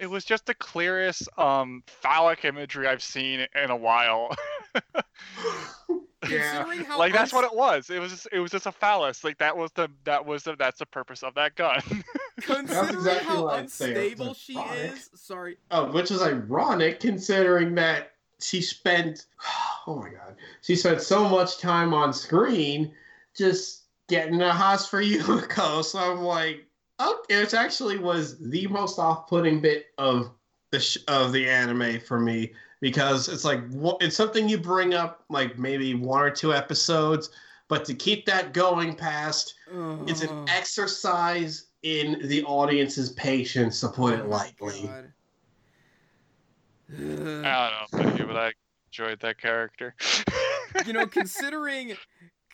it 0.00 0.08
was 0.08 0.24
just 0.24 0.46
the 0.46 0.54
clearest 0.54 1.28
um 1.38 1.82
phallic 1.86 2.44
imagery 2.44 2.88
I've 2.88 3.02
seen 3.02 3.46
in 3.54 3.70
a 3.70 3.76
while. 3.76 4.34
yeah. 6.28 6.64
Like 6.98 7.12
that's 7.12 7.32
what 7.32 7.44
it 7.44 7.54
was. 7.54 7.90
It 7.90 8.00
was 8.00 8.10
just, 8.12 8.28
it 8.32 8.40
was 8.40 8.50
just 8.50 8.66
a 8.66 8.72
phallus. 8.72 9.22
Like 9.22 9.38
that 9.38 9.56
was 9.56 9.70
the 9.72 9.88
that 10.04 10.24
was 10.24 10.44
the 10.44 10.56
that's 10.56 10.78
the 10.78 10.86
purpose 10.86 11.22
of 11.22 11.34
that 11.34 11.54
gun. 11.54 11.80
Considering 12.40 12.94
exactly 12.96 13.26
how 13.26 13.44
what 13.44 13.54
I'd 13.54 13.70
say. 13.70 13.90
It's 13.90 14.20
unstable 14.20 14.34
she 14.34 14.54
is, 14.58 15.10
sorry, 15.14 15.58
Oh, 15.70 15.92
which 15.92 16.10
is 16.10 16.22
ironic 16.22 16.98
considering 17.00 17.74
that 17.74 18.12
she 18.40 18.62
spent, 18.62 19.26
oh 19.86 19.96
my 19.96 20.08
god, 20.08 20.36
she 20.62 20.74
spent 20.74 21.02
so 21.02 21.28
much 21.28 21.58
time 21.58 21.92
on 21.92 22.14
screen 22.14 22.92
just 23.36 23.82
getting 24.08 24.40
a 24.40 24.52
house 24.52 24.88
for 24.88 25.02
Yumiko. 25.02 25.84
So 25.84 25.98
I'm 25.98 26.22
like, 26.22 26.64
okay, 27.00 27.42
it 27.42 27.54
actually 27.54 27.98
was 27.98 28.38
the 28.38 28.66
most 28.68 28.98
off-putting 28.98 29.60
bit 29.60 29.86
of 29.98 30.30
the 30.70 30.80
sh- 30.80 30.98
of 31.08 31.32
the 31.32 31.48
anime 31.48 32.00
for 32.00 32.20
me 32.20 32.52
because 32.80 33.28
it's 33.28 33.44
like 33.44 33.60
wha- 33.70 33.96
it's 34.00 34.16
something 34.16 34.48
you 34.48 34.58
bring 34.58 34.94
up 34.94 35.24
like 35.28 35.58
maybe 35.58 35.94
one 35.94 36.22
or 36.22 36.30
two 36.30 36.52
episodes, 36.54 37.30
but 37.68 37.84
to 37.86 37.94
keep 37.94 38.26
that 38.26 38.52
going 38.52 38.94
past, 38.94 39.54
it's 40.06 40.22
an 40.22 40.28
uh-huh. 40.28 40.44
exercise 40.48 41.66
in 41.82 42.20
the 42.28 42.44
audience's 42.44 43.10
patience, 43.12 43.80
to 43.80 43.88
put 43.88 44.14
it 44.14 44.20
Oh 44.20 44.28
my 44.28 44.36
lightly. 44.36 44.86
God. 44.86 45.12
Ugh. 46.92 47.44
I 47.44 47.86
don't 47.92 48.18
know, 48.18 48.26
but 48.26 48.36
I 48.36 48.52
enjoyed 48.88 49.20
that 49.20 49.38
character. 49.38 49.94
you 50.86 50.92
know, 50.92 51.06
considering 51.20 51.96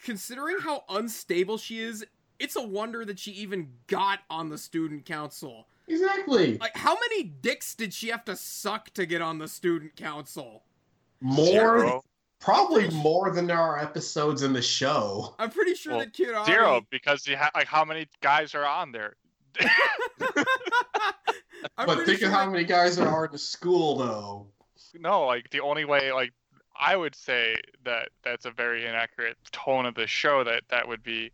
considering 0.04 0.58
how 0.60 0.84
unstable 0.88 1.58
she 1.58 1.80
is, 1.80 2.04
it's 2.38 2.56
a 2.56 2.62
wonder 2.62 3.04
that 3.04 3.18
she 3.18 3.32
even 3.32 3.68
got 3.86 4.20
on 4.30 4.48
the 4.48 4.58
student 4.58 5.04
council. 5.04 5.66
Exactly. 5.88 6.58
Like, 6.58 6.76
how 6.76 6.94
many 6.94 7.22
dicks 7.24 7.74
did 7.74 7.94
she 7.94 8.08
have 8.08 8.24
to 8.24 8.34
suck 8.36 8.90
to 8.94 9.06
get 9.06 9.22
on 9.22 9.38
the 9.38 9.46
student 9.48 9.94
council? 9.96 10.64
More, 11.20 11.46
Zero. 11.46 12.04
probably 12.40 12.90
more 12.90 13.30
than 13.32 13.46
there 13.46 13.58
are 13.58 13.78
episodes 13.78 14.42
in 14.42 14.52
the 14.52 14.60
show. 14.62 15.34
I'm 15.38 15.50
pretty 15.50 15.74
sure 15.74 15.92
Well, 15.96 16.00
that 16.00 16.12
Kirari. 16.12 16.46
Zero, 16.46 16.82
because 16.90 17.26
you 17.26 17.36
ha- 17.36 17.50
like 17.54 17.68
how 17.68 17.84
many 17.84 18.06
guys 18.20 18.54
are 18.54 18.66
on 18.66 18.92
there? 18.92 19.14
But 21.76 22.06
think 22.06 22.20
sure 22.20 22.28
of 22.28 22.34
how 22.34 22.44
that- 22.46 22.52
many 22.52 22.64
guys 22.64 22.96
there 22.96 23.08
are 23.08 23.26
in 23.26 23.32
the 23.32 23.38
school, 23.38 23.96
though. 23.96 24.46
No, 24.94 25.24
like 25.26 25.50
the 25.50 25.60
only 25.60 25.84
way, 25.84 26.12
like 26.12 26.32
I 26.78 26.96
would 26.96 27.14
say 27.14 27.56
that 27.84 28.10
that's 28.24 28.44
a 28.46 28.50
very 28.50 28.86
inaccurate 28.86 29.36
tone 29.52 29.84
of 29.86 29.94
the 29.94 30.06
show. 30.06 30.42
That 30.44 30.62
that 30.70 30.86
would 30.88 31.02
be. 31.02 31.32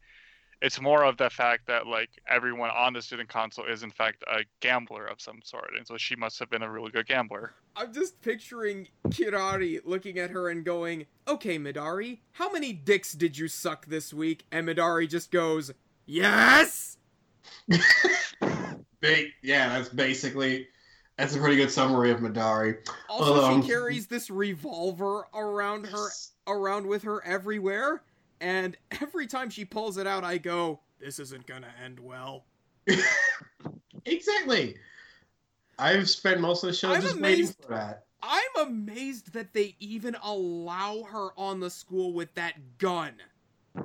It's 0.62 0.80
more 0.80 1.04
of 1.04 1.16
the 1.16 1.28
fact 1.28 1.66
that 1.66 1.88
like 1.88 2.08
everyone 2.28 2.70
on 2.70 2.92
the 2.92 3.02
student 3.02 3.28
council 3.28 3.64
is 3.64 3.82
in 3.82 3.90
fact 3.90 4.22
a 4.32 4.44
gambler 4.60 5.04
of 5.06 5.20
some 5.20 5.40
sort, 5.42 5.72
and 5.76 5.84
so 5.84 5.96
she 5.96 6.14
must 6.14 6.38
have 6.38 6.48
been 6.50 6.62
a 6.62 6.70
really 6.70 6.92
good 6.92 7.08
gambler. 7.08 7.52
I'm 7.74 7.92
just 7.92 8.22
picturing 8.22 8.86
Kirari 9.08 9.80
looking 9.84 10.20
at 10.20 10.30
her 10.30 10.48
and 10.48 10.64
going, 10.64 11.06
"Okay, 11.26 11.58
Midari, 11.58 12.20
how 12.30 12.50
many 12.52 12.72
dicks 12.72 13.12
did 13.12 13.36
you 13.36 13.48
suck 13.48 13.86
this 13.86 14.14
week?" 14.14 14.44
And 14.52 14.68
Midari 14.68 15.08
just 15.08 15.32
goes, 15.32 15.72
"Yes." 16.06 16.96
Ba- 17.68 19.26
yeah, 19.42 19.76
that's 19.76 19.88
basically 19.88 20.68
that's 21.18 21.34
a 21.34 21.38
pretty 21.38 21.56
good 21.56 21.70
summary 21.70 22.10
of 22.10 22.20
midari 22.20 22.78
Also, 23.08 23.44
Um, 23.44 23.62
she 23.62 23.68
carries 23.68 24.06
this 24.06 24.30
revolver 24.30 25.26
around 25.34 25.86
her, 25.86 26.08
around 26.46 26.86
with 26.86 27.02
her 27.02 27.24
everywhere, 27.24 28.02
and 28.42 28.76
every 29.00 29.26
time 29.26 29.48
she 29.48 29.64
pulls 29.64 29.96
it 29.96 30.06
out, 30.06 30.24
I 30.24 30.36
go, 30.36 30.80
"This 30.98 31.18
isn't 31.18 31.46
gonna 31.46 31.72
end 31.82 31.98
well." 31.98 32.44
Exactly. 34.04 34.74
I've 35.78 36.08
spent 36.08 36.40
most 36.40 36.62
of 36.62 36.68
the 36.68 36.74
show 36.74 36.92
I'm 36.92 37.02
just 37.02 37.20
waiting 37.20 37.46
for 37.46 37.68
that. 37.68 38.04
I'm 38.22 38.68
amazed 38.68 39.32
that 39.32 39.52
they 39.52 39.74
even 39.80 40.16
allow 40.22 41.02
her 41.02 41.28
on 41.36 41.60
the 41.60 41.70
school 41.70 42.12
with 42.12 42.32
that 42.34 42.78
gun. 42.78 43.14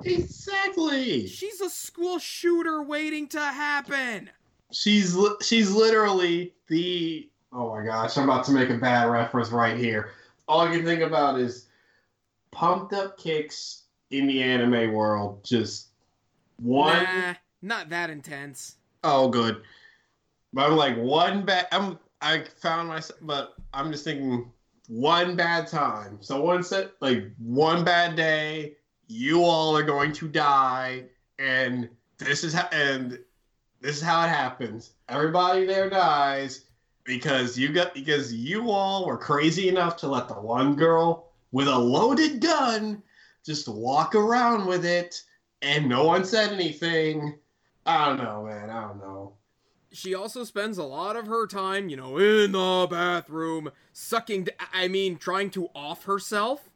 Exactly. 0.04 1.26
She's 1.26 1.60
a 1.60 1.70
school 1.70 2.18
shooter 2.18 2.82
waiting 2.82 3.26
to 3.28 3.40
happen. 3.40 4.30
She's 4.70 5.14
li- 5.14 5.36
she's 5.40 5.70
literally 5.70 6.54
the 6.68 7.28
oh 7.52 7.74
my 7.74 7.84
gosh, 7.84 8.16
I'm 8.18 8.24
about 8.28 8.44
to 8.46 8.52
make 8.52 8.70
a 8.70 8.76
bad 8.76 9.04
reference 9.04 9.50
right 9.50 9.76
here. 9.76 10.10
All 10.46 10.60
I 10.60 10.70
can 10.70 10.84
think 10.84 11.00
about 11.00 11.40
is 11.40 11.66
pumped 12.50 12.92
up 12.92 13.18
kicks 13.18 13.84
in 14.10 14.26
the 14.26 14.42
anime 14.42 14.92
world. 14.92 15.44
Just 15.44 15.88
one 16.60 17.02
Nah, 17.02 17.34
not 17.62 17.88
that 17.90 18.10
intense. 18.10 18.76
oh 19.04 19.28
good. 19.28 19.62
But 20.52 20.66
I'm 20.70 20.76
like 20.76 20.96
one 20.96 21.44
bad 21.44 21.66
I'm 21.72 21.98
I 22.20 22.44
found 22.56 22.88
myself 22.88 23.18
but 23.22 23.54
I'm 23.72 23.92
just 23.92 24.04
thinking 24.04 24.50
one 24.88 25.36
bad 25.36 25.66
time. 25.68 26.18
So 26.20 26.40
one 26.40 26.62
set 26.62 26.92
like 27.00 27.30
one 27.38 27.84
bad 27.84 28.16
day, 28.16 28.76
you 29.06 29.44
all 29.44 29.76
are 29.76 29.82
going 29.82 30.12
to 30.12 30.28
die, 30.28 31.04
and 31.38 31.88
this 32.18 32.42
is 32.44 32.52
how 32.52 32.68
and 32.72 33.18
this 33.80 33.96
is 33.96 34.02
how 34.02 34.24
it 34.24 34.28
happens. 34.28 34.92
Everybody 35.08 35.66
there 35.66 35.88
dies 35.90 36.64
because 37.04 37.58
you 37.58 37.68
got 37.72 37.94
because 37.94 38.32
you 38.32 38.70
all 38.70 39.06
were 39.06 39.18
crazy 39.18 39.68
enough 39.68 39.96
to 39.98 40.08
let 40.08 40.28
the 40.28 40.34
one 40.34 40.74
girl 40.74 41.28
with 41.52 41.68
a 41.68 41.78
loaded 41.78 42.40
gun 42.40 43.02
just 43.48 43.66
walk 43.66 44.14
around 44.14 44.66
with 44.66 44.84
it 44.84 45.22
and 45.62 45.88
no 45.88 46.04
one 46.04 46.22
said 46.22 46.52
anything. 46.52 47.38
I 47.86 48.06
don't 48.06 48.22
know, 48.22 48.44
man. 48.44 48.68
I 48.68 48.82
don't 48.82 48.98
know. 48.98 49.36
She 49.90 50.14
also 50.14 50.44
spends 50.44 50.76
a 50.76 50.84
lot 50.84 51.16
of 51.16 51.26
her 51.26 51.46
time, 51.46 51.88
you 51.88 51.96
know, 51.96 52.18
in 52.18 52.52
the 52.52 52.86
bathroom, 52.90 53.70
sucking, 53.94 54.44
d- 54.44 54.52
I 54.74 54.86
mean, 54.86 55.16
trying 55.16 55.48
to 55.52 55.68
off 55.74 56.04
herself. 56.04 56.68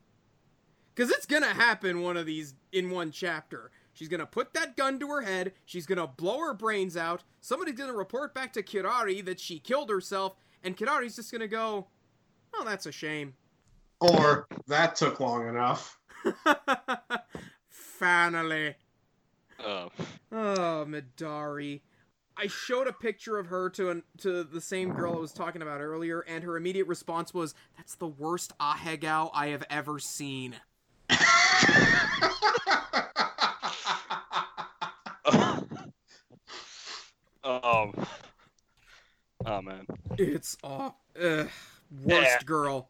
Because 0.94 1.10
it's 1.10 1.26
gonna 1.26 1.46
happen 1.48 2.00
one 2.00 2.16
of 2.16 2.24
these 2.24 2.54
in 2.72 2.88
one 2.88 3.10
chapter. 3.10 3.70
She's 3.92 4.08
gonna 4.08 4.24
put 4.24 4.54
that 4.54 4.74
gun 4.74 4.98
to 5.00 5.08
her 5.08 5.20
head, 5.20 5.52
she's 5.66 5.84
gonna 5.84 6.06
blow 6.06 6.38
her 6.38 6.54
brains 6.54 6.96
out, 6.96 7.22
somebody's 7.42 7.76
gonna 7.76 7.92
report 7.92 8.34
back 8.34 8.54
to 8.54 8.62
Kirari 8.62 9.22
that 9.26 9.38
she 9.38 9.58
killed 9.58 9.90
herself, 9.90 10.36
and 10.64 10.74
Kirari's 10.74 11.16
just 11.16 11.30
gonna 11.30 11.48
go, 11.48 11.88
oh, 12.54 12.64
that's 12.64 12.86
a 12.86 12.92
shame. 12.92 13.34
Or 14.00 14.48
that 14.68 14.96
took 14.96 15.20
long 15.20 15.46
enough. 15.46 15.98
Finally. 17.68 18.74
Oh. 19.64 19.90
Oh, 20.30 20.86
Midari. 20.88 21.80
I 22.36 22.46
showed 22.46 22.86
a 22.86 22.92
picture 22.92 23.38
of 23.38 23.46
her 23.46 23.68
to 23.70 23.90
an, 23.90 24.02
to 24.18 24.42
the 24.42 24.60
same 24.60 24.92
girl 24.94 25.14
I 25.14 25.18
was 25.18 25.32
talking 25.32 25.62
about 25.62 25.80
earlier, 25.80 26.20
and 26.20 26.42
her 26.44 26.56
immediate 26.56 26.86
response 26.86 27.34
was, 27.34 27.54
"That's 27.76 27.94
the 27.94 28.06
worst 28.08 28.52
ahegao 28.58 29.30
I 29.34 29.48
have 29.48 29.64
ever 29.68 29.98
seen." 29.98 30.56
um. 37.44 37.92
Oh 39.44 39.60
man. 39.60 39.86
It's 40.18 40.56
aw, 40.62 40.92
ugh, 41.20 41.48
worst 42.02 42.30
Yeah. 42.30 42.38
girl. 42.44 42.88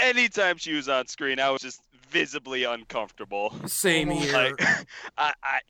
Anytime 0.00 0.56
she 0.58 0.74
was 0.74 0.88
on 0.88 1.06
screen, 1.06 1.40
I 1.40 1.50
was 1.50 1.60
just 1.62 1.80
visibly 2.08 2.64
uncomfortable. 2.64 3.54
Same 3.66 4.10
here. 4.10 4.32
Like, 4.32 4.62
I, 5.18 5.32
I, 5.42 5.60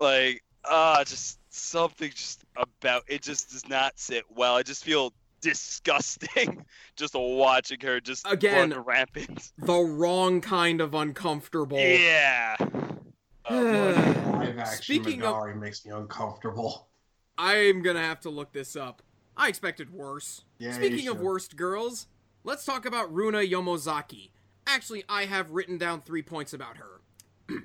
like, 0.00 0.44
ah, 0.64 1.02
just 1.04 1.38
something 1.50 2.10
just 2.14 2.44
about 2.56 3.02
it 3.08 3.22
just 3.22 3.50
does 3.50 3.68
not 3.68 3.98
sit 3.98 4.24
well. 4.34 4.56
I 4.56 4.62
just 4.62 4.84
feel 4.84 5.12
disgusting 5.40 6.64
just 6.96 7.14
watching 7.14 7.78
her 7.80 8.00
just 8.00 8.26
Again. 8.30 8.70
run 8.70 8.84
rampant. 8.84 9.52
the 9.58 9.74
wrong 9.78 10.40
kind 10.40 10.80
of 10.80 10.94
uncomfortable. 10.94 11.78
Yeah. 11.78 12.56
Live 13.50 14.58
action 14.58 14.82
Speaking 14.82 15.22
of- 15.22 15.34
Madari 15.34 15.58
makes 15.58 15.84
me 15.84 15.92
uncomfortable. 15.92 16.88
I'm 17.36 17.82
gonna 17.82 18.02
have 18.02 18.20
to 18.22 18.30
look 18.30 18.52
this 18.52 18.74
up. 18.74 19.02
I 19.36 19.48
expected 19.48 19.92
worse. 19.92 20.42
Yeah, 20.58 20.72
Speaking 20.72 21.06
of 21.06 21.20
worst 21.20 21.56
girls, 21.56 22.08
let's 22.42 22.64
talk 22.64 22.84
about 22.84 23.14
Runa 23.14 23.38
Yomozaki. 23.38 24.30
Actually, 24.70 25.02
I 25.08 25.24
have 25.24 25.52
written 25.52 25.78
down 25.78 26.02
three 26.02 26.20
points 26.20 26.52
about 26.52 26.76
her. 26.76 27.00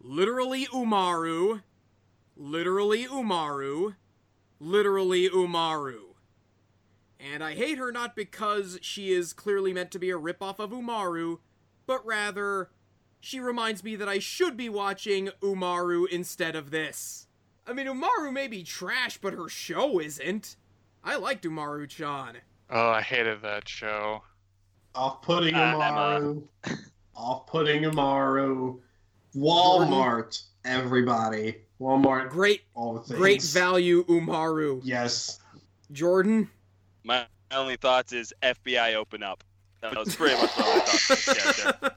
literally 0.00 0.66
Umaru, 0.66 1.62
literally 2.36 3.06
Umaru, 3.06 3.96
literally 4.60 5.28
Umaru. 5.28 6.14
And 7.18 7.42
I 7.42 7.54
hate 7.54 7.78
her 7.78 7.90
not 7.90 8.14
because 8.14 8.78
she 8.82 9.10
is 9.10 9.32
clearly 9.32 9.72
meant 9.72 9.90
to 9.90 9.98
be 9.98 10.10
a 10.10 10.18
ripoff 10.18 10.60
of 10.60 10.70
Umaru, 10.70 11.40
but 11.86 12.06
rather, 12.06 12.70
she 13.18 13.40
reminds 13.40 13.82
me 13.82 13.96
that 13.96 14.08
I 14.08 14.20
should 14.20 14.56
be 14.56 14.68
watching 14.68 15.30
Umaru 15.42 16.08
instead 16.08 16.54
of 16.54 16.70
this. 16.70 17.26
I 17.66 17.72
mean, 17.72 17.88
Umaru 17.88 18.32
may 18.32 18.46
be 18.46 18.62
trash, 18.62 19.18
but 19.18 19.32
her 19.32 19.48
show 19.48 19.98
isn't. 19.98 20.54
I 21.02 21.16
liked 21.16 21.44
Umaru 21.44 21.88
Chan. 21.88 22.36
Oh, 22.70 22.90
I 22.90 23.02
hated 23.02 23.42
that 23.42 23.68
show. 23.68 24.22
Off-putting 25.08 25.54
Uh, 25.54 25.78
Amaru. 25.80 26.42
Off-putting 27.14 27.84
Amaru. 27.84 28.80
Walmart. 29.36 30.42
Everybody. 30.64 31.58
Walmart. 31.80 32.30
Great, 32.30 32.62
All 32.74 32.94
the 32.94 33.00
things. 33.00 33.18
great 33.18 33.42
value 33.42 34.04
Umaru. 34.06 34.80
Yes. 34.82 35.38
Jordan? 35.92 36.50
My 37.04 37.26
only 37.52 37.76
thoughts 37.76 38.12
is 38.12 38.34
FBI 38.42 38.94
open 38.94 39.22
up. 39.22 39.44
That 39.82 39.96
was 39.96 40.16
pretty 40.16 40.34
much 40.34 40.50
what 40.56 40.66
I 40.66 40.80
thought 40.80 40.88
of 40.88 41.08
this 41.08 41.24
character. 41.24 41.90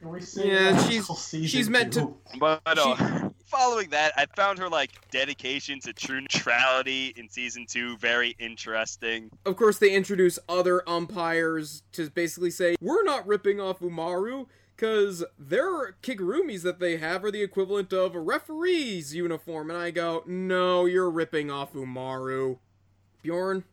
Can 0.00 0.10
we 0.12 0.20
say 0.20 0.48
Yeah, 0.52 0.86
she's- 0.86 1.30
she's 1.50 1.70
meant 1.70 1.94
to- 1.94 2.14
But 2.38 2.60
uh, 2.66 3.30
following 3.46 3.90
that, 3.90 4.12
I 4.16 4.26
found 4.26 4.58
her 4.58 4.68
like 4.68 4.90
dedication 5.10 5.80
to 5.80 5.92
true 5.92 6.20
neutrality 6.20 7.14
in 7.16 7.28
season 7.28 7.66
two 7.68 7.96
very 7.98 8.34
interesting. 8.38 9.30
Of 9.46 9.56
course, 9.56 9.78
they 9.78 9.94
introduce 9.94 10.38
other 10.48 10.88
umpires 10.88 11.82
to 11.92 12.10
basically 12.10 12.50
say, 12.50 12.76
we're 12.80 13.04
not 13.04 13.26
ripping 13.26 13.60
off 13.60 13.80
Umaru, 13.80 14.46
because 14.76 15.24
their 15.38 15.92
kigurumis 16.02 16.62
that 16.62 16.80
they 16.80 16.96
have 16.96 17.24
are 17.24 17.30
the 17.30 17.42
equivalent 17.42 17.92
of 17.92 18.14
a 18.14 18.20
referee's 18.20 19.14
uniform. 19.14 19.70
And 19.70 19.78
I 19.78 19.90
go, 19.92 20.24
no, 20.26 20.84
you're 20.84 21.10
ripping 21.10 21.50
off 21.50 21.74
Umaru. 21.74 22.58
Bjorn? 23.22 23.64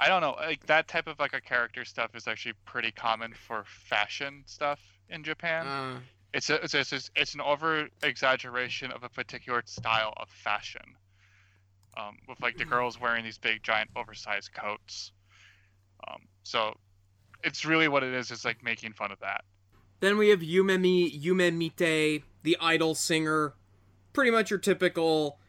I 0.00 0.08
don't 0.08 0.20
know, 0.20 0.36
like 0.38 0.64
that 0.66 0.86
type 0.86 1.08
of 1.08 1.18
like 1.18 1.34
a 1.34 1.40
character 1.40 1.84
stuff 1.84 2.14
is 2.14 2.28
actually 2.28 2.54
pretty 2.64 2.92
common 2.92 3.34
for 3.34 3.64
fashion 3.66 4.44
stuff 4.46 4.80
in 5.10 5.24
Japan. 5.24 5.66
Uh, 5.66 5.98
it's 6.34 6.50
a, 6.50 6.62
it's 6.62 6.74
a, 6.74 6.80
it's, 6.80 6.92
a- 6.92 7.10
it's 7.16 7.34
an 7.34 7.40
over 7.40 7.88
exaggeration 8.02 8.90
of 8.92 9.02
a 9.02 9.08
particular 9.08 9.62
style 9.66 10.12
of 10.16 10.28
fashion. 10.28 10.82
Um, 11.96 12.18
with 12.28 12.40
like 12.40 12.56
the 12.56 12.64
girls 12.64 13.00
wearing 13.00 13.24
these 13.24 13.38
big 13.38 13.64
giant 13.64 13.90
oversized 13.96 14.52
coats. 14.52 15.10
Um, 16.06 16.22
so 16.44 16.74
it's 17.42 17.64
really 17.64 17.88
what 17.88 18.04
it 18.04 18.14
is, 18.14 18.30
is 18.30 18.44
like 18.44 18.62
making 18.62 18.92
fun 18.92 19.10
of 19.10 19.18
that. 19.18 19.42
Then 19.98 20.16
we 20.16 20.28
have 20.28 20.38
Yumemi 20.38 21.20
Yumemite, 21.20 22.22
the 22.44 22.56
idol 22.60 22.94
singer. 22.94 23.54
Pretty 24.12 24.30
much 24.30 24.48
your 24.50 24.60
typical 24.60 25.40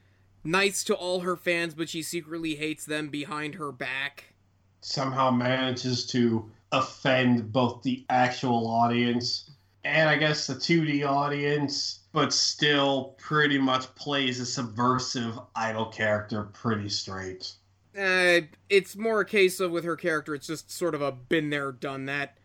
nice 0.43 0.83
to 0.85 0.95
all 0.95 1.19
her 1.19 1.35
fans, 1.35 1.75
but 1.75 1.87
she 1.87 2.01
secretly 2.01 2.55
hates 2.55 2.83
them 2.83 3.09
behind 3.09 3.55
her 3.55 3.71
back. 3.71 4.33
Somehow 4.81 5.29
manages 5.29 6.05
to 6.07 6.49
offend 6.71 7.51
both 7.51 7.83
the 7.83 8.05
actual 8.09 8.67
audience 8.67 9.48
and 9.83 10.09
I 10.09 10.15
guess 10.17 10.47
the 10.47 10.55
2D 10.55 11.07
audience, 11.07 11.99
but 12.11 12.33
still 12.33 13.15
pretty 13.17 13.57
much 13.57 13.93
plays 13.95 14.39
a 14.39 14.45
subversive 14.45 15.39
idol 15.55 15.85
character 15.87 16.43
pretty 16.53 16.89
straight. 16.89 17.53
Uh, 17.97 18.41
it's 18.69 18.95
more 18.95 19.21
a 19.21 19.25
case 19.25 19.59
of 19.59 19.71
with 19.71 19.83
her 19.83 19.95
character, 19.95 20.35
it's 20.35 20.47
just 20.47 20.71
sort 20.71 20.95
of 20.95 21.01
a 21.01 21.11
been 21.11 21.49
there, 21.49 21.71
done 21.71 22.05
that. 22.05 22.37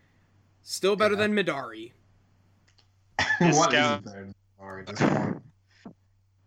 Still 0.62 0.96
better 0.96 1.14
Yeah. 1.14 1.20
than 1.26 1.34
Midari. 1.34 1.92
what 3.38 3.70
Discount. 3.70 4.06
is 4.06 4.12
it 4.12 4.14
there? 4.14 4.28
Sorry, 4.58 4.80
at 4.82 4.86
this 4.88 5.00
point. 5.00 5.42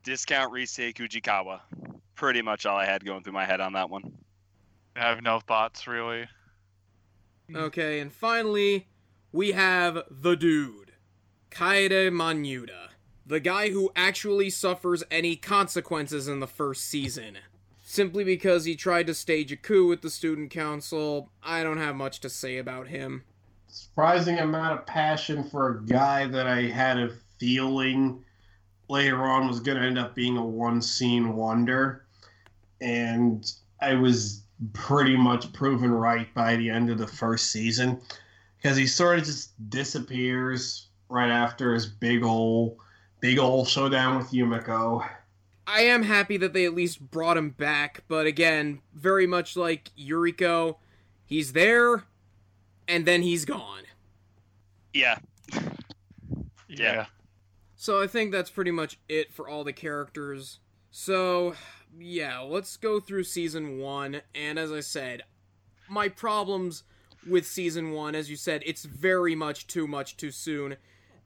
Discount 0.04 0.52
Rise 0.54 0.72
Kujikawa. 0.76 1.62
Pretty 2.16 2.42
much 2.42 2.66
all 2.66 2.78
I 2.78 2.86
had 2.86 3.06
going 3.06 3.24
through 3.24 3.34
my 3.34 3.46
head 3.46 3.62
on 3.62 3.74
that 3.74 3.90
one. 3.90 4.12
I 4.96 5.02
have 5.02 5.22
no 5.22 5.40
thoughts 5.40 5.86
really. 5.86 6.28
Okay, 7.54 8.00
and 8.00 8.12
finally, 8.12 8.88
we 9.32 9.52
have 9.52 10.04
the 10.10 10.36
dude, 10.36 10.94
Kaede 11.52 12.12
Manuda, 12.12 12.90
the 13.26 13.40
guy 13.40 13.70
who 13.70 13.92
actually 13.96 14.50
suffers 14.50 15.04
any 15.12 15.36
consequences 15.36 16.28
in 16.28 16.40
the 16.40 16.48
first 16.48 16.86
season. 16.86 17.38
Simply 17.84 18.24
because 18.24 18.66
he 18.66 18.76
tried 18.76 19.08
to 19.08 19.14
stage 19.14 19.52
a 19.52 19.58
coup 19.58 19.88
with 19.88 20.02
the 20.02 20.10
student 20.10 20.52
council, 20.52 21.30
I 21.42 21.64
don't 21.64 21.78
have 21.78 21.96
much 21.96 22.20
to 22.22 22.30
say 22.30 22.58
about 22.58 22.88
him. 22.88 23.24
Surprising 23.68 24.40
amount 24.40 24.80
of 24.80 24.86
passion 24.86 25.50
for 25.50 25.70
a 25.70 25.86
guy 25.86 26.28
that 26.28 26.48
I 26.48 26.64
had 26.64 26.98
a 26.98 27.12
feeling 27.38 28.24
later 28.90 29.24
on 29.24 29.48
was 29.48 29.60
going 29.60 29.78
to 29.78 29.86
end 29.86 30.00
up 30.00 30.16
being 30.16 30.38
a 30.38 30.46
one 30.46 30.82
scene 30.82 31.36
wonder. 31.36 32.06
And 32.82 33.50
I 33.82 33.94
was 33.94 34.44
pretty 34.74 35.16
much 35.16 35.52
proven 35.54 35.92
right 35.92 36.34
by 36.34 36.56
the 36.56 36.70
end 36.70 36.90
of 36.90 36.98
the 36.98 37.08
first 37.08 37.52
season 37.52 38.02
because 38.58 38.78
he 38.78 38.88
sort 38.88 39.20
of 39.20 39.26
just 39.26 39.70
disappears 39.70 40.88
right 41.10 41.30
after 41.30 41.74
his 41.74 41.86
big 41.86 42.24
ol' 42.24 42.78
big 43.20 43.40
ol' 43.40 43.66
showdown 43.66 44.18
with 44.18 44.32
Yumiko. 44.32 45.08
I 45.66 45.82
am 45.82 46.04
happy 46.04 46.38
that 46.38 46.54
they 46.54 46.66
at 46.66 46.74
least 46.74 47.12
brought 47.12 47.36
him 47.38 47.50
back, 47.50 48.04
but 48.08 48.26
again, 48.26 48.82
very 48.94 49.28
much 49.28 49.58
like 49.58 49.92
Yuriko, 50.00 50.78
he's 51.26 51.52
there, 51.52 52.06
and 52.88 53.06
then 53.06 53.22
he's 53.22 53.44
gone. 53.44 53.84
Yeah. 54.94 55.18
Yeah. 56.70 57.08
So 57.76 58.02
I 58.02 58.08
think 58.08 58.32
that's 58.32 58.50
pretty 58.50 58.72
much 58.72 58.98
it 59.10 59.34
for 59.34 59.48
all 59.48 59.64
the 59.64 59.74
characters. 59.74 60.60
So, 60.90 61.56
yeah, 62.00 62.40
let's 62.40 62.78
go 62.78 63.00
through 63.00 63.26
season 63.26 63.78
one. 63.78 64.22
And 64.34 64.58
as 64.58 64.72
I 64.72 64.80
said, 64.80 65.24
my 65.90 66.08
problems 66.08 66.84
with 67.26 67.48
season 67.48 67.92
one, 67.92 68.16
as 68.16 68.30
you 68.30 68.36
said, 68.36 68.64
it's 68.66 68.84
very 68.84 69.36
much 69.36 69.68
too 69.68 69.88
much 69.88 70.18
too 70.18 70.32
soon. 70.32 70.76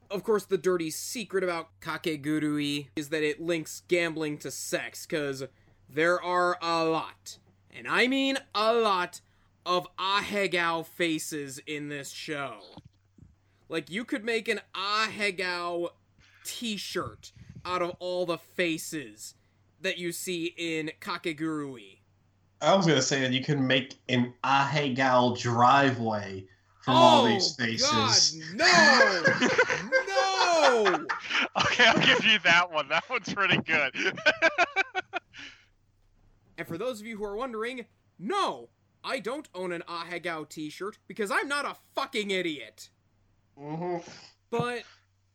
Of 0.10 0.24
course, 0.24 0.46
the 0.46 0.58
dirty 0.58 0.92
secret 0.92 1.44
about 1.44 1.80
Kakegurui 1.80 2.88
is 2.96 3.10
that 3.10 3.24
it 3.24 3.42
links 3.42 3.84
gambling 3.88 4.38
to 4.40 4.52
sex, 4.52 5.06
because 5.06 5.44
there 5.90 6.22
are 6.22 6.58
a 6.62 6.86
lot, 6.86 7.38
and 7.70 7.88
I 7.88 8.08
mean 8.08 8.38
a 8.54 8.74
lot, 8.74 9.22
of 9.66 9.88
Ahegao 9.98 10.86
faces 10.86 11.60
in 11.68 11.90
this 11.90 12.10
show. 12.10 12.58
Like, 13.70 13.90
you 13.90 14.04
could 14.04 14.26
make 14.26 14.48
an 14.48 14.62
Ahegao 14.76 15.90
t-shirt 16.44 17.32
out 17.64 17.82
of 17.82 17.92
all 18.00 18.26
the 18.26 18.38
faces 18.38 19.36
that 19.80 19.98
you 19.98 20.12
see 20.12 20.54
in 20.58 20.92
Kakegurui. 21.00 22.00
I 22.62 22.76
was 22.76 22.86
going 22.86 22.98
to 22.98 23.02
say 23.04 23.22
that 23.22 23.32
you 23.32 23.44
can 23.44 23.66
make 23.66 23.96
an 24.10 24.34
Ahegal 24.44 25.40
driveway 25.40 26.46
from 26.82 26.96
all 26.96 27.26
Oh, 27.26 27.28
these 27.28 27.56
faces. 27.56 27.90
God, 27.90 28.58
no! 28.58 29.24
no! 30.08 31.06
Okay, 31.66 31.86
I'll 31.86 32.00
give 32.06 32.24
you 32.24 32.40
that 32.44 32.72
one. 32.72 32.88
That 32.90 33.04
one's 33.10 33.34
pretty 33.34 33.58
good. 33.58 33.94
And 36.58 36.68
for 36.68 36.78
those 36.78 37.02
of 37.02 37.08
you 37.08 37.18
who 37.18 37.24
are 37.24 37.36
wondering, 37.36 37.86
no, 38.20 38.70
I 39.04 39.18
don't 39.20 39.50
own 39.56 39.72
an 39.72 39.82
Ahegao 39.90 40.48
t-shirt 40.48 41.00
because 41.08 41.32
I'm 41.32 41.48
not 41.48 41.66
a 41.66 41.76
fucking 41.96 42.30
idiot. 42.30 42.90
Mhm. 43.58 44.08
But 44.52 44.84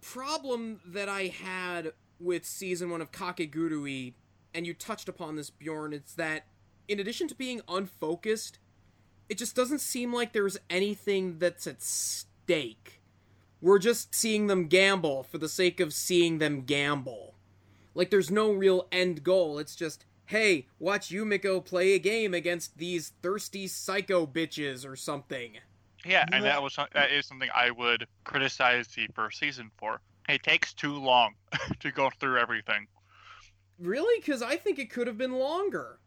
problem 0.01 0.81
that 0.87 1.09
I 1.09 1.27
had 1.27 1.95
with 2.21 2.47
season 2.47 2.91
one 2.91 3.01
of 3.01 3.11
Kakegurui, 3.11 4.15
and 4.55 4.69
you 4.69 4.73
touched 4.73 5.09
upon 5.09 5.35
this, 5.35 5.51
Bjorn, 5.51 5.93
it's 5.93 6.15
that 6.15 6.47
in 6.89 7.01
addition 7.01 7.29
to 7.29 7.35
being 7.35 7.61
unfocused, 7.69 8.59
it 9.29 9.39
just 9.39 9.57
doesn't 9.57 9.81
seem 9.81 10.13
like 10.13 10.33
there's 10.33 10.59
anything 10.71 11.39
that's 11.39 11.67
at 11.67 11.83
stake. 11.83 13.01
We're 13.61 13.79
just 13.79 14.15
seeing 14.15 14.47
them 14.47 14.69
gamble 14.69 15.23
for 15.25 15.39
the 15.39 15.49
sake 15.49 15.81
of 15.81 15.93
seeing 15.93 16.39
them 16.39 16.63
gamble. 16.63 17.35
Like 17.95 18.11
there's 18.11 18.31
no 18.31 18.53
real 18.53 18.87
end 18.93 19.25
goal. 19.25 19.59
It's 19.59 19.75
just, 19.75 20.05
hey, 20.27 20.67
watch 20.79 21.09
Yumiko 21.09 21.65
play 21.65 21.95
a 21.95 21.99
game 21.99 22.35
against 22.35 22.77
these 22.79 23.13
thirsty 23.23 23.67
psycho 23.67 24.27
bitches 24.27 24.87
or 24.87 24.95
something. 24.95 25.55
yeah, 26.05 26.27
and 26.31 26.45
that 26.45 26.63
was 26.63 26.79
uh, 26.79 26.87
that 26.93 27.11
is 27.11 27.27
something 27.27 27.49
I 27.55 27.71
would 27.71 28.07
criticize 28.25 28.89
the 28.89 29.09
first 29.15 29.39
season 29.39 29.71
for. 29.79 30.01
It 30.29 30.43
takes 30.43 30.75
too 30.75 30.95
long 30.95 31.35
to 31.81 31.91
go 31.91 32.11
through 32.21 32.39
everything. 32.39 32.87
Really? 33.79 34.21
Because 34.21 34.43
I 34.43 34.57
think 34.57 34.79
it 34.79 34.91
could 34.91 35.07
have 35.07 35.19
been 35.19 35.35
longer. 35.35 35.99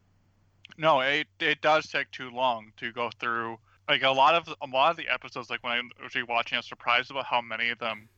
No, 0.78 1.00
it 1.00 1.26
it 1.40 1.60
does 1.60 1.86
take 1.88 2.10
too 2.10 2.30
long 2.30 2.72
to 2.78 2.92
go 2.92 3.10
through. 3.20 3.58
Like 3.88 4.02
a 4.02 4.10
lot 4.10 4.34
of 4.34 4.48
a 4.62 4.66
lot 4.66 4.90
of 4.92 4.96
the 4.96 5.08
episodes, 5.08 5.50
like 5.50 5.62
when 5.64 5.72
I 5.72 5.80
was 6.02 6.12
watching, 6.28 6.56
I'm 6.56 6.62
surprised 6.62 7.10
about 7.10 7.26
how 7.26 7.40
many 7.40 7.70
of 7.70 7.78
them, 7.78 8.08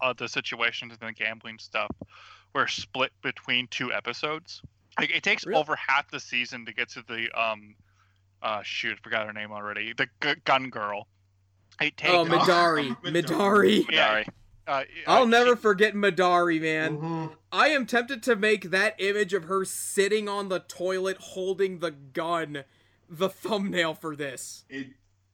uh, 0.00 0.12
the 0.16 0.28
situations 0.28 0.96
and 1.00 1.08
the 1.08 1.12
gambling 1.12 1.58
stuff, 1.58 1.90
were 2.54 2.68
split 2.68 3.10
between 3.22 3.66
two 3.68 3.92
episodes. 3.92 4.62
Like 4.98 5.10
it 5.10 5.22
takes 5.22 5.44
Really? 5.46 5.58
over 5.58 5.74
half 5.76 6.10
the 6.10 6.20
season 6.20 6.64
to 6.66 6.72
get 6.72 6.88
to 6.90 7.02
the 7.08 7.30
um, 7.40 7.74
uh, 8.42 8.62
shoot, 8.62 8.98
forgot 9.02 9.26
her 9.26 9.32
name 9.32 9.50
already. 9.52 9.92
The 9.92 10.06
g- 10.22 10.40
gun 10.44 10.68
girl. 10.70 11.08
Hey, 11.80 11.90
take 11.96 12.10
Oh, 12.10 12.24
Midori. 12.24 12.94
Midari. 13.02 13.02
Midori. 13.04 13.86
Midari. 13.86 13.90
Yeah. 13.90 14.22
Sorry. 14.66 14.86
Uh, 15.06 15.10
I'll 15.10 15.22
uh, 15.22 15.26
never 15.26 15.56
she- 15.56 15.62
forget 15.62 15.94
Madari, 15.94 16.60
man. 16.60 16.98
Mhm. 16.98 17.36
I 17.50 17.68
am 17.68 17.86
tempted 17.86 18.22
to 18.24 18.36
make 18.36 18.70
that 18.70 18.94
image 18.98 19.34
of 19.34 19.44
her 19.44 19.64
sitting 19.64 20.28
on 20.28 20.48
the 20.48 20.60
toilet 20.60 21.16
holding 21.18 21.78
the 21.80 21.90
gun 21.90 22.64
the 23.08 23.28
thumbnail 23.28 23.94
for 23.94 24.16
this. 24.16 24.64
It, 24.70 24.88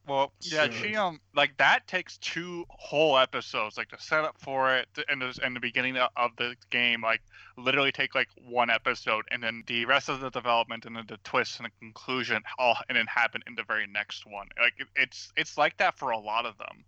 Well, 0.07 0.33
yeah, 0.41 0.65
Sure. 0.71 0.73
she 0.73 0.97
um 0.97 1.21
like 1.35 1.59
that 1.59 1.87
takes 1.87 2.17
two 2.17 2.65
whole 2.71 3.19
episodes, 3.19 3.77
like 3.77 3.91
the 3.91 3.99
setup 3.99 4.41
for 4.41 4.75
it 4.75 4.89
and 5.07 5.21
the 5.21 5.39
and 5.45 5.55
the 5.55 5.61
beginning 5.61 5.99
of 5.99 6.31
the 6.39 6.57
game, 6.71 7.03
like 7.03 7.21
literally 7.59 7.93
take 7.93 8.15
like 8.15 8.29
one 8.43 8.71
episode, 8.71 9.27
and 9.31 9.43
then 9.43 9.65
the 9.67 9.85
rest 9.85 10.09
of 10.09 10.21
the 10.21 10.31
development 10.31 10.87
and 10.87 10.97
then 10.97 11.05
the 11.07 11.19
twist 11.25 11.59
and 11.61 11.67
the 11.67 11.71
conclusion 11.79 12.43
all 12.59 12.79
and 12.89 12.97
then 12.97 13.07
happen 13.07 13.43
in 13.47 13.55
the 13.55 13.63
very 13.65 13.87
next 13.87 14.25
one. 14.25 14.49
Like 14.59 14.73
it, 14.79 14.87
it's 14.97 15.31
it's 15.37 15.59
like 15.59 15.77
that 15.77 15.99
for 15.99 16.11
a 16.11 16.19
lot 16.19 16.47
of 16.47 16.57
them. 16.57 16.85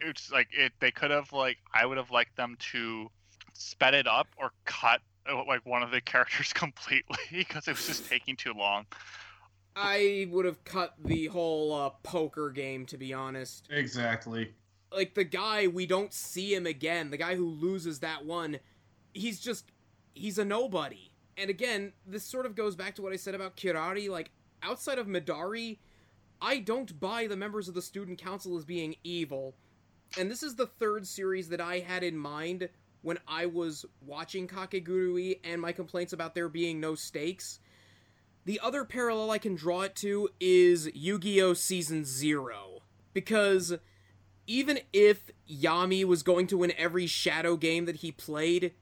It's 0.00 0.30
like 0.30 0.48
it 0.52 0.72
they 0.80 0.90
could 0.90 1.10
have 1.10 1.32
like 1.32 1.58
I 1.72 1.86
would 1.86 1.96
have 1.96 2.10
liked 2.10 2.36
them 2.36 2.56
to 2.72 3.10
sped 3.54 3.94
it 3.94 4.06
up 4.06 4.28
or 4.36 4.50
cut 4.64 5.00
uh, 5.28 5.44
like 5.46 5.64
one 5.64 5.82
of 5.82 5.90
the 5.90 6.00
characters 6.12 6.52
completely 6.54 7.18
because 7.32 7.68
it 7.68 7.72
was 7.72 7.86
just 7.86 8.08
taking 8.08 8.36
too 8.36 8.52
long. 8.52 8.86
I 9.76 10.26
would 10.30 10.46
have 10.46 10.64
cut 10.64 10.94
the 11.04 11.26
whole 11.26 11.74
uh, 11.74 11.90
poker 12.02 12.48
game, 12.50 12.86
to 12.86 12.96
be 12.96 13.12
honest. 13.12 13.68
exactly. 13.70 14.54
Like, 14.90 15.14
the 15.14 15.24
guy, 15.24 15.66
we 15.66 15.84
don't 15.84 16.14
see 16.14 16.54
him 16.54 16.66
again. 16.66 17.10
The 17.10 17.18
guy 17.18 17.34
who 17.34 17.46
loses 17.46 17.98
that 17.98 18.24
one, 18.24 18.58
he's 19.12 19.38
just, 19.38 19.70
he's 20.14 20.38
a 20.38 20.46
nobody. 20.46 21.10
And 21.36 21.50
again, 21.50 21.92
this 22.06 22.24
sort 22.24 22.46
of 22.46 22.54
goes 22.54 22.74
back 22.74 22.94
to 22.94 23.02
what 23.02 23.12
I 23.12 23.16
said 23.16 23.34
about 23.34 23.56
Kirari. 23.56 24.08
Like, 24.08 24.30
outside 24.62 24.98
of 24.98 25.06
Midari, 25.06 25.76
I 26.40 26.58
don't 26.58 26.98
buy 26.98 27.26
the 27.26 27.36
members 27.36 27.68
of 27.68 27.74
the 27.74 27.82
student 27.82 28.16
council 28.16 28.56
as 28.56 28.64
being 28.64 28.96
evil. 29.04 29.54
And 30.18 30.30
this 30.30 30.42
is 30.42 30.54
the 30.54 30.66
third 30.66 31.06
series 31.06 31.48
that 31.50 31.60
I 31.60 31.80
had 31.80 32.02
in 32.02 32.16
mind 32.16 32.68
when 33.02 33.18
I 33.28 33.46
was 33.46 33.84
watching 34.04 34.48
Kakegurui 34.48 35.40
and 35.44 35.60
my 35.60 35.72
complaints 35.72 36.12
about 36.12 36.34
there 36.34 36.48
being 36.48 36.80
no 36.80 36.94
stakes. 36.94 37.60
The 38.44 38.60
other 38.60 38.84
parallel 38.84 39.30
I 39.30 39.38
can 39.38 39.54
draw 39.54 39.82
it 39.82 39.94
to 39.96 40.28
is 40.40 40.90
Yu 40.94 41.18
Gi 41.18 41.42
Oh! 41.42 41.54
Season 41.54 42.04
0. 42.04 42.82
Because 43.12 43.74
even 44.46 44.80
if 44.92 45.30
Yami 45.50 46.04
was 46.04 46.22
going 46.22 46.46
to 46.48 46.58
win 46.58 46.72
every 46.76 47.06
shadow 47.06 47.56
game 47.56 47.84
that 47.84 47.96
he 47.96 48.12
played, 48.12 48.72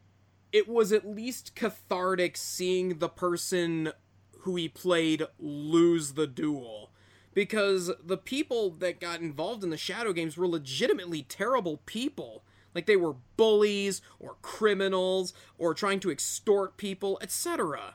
it 0.52 0.68
was 0.68 0.92
at 0.92 1.06
least 1.06 1.54
cathartic 1.54 2.36
seeing 2.36 2.98
the 2.98 3.08
person 3.08 3.92
who 4.40 4.56
he 4.56 4.68
played 4.68 5.24
lose 5.38 6.12
the 6.12 6.26
duel. 6.26 6.92
Because 7.34 7.90
the 8.02 8.16
people 8.16 8.70
that 8.70 9.00
got 9.00 9.20
involved 9.20 9.64
in 9.64 9.70
the 9.70 9.76
shadow 9.76 10.12
games 10.12 10.36
were 10.36 10.46
legitimately 10.46 11.22
terrible 11.22 11.80
people. 11.84 12.44
Like 12.74 12.86
they 12.86 12.96
were 12.96 13.16
bullies 13.36 14.02
or 14.18 14.36
criminals 14.42 15.34
or 15.58 15.74
trying 15.74 16.00
to 16.00 16.10
extort 16.10 16.76
people, 16.76 17.18
etc. 17.20 17.94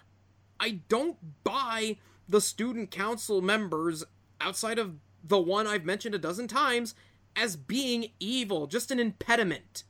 I 0.59 0.81
don't 0.89 1.17
buy 1.43 1.97
the 2.27 2.41
student 2.41 2.91
council 2.91 3.41
members 3.41 4.03
outside 4.39 4.77
of 4.77 4.95
the 5.23 5.39
one 5.39 5.67
I've 5.67 5.85
mentioned 5.85 6.15
a 6.15 6.19
dozen 6.19 6.47
times 6.47 6.95
as 7.35 7.55
being 7.55 8.11
evil, 8.19 8.67
just 8.67 8.91
an 8.91 8.99
impediment. 8.99 9.83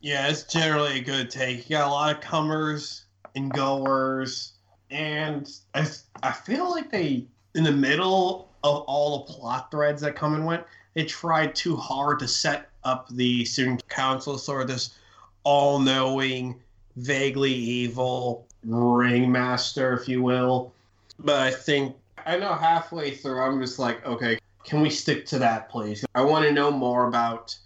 Yeah, 0.00 0.28
it's 0.28 0.44
generally 0.44 0.98
a 0.98 1.02
good 1.02 1.30
take. 1.30 1.68
You 1.68 1.76
got 1.76 1.88
a 1.88 1.90
lot 1.90 2.14
of 2.14 2.20
comers 2.20 3.04
and 3.34 3.52
goers, 3.52 4.54
and 4.90 5.48
I, 5.74 5.86
I 6.22 6.32
feel 6.32 6.70
like 6.70 6.90
they, 6.90 7.26
in 7.54 7.64
the 7.64 7.72
middle 7.72 8.51
of 8.64 8.82
all 8.82 9.18
the 9.18 9.32
plot 9.32 9.70
threads 9.70 10.02
that 10.02 10.16
come 10.16 10.34
and 10.34 10.46
went, 10.46 10.64
they 10.94 11.04
tried 11.04 11.54
too 11.54 11.76
hard 11.76 12.18
to 12.20 12.28
set 12.28 12.68
up 12.84 13.08
the 13.10 13.44
student 13.44 13.86
council 13.88 14.38
sort 14.38 14.62
of 14.62 14.68
this 14.68 14.98
all 15.44 15.78
knowing, 15.78 16.60
vaguely 16.96 17.52
evil 17.52 18.46
ringmaster, 18.64 19.94
if 19.94 20.08
you 20.08 20.22
will. 20.22 20.72
But 21.18 21.40
I 21.40 21.50
think, 21.50 21.96
I 22.24 22.36
know 22.36 22.54
halfway 22.54 23.12
through, 23.12 23.40
I'm 23.40 23.60
just 23.60 23.78
like, 23.78 24.04
okay, 24.06 24.38
can 24.64 24.80
we 24.80 24.90
stick 24.90 25.26
to 25.26 25.38
that, 25.40 25.68
please? 25.68 26.04
I 26.14 26.22
want 26.22 26.44
to 26.44 26.52
know 26.52 26.70
more 26.70 27.08
about 27.08 27.56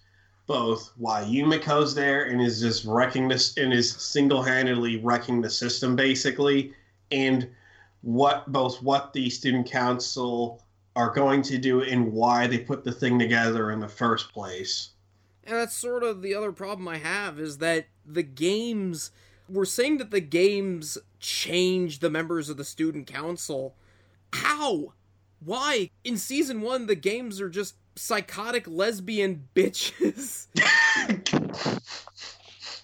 both 0.46 0.92
why 0.96 1.24
Yumiko's 1.24 1.94
there 1.94 2.24
and 2.24 2.40
is 2.40 2.60
just 2.60 2.84
wrecking 2.84 3.28
this 3.28 3.56
and 3.56 3.72
is 3.72 3.92
single-handedly 3.92 4.98
wrecking 4.98 5.40
the 5.40 5.50
system 5.50 5.96
basically, 5.96 6.72
and 7.10 7.48
what 8.02 8.50
both 8.52 8.80
what 8.82 9.12
the 9.12 9.28
student 9.28 9.68
council 9.68 10.62
are 10.96 11.10
going 11.10 11.42
to 11.42 11.58
do 11.58 11.82
and 11.82 12.10
why 12.10 12.46
they 12.46 12.58
put 12.58 12.82
the 12.82 12.90
thing 12.90 13.18
together 13.18 13.70
in 13.70 13.78
the 13.78 13.88
first 13.88 14.32
place. 14.32 14.90
And 15.44 15.54
that's 15.54 15.76
sort 15.76 16.02
of 16.02 16.22
the 16.22 16.34
other 16.34 16.50
problem 16.50 16.88
I 16.88 16.96
have 16.96 17.38
is 17.38 17.58
that 17.58 17.86
the 18.04 18.22
games 18.22 19.12
we're 19.48 19.64
saying 19.64 19.98
that 19.98 20.10
the 20.10 20.20
games 20.20 20.98
change 21.20 22.00
the 22.00 22.10
members 22.10 22.48
of 22.48 22.56
the 22.56 22.64
student 22.64 23.06
council. 23.06 23.76
How? 24.32 24.94
Why? 25.38 25.90
In 26.02 26.16
season 26.16 26.62
1 26.62 26.86
the 26.86 26.96
games 26.96 27.40
are 27.40 27.50
just 27.50 27.76
psychotic 27.94 28.66
lesbian 28.66 29.48
bitches. 29.54 30.46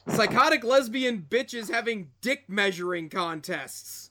psychotic 0.07 0.63
lesbian 0.63 1.27
bitches 1.29 1.71
having 1.71 2.11
dick 2.21 2.45
measuring 2.47 3.09
contests. 3.09 4.11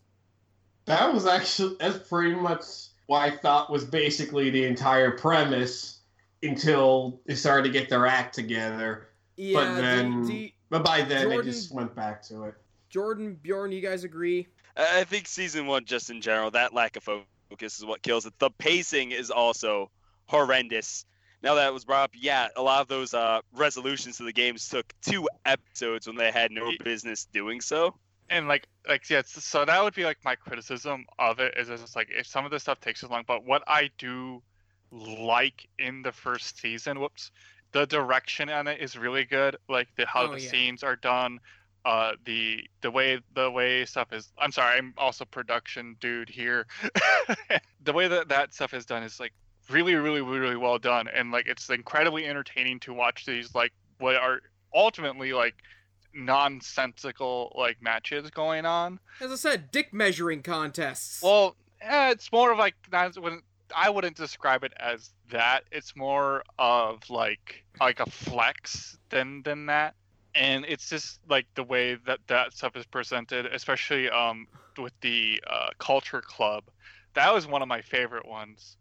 That 0.86 1.14
was 1.14 1.28
actually 1.28 1.78
that's 1.80 2.10
pretty 2.10 2.36
much 2.36 2.66
what 3.12 3.22
I 3.24 3.30
thought 3.36 3.70
was 3.70 3.84
basically 3.84 4.50
the 4.52 4.64
entire 4.64 5.12
premise 5.12 6.00
until 6.42 7.20
they 7.26 7.36
started 7.36 7.64
to 7.64 7.70
get 7.78 7.90
their 7.90 8.08
act 8.08 8.34
together. 8.34 9.10
Yeah, 9.36 9.76
do- 9.76 9.82
then- 9.82 10.26
do 10.26 10.34
you- 10.34 10.52
But 10.70 10.86
by 10.86 11.02
then 11.02 11.24
Jordan- 11.24 11.46
they 11.46 11.52
just 11.52 11.74
went 11.74 11.94
back 11.94 12.24
to 12.30 12.46
it. 12.46 12.56
Jordan, 12.90 13.36
Bjorn, 13.36 13.74
you 13.74 13.82
guys 13.82 14.06
agree? 14.06 14.48
I 14.78 15.02
I 15.02 15.04
think 15.04 15.28
season 15.28 15.68
one, 15.68 15.84
just 15.84 16.10
in 16.10 16.22
general, 16.22 16.52
that 16.52 16.74
lack 16.74 16.96
of 16.96 17.04
focus 17.04 17.78
is 17.80 17.84
what 17.84 18.02
kills 18.02 18.26
it. 18.26 18.34
The 18.40 18.50
pacing 18.52 19.12
is 19.12 19.30
also 19.30 19.92
horrendous. 20.28 21.06
Now 21.44 21.56
that 21.56 21.68
it 21.68 21.74
was 21.74 21.84
brought 21.84 22.06
up, 22.06 22.12
yeah, 22.14 22.48
a 22.56 22.62
lot 22.62 22.80
of 22.80 22.88
those 22.88 23.14
uh, 23.14 23.42
resolutions 23.52 24.16
to 24.18 24.24
the 24.24 24.32
games 24.32 24.70
took 24.70 24.94
two 25.02 25.28
episodes 25.46 26.08
when 26.08 26.16
they 26.16 26.32
had 26.32 26.50
no 26.52 26.72
business 26.82 27.26
doing 27.26 27.60
so. 27.60 27.94
And 28.32 28.48
like 28.48 28.68
like 28.88 29.08
yeah 29.10 29.22
so 29.26 29.66
that 29.66 29.84
would 29.84 29.94
be 29.94 30.06
like 30.06 30.18
my 30.26 30.36
criticism 30.36 31.06
of 31.20 31.40
it 31.40 31.54
is 31.58 31.70
it's 31.70 31.96
like 31.96 32.10
if 32.10 32.26
some 32.26 32.46
of 32.46 32.52
this 32.52 32.64
stuff 32.64 32.80
takes 32.80 33.02
so 33.02 33.08
long 33.10 33.24
but 33.28 33.46
what 33.46 33.62
i 33.68 33.90
do 34.00 34.42
like 34.92 35.68
in 35.80 36.02
the 36.02 36.12
first 36.12 36.60
season 36.60 37.00
whoops 37.00 37.32
the 37.74 37.86
direction 37.86 38.50
on 38.50 38.68
it 38.68 38.82
is 38.82 38.98
really 38.98 39.26
good 39.26 39.56
like 39.70 39.88
the 39.98 40.06
how 40.06 40.24
Oh, 40.24 40.34
the 40.34 40.42
yeah. 40.42 40.50
scenes 40.50 40.84
are 40.84 40.96
done 40.96 41.40
uh 41.86 42.14
the 42.26 42.62
the 42.82 42.92
way 42.92 43.20
the 43.36 43.50
way 43.50 43.86
stuff 43.86 44.14
is 44.14 44.32
i'm 44.40 44.52
sorry 44.52 44.78
i'm 44.78 44.94
also 44.98 45.26
production 45.26 45.96
dude 46.00 46.30
here 46.30 46.68
the 47.84 47.94
way 47.94 48.08
that 48.08 48.28
that 48.30 48.54
stuff 48.54 48.74
is 48.74 48.86
done 48.86 49.04
is 49.04 49.20
like 49.20 49.34
really 49.70 49.96
really 49.96 50.22
really 50.22 50.58
well 50.58 50.78
done 50.78 51.08
and 51.16 51.32
like 51.32 51.48
it's 51.48 51.70
incredibly 51.70 52.26
entertaining 52.28 52.80
to 52.80 52.94
watch 52.94 53.26
these 53.26 53.56
like 53.56 53.72
what 54.00 54.16
are 54.16 54.42
ultimately 54.76 55.34
like 55.34 55.56
nonsensical 56.14 57.54
like 57.58 57.82
matches 57.82 58.30
going 58.30 58.66
on. 58.66 59.00
As 59.20 59.32
I 59.32 59.36
said, 59.36 59.72
dick 59.72 59.94
measuring 59.94 60.44
contests. 60.44 61.22
Well, 61.22 61.56
eh, 61.82 62.12
it's 62.12 62.32
more 62.32 62.52
of 62.52 62.58
like 62.58 62.76
when 63.20 63.42
I 63.76 63.90
wouldn't 63.90 64.18
describe 64.18 64.64
it 64.64 64.74
as 64.78 65.12
that. 65.30 65.62
It's 65.72 65.96
more 65.96 66.44
of 66.60 67.10
like 67.10 67.64
like 67.80 68.00
a 68.00 68.10
flex 68.10 68.98
than 69.10 69.44
than 69.44 69.68
that. 69.68 69.96
And 70.34 70.66
it's 70.66 70.90
just 70.90 71.20
like 71.30 71.46
the 71.56 71.64
way 71.64 71.96
that 72.06 72.20
that 72.28 72.54
stuff 72.54 72.76
is 72.76 72.86
presented, 72.86 73.46
especially 73.48 74.10
um 74.10 74.48
with 74.78 74.94
the 75.02 75.42
uh, 75.48 75.70
culture 75.78 76.22
club. 76.22 76.64
That 77.14 77.34
was 77.34 77.46
one 77.46 77.62
of 77.62 77.68
my 77.68 77.82
favorite 77.82 78.26
ones. 78.26 78.78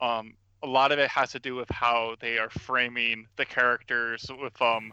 Um, 0.00 0.34
a 0.62 0.66
lot 0.66 0.92
of 0.92 0.98
it 1.00 1.10
has 1.10 1.32
to 1.32 1.40
do 1.40 1.54
with 1.54 1.68
how 1.70 2.16
they 2.20 2.38
are 2.38 2.50
framing 2.50 3.26
the 3.36 3.44
characters 3.44 4.30
with 4.40 4.60
um 4.62 4.92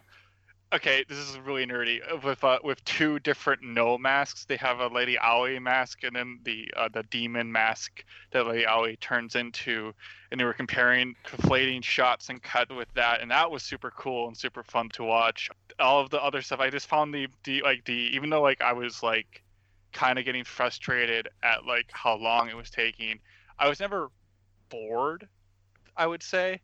okay, 0.75 1.05
this 1.07 1.17
is 1.17 1.39
really 1.39 1.65
nerdy. 1.65 1.99
With 2.23 2.43
uh, 2.43 2.59
with 2.63 2.83
two 2.85 3.19
different 3.19 3.63
Noh 3.63 3.97
masks, 3.97 4.45
they 4.45 4.57
have 4.57 4.79
a 4.79 4.87
Lady 4.87 5.17
Aoi 5.17 5.59
mask 5.59 6.03
and 6.03 6.15
then 6.15 6.39
the 6.43 6.71
uh, 6.75 6.89
the 6.93 7.03
demon 7.03 7.51
mask 7.51 8.03
that 8.31 8.45
Lady 8.45 8.65
Aoi 8.67 8.97
turns 8.99 9.35
into, 9.35 9.93
and 10.31 10.39
they 10.39 10.43
were 10.43 10.53
comparing, 10.53 11.15
conflating 11.25 11.83
shots 11.83 12.29
and 12.29 12.41
cut 12.43 12.73
with 12.75 12.89
that, 12.93 13.21
and 13.21 13.31
that 13.31 13.49
was 13.49 13.63
super 13.63 13.91
cool 13.91 14.27
and 14.27 14.37
super 14.37 14.63
fun 14.63 14.89
to 14.89 15.03
watch. 15.03 15.49
All 15.79 16.01
of 16.01 16.09
the 16.09 16.21
other 16.21 16.41
stuff, 16.41 16.59
I 16.59 16.69
just 16.69 16.87
found 16.87 17.13
the 17.13 17.27
the 17.43 17.61
like 17.61 17.85
the 17.85 18.09
even 18.13 18.29
though 18.29 18.41
like 18.41 18.61
I 18.61 18.73
was 18.73 19.01
like 19.01 19.43
kind 19.93 20.19
of 20.19 20.25
getting 20.25 20.43
frustrated 20.43 21.29
at 21.41 21.65
like 21.65 21.89
how 21.91 22.15
long 22.15 22.49
it 22.49 22.55
was 22.55 22.69
taking, 22.69 23.19
I 23.57 23.69
was 23.69 23.79
never 23.79 24.09
bored. 24.69 25.27
I 25.97 26.05
would 26.05 26.21
say 26.21 26.59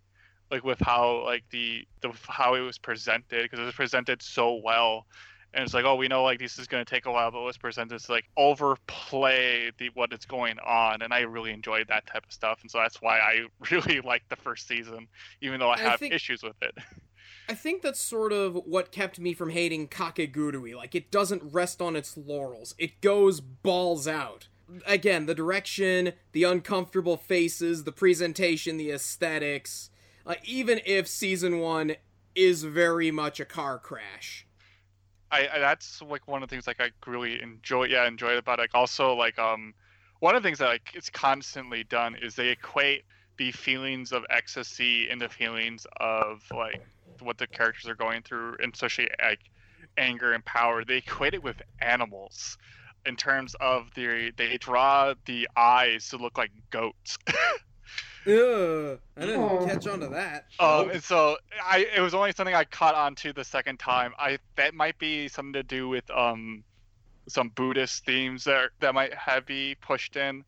like 0.51 0.63
with 0.63 0.79
how 0.79 1.23
like 1.25 1.43
the 1.49 1.87
the 2.01 2.11
how 2.27 2.53
it 2.55 2.59
was 2.59 2.77
presented 2.77 3.43
because 3.43 3.59
it 3.59 3.63
was 3.63 3.73
presented 3.73 4.21
so 4.21 4.61
well 4.63 5.05
and 5.53 5.65
it's 5.65 5.73
like, 5.73 5.83
oh, 5.83 5.95
we 5.95 6.07
know 6.07 6.23
like 6.23 6.39
this 6.39 6.57
is 6.57 6.67
going 6.67 6.83
to 6.83 6.89
take 6.89 7.05
a 7.07 7.11
while, 7.11 7.29
but 7.29 7.41
let's 7.41 7.57
present 7.57 7.89
this 7.89 8.07
like 8.07 8.23
overplay 8.37 9.71
the 9.77 9.89
what 9.93 10.13
is 10.13 10.25
going 10.25 10.57
on, 10.59 11.01
and 11.01 11.13
I 11.13 11.21
really 11.21 11.51
enjoyed 11.51 11.87
that 11.89 12.07
type 12.07 12.25
of 12.25 12.31
stuff, 12.31 12.59
and 12.61 12.71
so 12.71 12.77
that's 12.77 13.01
why 13.01 13.19
I 13.19 13.45
really 13.71 13.99
liked 14.01 14.29
the 14.29 14.35
first 14.37 14.67
season, 14.67 15.07
even 15.41 15.59
though 15.59 15.69
I 15.69 15.75
I 15.75 15.79
have 15.79 15.99
think- 15.99 16.13
issues 16.13 16.41
with 16.43 16.55
it. 16.61 16.75
I 17.49 17.53
think 17.53 17.81
that's 17.81 17.99
sort 17.99 18.31
of 18.31 18.55
what 18.65 18.91
kept 18.93 19.19
me 19.19 19.33
from 19.33 19.49
hating 19.49 19.89
Kakegurui. 19.89 20.73
Like, 20.73 20.95
it 20.95 21.11
doesn't 21.11 21.43
rest 21.51 21.81
on 21.81 21.97
its 21.97 22.15
laurels. 22.15 22.75
It 22.77 23.01
goes 23.01 23.41
balls 23.41 24.07
out. 24.07 24.47
Again, 24.85 25.25
the 25.25 25.35
direction, 25.35 26.13
the 26.31 26.43
uncomfortable 26.45 27.17
faces, 27.17 27.83
the 27.83 27.91
presentation, 27.91 28.77
the 28.77 28.91
aesthetics. 28.91 29.89
Like, 30.26 30.47
even 30.47 30.82
if 30.86 31.07
season 31.07 31.59
one 31.59 31.95
is 32.36 32.63
very 32.63 33.11
much 33.11 33.39
a 33.39 33.45
car 33.45 33.78
crash. 33.78 34.45
I, 35.32 35.47
I 35.53 35.59
that's 35.59 36.01
like 36.01 36.28
one 36.28 36.43
of 36.43 36.49
the 36.49 36.55
things 36.55 36.67
like 36.67 36.82
I 36.82 36.91
really 37.09 37.41
enjoy. 37.41 37.86
Yeah, 37.86 38.07
enjoy 38.07 38.38
about 38.38 38.59
it. 38.59 38.63
Like 38.63 38.76
also 38.76 39.13
like 39.13 39.39
um, 39.39 39.74
one 40.19 40.36
of 40.36 40.43
the 40.43 40.47
things 40.47 40.59
that 40.59 40.67
like 40.67 40.91
it's 40.93 41.09
constantly 41.09 41.84
done 41.84 42.15
is 42.22 42.36
they 42.36 42.49
equate 42.49 43.03
the 43.38 43.51
feelings 43.51 44.11
of 44.11 44.24
ecstasy 44.30 45.09
and 45.09 45.19
the 45.22 45.30
feelings 45.30 45.88
of 45.99 46.43
like 46.53 46.82
what 47.22 47.38
the 47.38 47.47
characters 47.47 47.89
are 47.89 47.95
going 47.95 48.22
through, 48.24 48.57
and 48.61 48.74
especially 48.74 49.09
like 49.24 49.39
anger 49.97 50.34
and 50.34 50.43
power. 50.45 50.84
They 50.84 50.97
equate 50.97 51.34
it 51.34 51.43
with 51.43 51.61
animals 51.80 52.57
in 53.05 53.15
terms 53.15 53.55
of 53.61 53.88
the 53.95 54.32
they 54.38 54.57
draw 54.57 55.13
the 55.26 55.47
eyes 55.55 56.09
to 56.09 56.17
look 56.17 56.38
like 56.38 56.51
goats. 56.72 57.17
Ugh, 58.28 58.99
I 59.17 59.22
didn't 59.22 59.41
Aw. 59.41 59.65
catch 59.65 59.88
on 59.88 59.99
to 60.01 60.07
that. 60.09 60.45
Um, 60.59 60.89
and 60.91 61.03
so 61.03 61.38
I 61.63 61.88
it 61.95 62.01
was 62.01 62.13
only 62.13 62.32
something 62.34 62.53
I 62.53 62.65
caught 62.65 62.93
on 62.93 63.15
to 63.15 63.34
the 63.34 63.43
second 63.43 63.80
time. 63.80 64.13
I 64.19 64.38
that 64.57 64.76
might 64.76 64.97
be 64.99 65.28
something 65.28 65.53
to 65.53 65.63
do 65.63 65.89
with 65.89 66.09
um 66.11 66.63
some 67.28 67.49
Buddhist 67.49 68.05
themes 68.05 68.43
that 68.43 68.69
that 68.80 68.93
might 68.93 69.13
have 69.13 69.45
be 69.45 69.76
pushed 69.82 70.15
in. 70.15 70.43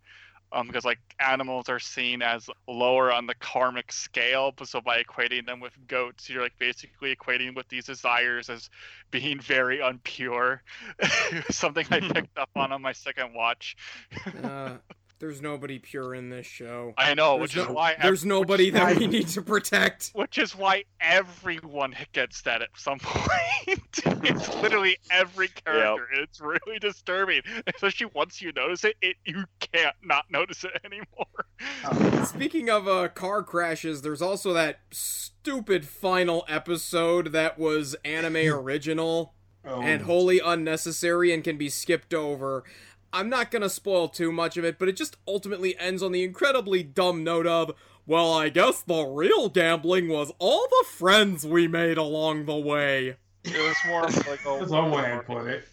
Um, 0.51 0.67
because 0.67 0.85
like 0.85 0.99
animals 1.19 1.67
are 1.67 1.79
seen 1.79 2.21
as 2.21 2.47
lower 2.67 3.11
on 3.11 3.25
the 3.25 3.33
karmic 3.33 3.91
scale, 3.91 4.53
but 4.55 4.67
so 4.67 4.79
by 4.81 5.01
equating 5.01 5.47
them 5.47 5.59
with 5.59 5.73
goats, 5.87 6.29
you're 6.29 6.43
like 6.43 6.53
basically 6.59 7.15
equating 7.15 7.55
with 7.55 7.67
these 7.69 7.85
desires 7.85 8.51
as 8.51 8.69
being 9.09 9.39
very 9.39 9.79
unpure. 9.79 10.59
Something 11.49 11.87
I 11.89 11.99
picked 12.13 12.37
up 12.37 12.51
on 12.55 12.71
on 12.71 12.83
my 12.83 12.91
second 12.91 13.33
watch. 13.33 13.75
Uh, 14.43 14.73
there's 15.23 15.41
nobody 15.41 15.79
pure 15.79 16.13
in 16.13 16.29
this 16.29 16.45
show. 16.45 16.93
I 16.97 17.13
know, 17.13 17.37
There's 17.37 17.55
which 17.55 17.63
is 17.63 17.67
why 17.73 17.95
There's 18.01 18.23
ev- 18.23 18.27
nobody 18.27 18.69
that 18.71 18.83
why- 18.83 18.93
we 18.99 19.07
need 19.07 19.29
to 19.29 19.41
protect. 19.41 20.11
which 20.13 20.37
is 20.37 20.53
why 20.53 20.83
everyone 20.99 21.95
gets 22.11 22.41
that 22.41 22.61
at 22.61 22.67
some 22.75 22.99
point. 23.01 23.79
it's 24.05 24.53
literally 24.55 24.97
every 25.09 25.47
character. 25.47 26.05
It's 26.15 26.41
really 26.41 26.77
disturbing, 26.77 27.41
especially 27.73 28.07
once 28.13 28.41
you 28.41 28.51
notice 28.51 28.83
it. 28.83 28.97
It 29.01 29.15
you 29.23 29.45
can't 29.61 29.95
not 30.03 30.25
notice 30.29 30.65
it 30.65 30.71
anymore. 30.83 32.25
Speaking 32.25 32.69
of 32.69 32.85
uh, 32.89 33.07
car 33.07 33.43
crashes, 33.43 34.01
there's 34.01 34.21
also 34.21 34.51
that 34.51 34.79
stupid 34.91 35.85
final 35.87 36.43
episode 36.49 37.27
that 37.31 37.57
was 37.57 37.95
anime 38.03 38.35
original 38.53 39.35
Oh, 39.65 39.81
and 39.81 40.01
wholly 40.01 40.41
unnecessary 40.43 41.31
and 41.33 41.41
can 41.41 41.55
be 41.57 41.69
skipped 41.69 42.13
over. 42.13 42.65
I'm 43.13 43.29
not 43.29 43.51
gonna 43.51 43.69
spoil 43.69 44.09
too 44.09 44.31
much 44.31 44.57
of 44.57 44.65
it, 44.65 44.79
but 44.79 44.89
it 44.89 44.97
just 44.97 45.17
ultimately 45.27 45.77
ends 45.77 46.01
on 46.01 46.11
the 46.11 46.23
incredibly 46.23 46.81
dumb 46.81 47.23
note 47.23 47.45
of, 47.45 47.71
well, 48.07 48.33
I 48.33 48.49
guess 48.49 48.81
the 48.81 49.03
real 49.03 49.49
gambling 49.49 50.09
was 50.09 50.31
all 50.39 50.67
the 50.67 50.85
friends 50.89 51.45
we 51.45 51.67
made 51.67 51.97
along 51.97 52.45
the 52.45 52.57
way. 52.57 53.17
It 53.43 53.53
was 53.55 53.75
more 53.87 54.01
like 54.01 54.43
a 54.45 54.57
That's 54.59 54.71
one 54.71 54.91
way 54.91 55.13
I 55.13 55.17
put 55.19 55.47
it. 55.47 55.67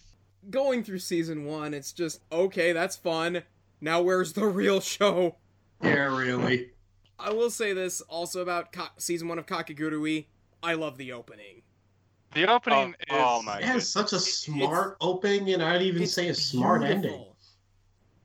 Going 0.49 0.83
through 0.83 0.99
season 0.99 1.45
one, 1.45 1.73
it's 1.73 1.91
just, 1.91 2.21
okay, 2.31 2.71
that's 2.73 2.95
fun. 2.95 3.43
Now 3.81 4.01
where's 4.01 4.33
the 4.33 4.45
real 4.47 4.79
show? 4.79 5.37
Yeah, 5.83 6.15
really. 6.15 6.69
I 7.19 7.31
will 7.31 7.49
say 7.49 7.73
this 7.73 8.01
also 8.01 8.41
about 8.41 8.71
Ka- 8.71 8.93
season 8.97 9.27
one 9.27 9.39
of 9.39 9.45
Kakegurui. 9.47 10.27
I 10.63 10.73
love 10.75 10.97
the 10.97 11.11
opening. 11.11 11.63
The 12.33 12.47
opening 12.49 12.95
Oh, 13.09 13.15
oh 13.15 13.15
is 13.15 13.21
oh 13.23 13.41
my 13.43 13.57
It 13.57 13.65
has 13.65 13.89
such 13.89 14.13
a 14.13 14.19
smart 14.19 14.97
opening, 15.01 15.53
and 15.53 15.61
I'd 15.63 15.81
even 15.81 16.05
say 16.07 16.29
a 16.29 16.35
smart 16.35 16.81
beautiful. 16.81 17.09
ending. 17.09 17.25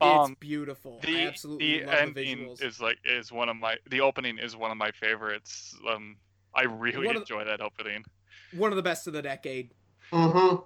It's 0.00 0.28
Um, 0.28 0.36
beautiful. 0.40 1.00
I 1.02 1.06
the 1.06 1.22
absolutely 1.26 1.80
the 1.80 1.86
love 1.86 1.94
the 1.94 2.00
ending 2.02 2.38
visuals. 2.38 2.62
is 2.62 2.80
like 2.80 2.98
is 3.04 3.32
one 3.32 3.48
of 3.48 3.56
my 3.56 3.76
the 3.88 4.00
opening 4.02 4.38
is 4.38 4.54
one 4.56 4.70
of 4.70 4.76
my 4.76 4.90
favorites. 4.90 5.74
Um, 5.88 6.16
I 6.54 6.62
really 6.64 7.06
One 7.06 7.16
of 7.16 7.26
the- 7.26 7.34
enjoy 7.34 7.44
that 7.44 7.60
opening. 7.60 8.04
One 8.52 8.72
of 8.72 8.76
the 8.76 8.82
best 8.82 9.06
of 9.06 9.12
the 9.14 9.22
decade. 9.22 9.72
Mm-hmm. 10.12 10.56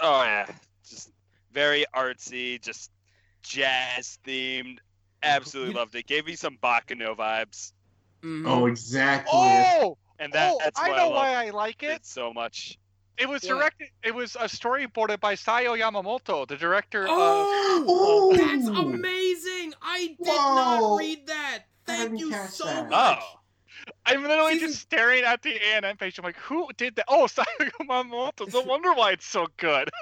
Oh 0.00 0.22
yeah, 0.22 0.46
just 0.88 1.10
very 1.52 1.84
artsy, 1.94 2.60
just 2.62 2.90
jazz 3.42 4.18
themed. 4.26 4.78
Absolutely 5.22 5.74
loved 5.74 5.94
it. 5.94 6.06
Gave 6.06 6.26
me 6.26 6.36
some 6.36 6.56
Baccano 6.62 7.14
vibes, 7.16 7.72
Mhm. 8.22 8.46
Oh, 8.46 8.66
exactly. 8.66 9.30
Oh, 9.32 9.98
and 10.18 10.32
that, 10.32 10.52
oh, 10.54 10.58
that's 10.60 10.80
I 10.80 10.88
know 10.96 11.12
I 11.12 11.14
why 11.14 11.46
I 11.46 11.50
like 11.50 11.82
it 11.82 11.90
it. 11.90 12.06
so 12.06 12.32
much. 12.32 12.78
It 13.18 13.28
was 13.28 13.42
What? 13.42 13.48
directed. 13.58 13.88
It 14.04 14.14
was 14.14 14.36
a 14.36 14.44
storyboarded 14.44 15.20
by 15.20 15.34
Sayo 15.34 15.76
Yamamoto, 15.78 16.46
the 16.46 16.56
director 16.56 17.02
of. 17.04 17.08
Oh, 17.10 17.84
Oh! 17.88 18.36
that's 18.36 18.68
amazing! 18.68 19.74
I 19.82 20.08
did 20.08 20.16
Whoa. 20.18 20.54
not 20.54 20.96
read 20.98 21.26
that. 21.26 21.64
Thank 21.86 22.20
you 22.20 22.32
so 22.48 22.64
that. 22.66 22.88
much. 22.90 23.18
Oh, 23.22 23.34
I'm 24.06 24.22
literally 24.22 24.54
Season- 24.54 24.68
just 24.68 24.80
staring 24.82 25.24
at 25.24 25.42
the 25.42 25.54
ANN 25.74 25.96
page. 25.96 26.18
I'm 26.18 26.24
like, 26.24 26.36
who 26.36 26.68
did 26.76 26.96
that? 26.96 27.06
Oh, 27.08 27.24
Sayo 27.30 27.44
Yamamoto. 27.80 28.52
No 28.52 28.60
wonder 28.66 28.92
why 28.94 29.12
it's 29.12 29.26
so 29.26 29.46
good. 29.56 29.88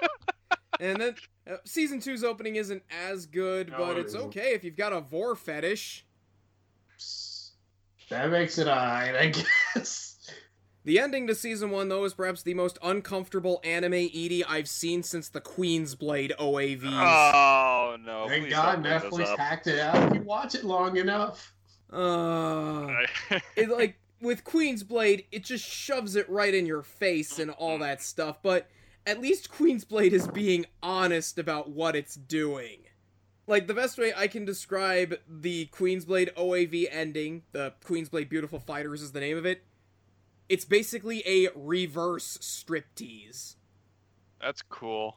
And 0.79 1.01
then 1.01 1.15
uh, 1.51 1.57
season 1.65 2.01
two's 2.01 2.23
opening 2.23 2.57
isn't 2.57 2.83
as 3.09 3.25
good, 3.25 3.71
No, 3.71 3.79
but 3.79 3.97
it 3.97 4.01
it's 4.01 4.09
isn't. 4.15 4.27
okay 4.27 4.53
if 4.53 4.63
you've 4.63 4.77
got 4.77 4.93
a 4.93 5.01
vore 5.01 5.35
fetish. 5.35 6.05
That 8.11 8.31
makes 8.31 8.59
it 8.59 8.69
alright, 8.69 9.15
I 9.17 9.33
guess. 9.75 10.06
The 10.87 11.01
ending 11.01 11.27
to 11.27 11.35
season 11.35 11.71
one, 11.73 11.89
though, 11.89 12.05
is 12.05 12.15
perhaps 12.15 12.43
the 12.45 12.55
most 12.55 12.79
uncomfortable 12.81 13.61
anime 13.65 14.09
ED 14.15 14.45
I've 14.49 14.69
seen 14.69 15.03
since 15.03 15.29
the 15.29 15.41
Queen's 15.41 15.97
Blade 15.97 16.33
OAVs. 16.39 16.85
oh 16.85 17.97
no! 18.01 18.29
Thank 18.29 18.51
God 18.51 18.85
don't 18.85 19.01
bring 19.01 19.11
those 19.11 19.29
Netflix 19.29 19.37
hacked 19.37 19.67
it 19.67 19.81
out 19.81 19.97
if 19.97 20.15
you 20.15 20.23
watch 20.23 20.55
it 20.55 20.65
long 20.65 20.97
enough. 20.97 21.53
Uh, 21.93 22.87
it 23.57 23.69
like 23.69 23.99
with 24.21 24.45
Queen's 24.45 24.85
Blade, 24.85 25.25
it 25.33 25.43
just 25.43 25.65
shoves 25.65 26.15
it 26.15 26.31
right 26.31 26.55
in 26.55 26.67
your 26.67 26.83
face 26.83 27.41
and 27.41 27.51
all 27.51 27.81
that 27.81 28.01
stuff. 28.01 28.37
But 28.41 28.69
at 29.05 29.21
least 29.21 29.51
Queen's 29.51 29.85
Blade 29.85 30.13
is 30.13 30.29
being 30.29 30.67
honest 30.85 31.37
about 31.41 31.69
what 31.69 31.97
it's 31.97 32.15
doing. 32.15 32.83
Like 33.49 33.67
the 33.67 33.75
best 33.75 33.99
way 33.99 34.13
I 34.17 34.29
can 34.29 34.45
describe 34.45 35.19
the 35.29 35.67
Queen's 35.67 36.05
Blade 36.05 36.31
OAV 36.37 36.87
ending, 36.93 37.43
the 37.51 37.75
Queen's 37.83 38.09
Blade 38.09 38.29
Beautiful 38.29 38.61
Fighters 38.61 39.03
is 39.03 39.11
the 39.11 39.21
name 39.21 39.37
of 39.37 39.45
it. 39.45 39.65
It's 40.49 40.65
basically 40.65 41.23
a 41.27 41.49
reverse 41.55 42.39
striptease. 42.39 43.57
That's 44.41 44.63
cool. 44.63 45.17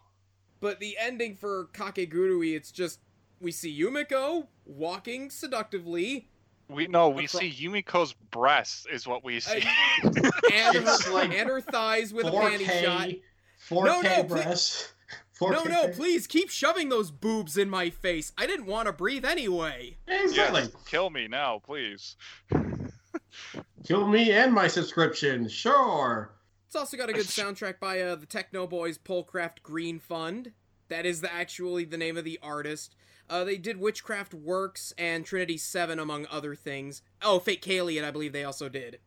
But 0.59 0.79
the 0.79 0.97
ending 0.99 1.35
for 1.35 1.69
Kakegurui, 1.73 2.55
it's 2.55 2.71
just 2.71 2.99
we 3.39 3.51
see 3.51 3.77
Yumiko 3.79 4.47
walking 4.65 5.29
seductively, 5.29 6.29
We 6.67 6.87
no, 6.87 7.09
we 7.09 7.25
Acro- 7.25 7.39
see 7.39 7.51
Yumiko's 7.51 8.13
breasts 8.31 8.85
is 8.91 9.07
what 9.07 9.23
we 9.23 9.39
see. 9.39 9.63
and 10.03 10.75
her, 10.77 11.11
like 11.13 11.31
and 11.31 11.47
her 11.49 11.61
thighs 11.61 12.11
with 12.13 12.25
a 12.25 12.31
panty 12.31 12.65
shot. 12.83 13.07
4K, 13.07 13.21
4K 13.69 13.85
No, 13.85 14.01
no, 14.01 14.23
please- 14.23 14.27
breasts. 14.43 14.93
No, 15.41 15.47
4K 15.63 15.69
no, 15.69 15.87
please 15.87 16.27
keep 16.27 16.49
shoving 16.49 16.89
those 16.89 17.11
boobs 17.11 17.57
in 17.57 17.69
my 17.69 17.89
face. 17.89 18.33
I 18.37 18.45
didn't 18.45 18.65
want 18.65 18.87
to 18.87 18.93
breathe 18.93 19.23
anyway. 19.23 19.95
Exactly. 20.07 20.61
yes, 20.63 20.71
kill 20.85 21.09
me 21.09 21.27
now, 21.29 21.61
please. 21.65 22.17
Kill 23.83 24.07
me 24.07 24.31
and 24.31 24.53
my 24.53 24.67
subscription, 24.67 25.47
sure. 25.47 26.31
It's 26.67 26.75
also 26.75 26.97
got 26.97 27.09
a 27.09 27.13
good 27.13 27.25
soundtrack 27.25 27.79
by 27.79 28.01
uh, 28.01 28.15
the 28.15 28.25
Techno 28.25 28.67
Boys 28.67 28.97
Pulcraft 28.97 29.63
Green 29.63 29.99
Fund. 29.99 30.51
That 30.89 31.05
is 31.05 31.21
the, 31.21 31.33
actually 31.33 31.85
the 31.85 31.97
name 31.97 32.17
of 32.17 32.23
the 32.23 32.39
artist. 32.43 32.95
Uh, 33.29 33.43
they 33.43 33.57
did 33.57 33.79
Witchcraft 33.79 34.33
Works 34.33 34.93
and 34.97 35.25
Trinity 35.25 35.57
7, 35.57 35.99
among 35.99 36.27
other 36.31 36.55
things. 36.55 37.01
Oh, 37.21 37.39
Fate 37.39 37.61
Kaleid, 37.61 38.03
I 38.03 38.11
believe 38.11 38.33
they 38.33 38.43
also 38.43 38.69
did. 38.69 38.99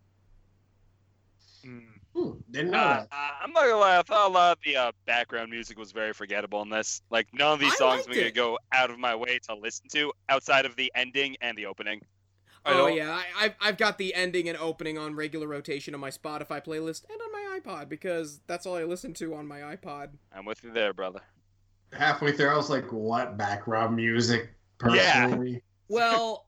Hmm, 2.14 2.30
didn't 2.50 2.72
know 2.72 2.78
Uh, 2.78 3.06
I'm 3.10 3.52
not 3.52 3.62
gonna 3.62 3.76
lie. 3.76 3.98
I 3.98 4.02
thought 4.02 4.30
a 4.30 4.32
lot 4.32 4.58
of 4.58 4.64
the 4.64 4.76
uh, 4.76 4.92
background 5.06 5.50
music 5.50 5.78
was 5.78 5.92
very 5.92 6.12
forgettable 6.12 6.62
in 6.62 6.68
this. 6.68 7.00
Like 7.10 7.28
none 7.32 7.54
of 7.54 7.60
these 7.60 7.72
I 7.72 7.76
songs 7.76 8.06
liked 8.06 8.10
I'm 8.10 8.16
gonna 8.16 8.30
go 8.32 8.58
out 8.72 8.90
of 8.90 8.98
my 8.98 9.14
way 9.14 9.38
to 9.48 9.54
listen 9.54 9.88
to 9.92 10.12
outside 10.28 10.66
of 10.66 10.76
the 10.76 10.92
ending 10.94 11.36
and 11.40 11.56
the 11.56 11.66
opening. 11.66 12.02
I 12.64 12.74
oh, 12.74 12.86
yeah, 12.86 13.10
I, 13.10 13.44
I've, 13.44 13.54
I've 13.60 13.76
got 13.76 13.98
the 13.98 14.14
ending 14.14 14.48
and 14.48 14.56
opening 14.56 14.96
on 14.96 15.16
regular 15.16 15.48
rotation 15.48 15.94
on 15.94 16.00
my 16.00 16.10
Spotify 16.10 16.64
playlist 16.64 17.04
and 17.10 17.20
on 17.20 17.32
my 17.32 17.58
iPod 17.58 17.88
because 17.88 18.40
that's 18.46 18.66
all 18.66 18.76
I 18.76 18.84
listen 18.84 19.14
to 19.14 19.34
on 19.34 19.46
my 19.48 19.60
iPod. 19.60 20.10
I'm 20.34 20.44
with 20.44 20.62
you 20.62 20.72
there, 20.72 20.92
brother. 20.92 21.20
Halfway 21.92 22.32
through, 22.32 22.48
I 22.48 22.56
was 22.56 22.70
like, 22.70 22.92
what 22.92 23.36
background 23.36 23.96
music, 23.96 24.50
Yeah. 24.88 25.36
Well, 25.88 26.46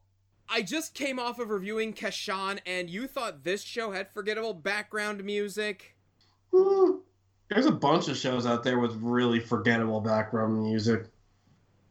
I 0.49 0.61
just 0.61 0.93
came 0.93 1.19
off 1.19 1.39
of 1.39 1.49
reviewing 1.49 1.93
Kashan, 1.93 2.59
and 2.65 2.89
you 2.89 3.07
thought 3.07 3.43
this 3.43 3.61
show 3.61 3.91
had 3.91 4.11
forgettable 4.11 4.53
background 4.53 5.23
music. 5.23 5.95
There's 6.51 7.65
a 7.65 7.71
bunch 7.71 8.07
of 8.07 8.17
shows 8.17 8.45
out 8.45 8.63
there 8.63 8.79
with 8.79 8.95
really 8.95 9.39
forgettable 9.39 10.01
background 10.01 10.63
music. 10.63 11.07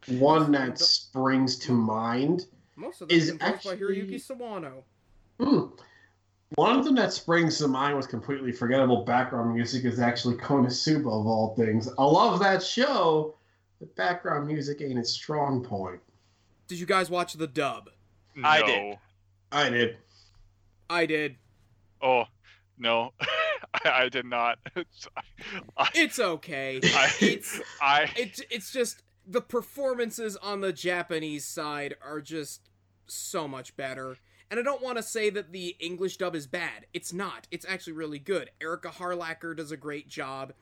One 0.07 0.51
that 0.51 0.79
springs 0.79 1.57
to 1.59 1.71
mind. 1.71 2.45
Most 2.75 3.01
of 3.01 3.07
them 3.09 3.17
Is 3.17 3.29
composed 3.29 3.63
by 3.63 3.71
actually- 3.73 3.77
Hiroyuki 4.01 4.15
Sawano. 4.15 4.83
Hmm. 5.39 5.75
One 6.55 6.77
of 6.77 6.85
them 6.85 6.95
that 6.95 7.11
springs 7.11 7.57
to 7.57 7.67
mind 7.67 7.97
with 7.97 8.07
completely 8.07 8.51
forgettable 8.51 9.03
background 9.03 9.53
music 9.53 9.83
is 9.83 9.99
actually 9.99 10.35
Konosuba 10.35 10.99
of 10.99 11.25
all 11.27 11.55
things. 11.57 11.89
I 11.97 12.03
love 12.03 12.39
that 12.39 12.63
show, 12.63 13.35
but 13.79 13.93
background 13.95 14.47
music 14.47 14.79
ain't 14.81 14.97
its 14.99 15.09
strong 15.11 15.63
point. 15.63 15.99
Did 16.67 16.79
you 16.79 16.85
guys 16.85 17.09
watch 17.09 17.33
the 17.33 17.47
dub? 17.47 17.89
I 18.43 18.61
did. 18.63 18.97
I 19.51 19.69
did. 19.69 19.97
I 20.89 21.05
did. 21.05 21.35
Oh, 22.01 22.25
no. 22.77 23.13
I, 23.83 24.03
I 24.03 24.09
did 24.09 24.25
not. 24.25 24.59
I, 25.77 25.89
It's 25.95 26.19
okay. 26.19 26.79
I, 26.83 27.11
It's 27.21 27.59
I, 27.81 28.11
it's 28.15 28.41
it's 28.49 28.71
just 28.71 29.01
the 29.27 29.41
performances 29.41 30.35
on 30.37 30.61
the 30.61 30.73
Japanese 30.73 31.45
side 31.45 31.95
are 32.01 32.21
just 32.21 32.69
so 33.07 33.47
much 33.47 33.75
better. 33.75 34.17
And 34.51 34.59
I 34.59 34.63
don't 34.63 34.81
want 34.83 34.97
to 34.97 35.03
say 35.03 35.29
that 35.31 35.51
the 35.51 35.75
English 35.79 36.17
dub 36.17 36.35
is 36.35 36.45
bad. 36.47 36.85
It's 36.93 37.11
not. 37.11 37.47
It's 37.51 37.65
actually 37.67 37.93
really 37.93 38.19
good. 38.19 38.51
Erika 38.61 38.89
Harlacher 38.89 39.55
does 39.55 39.71
a 39.71 39.77
great 39.77 40.07
job 40.07 40.53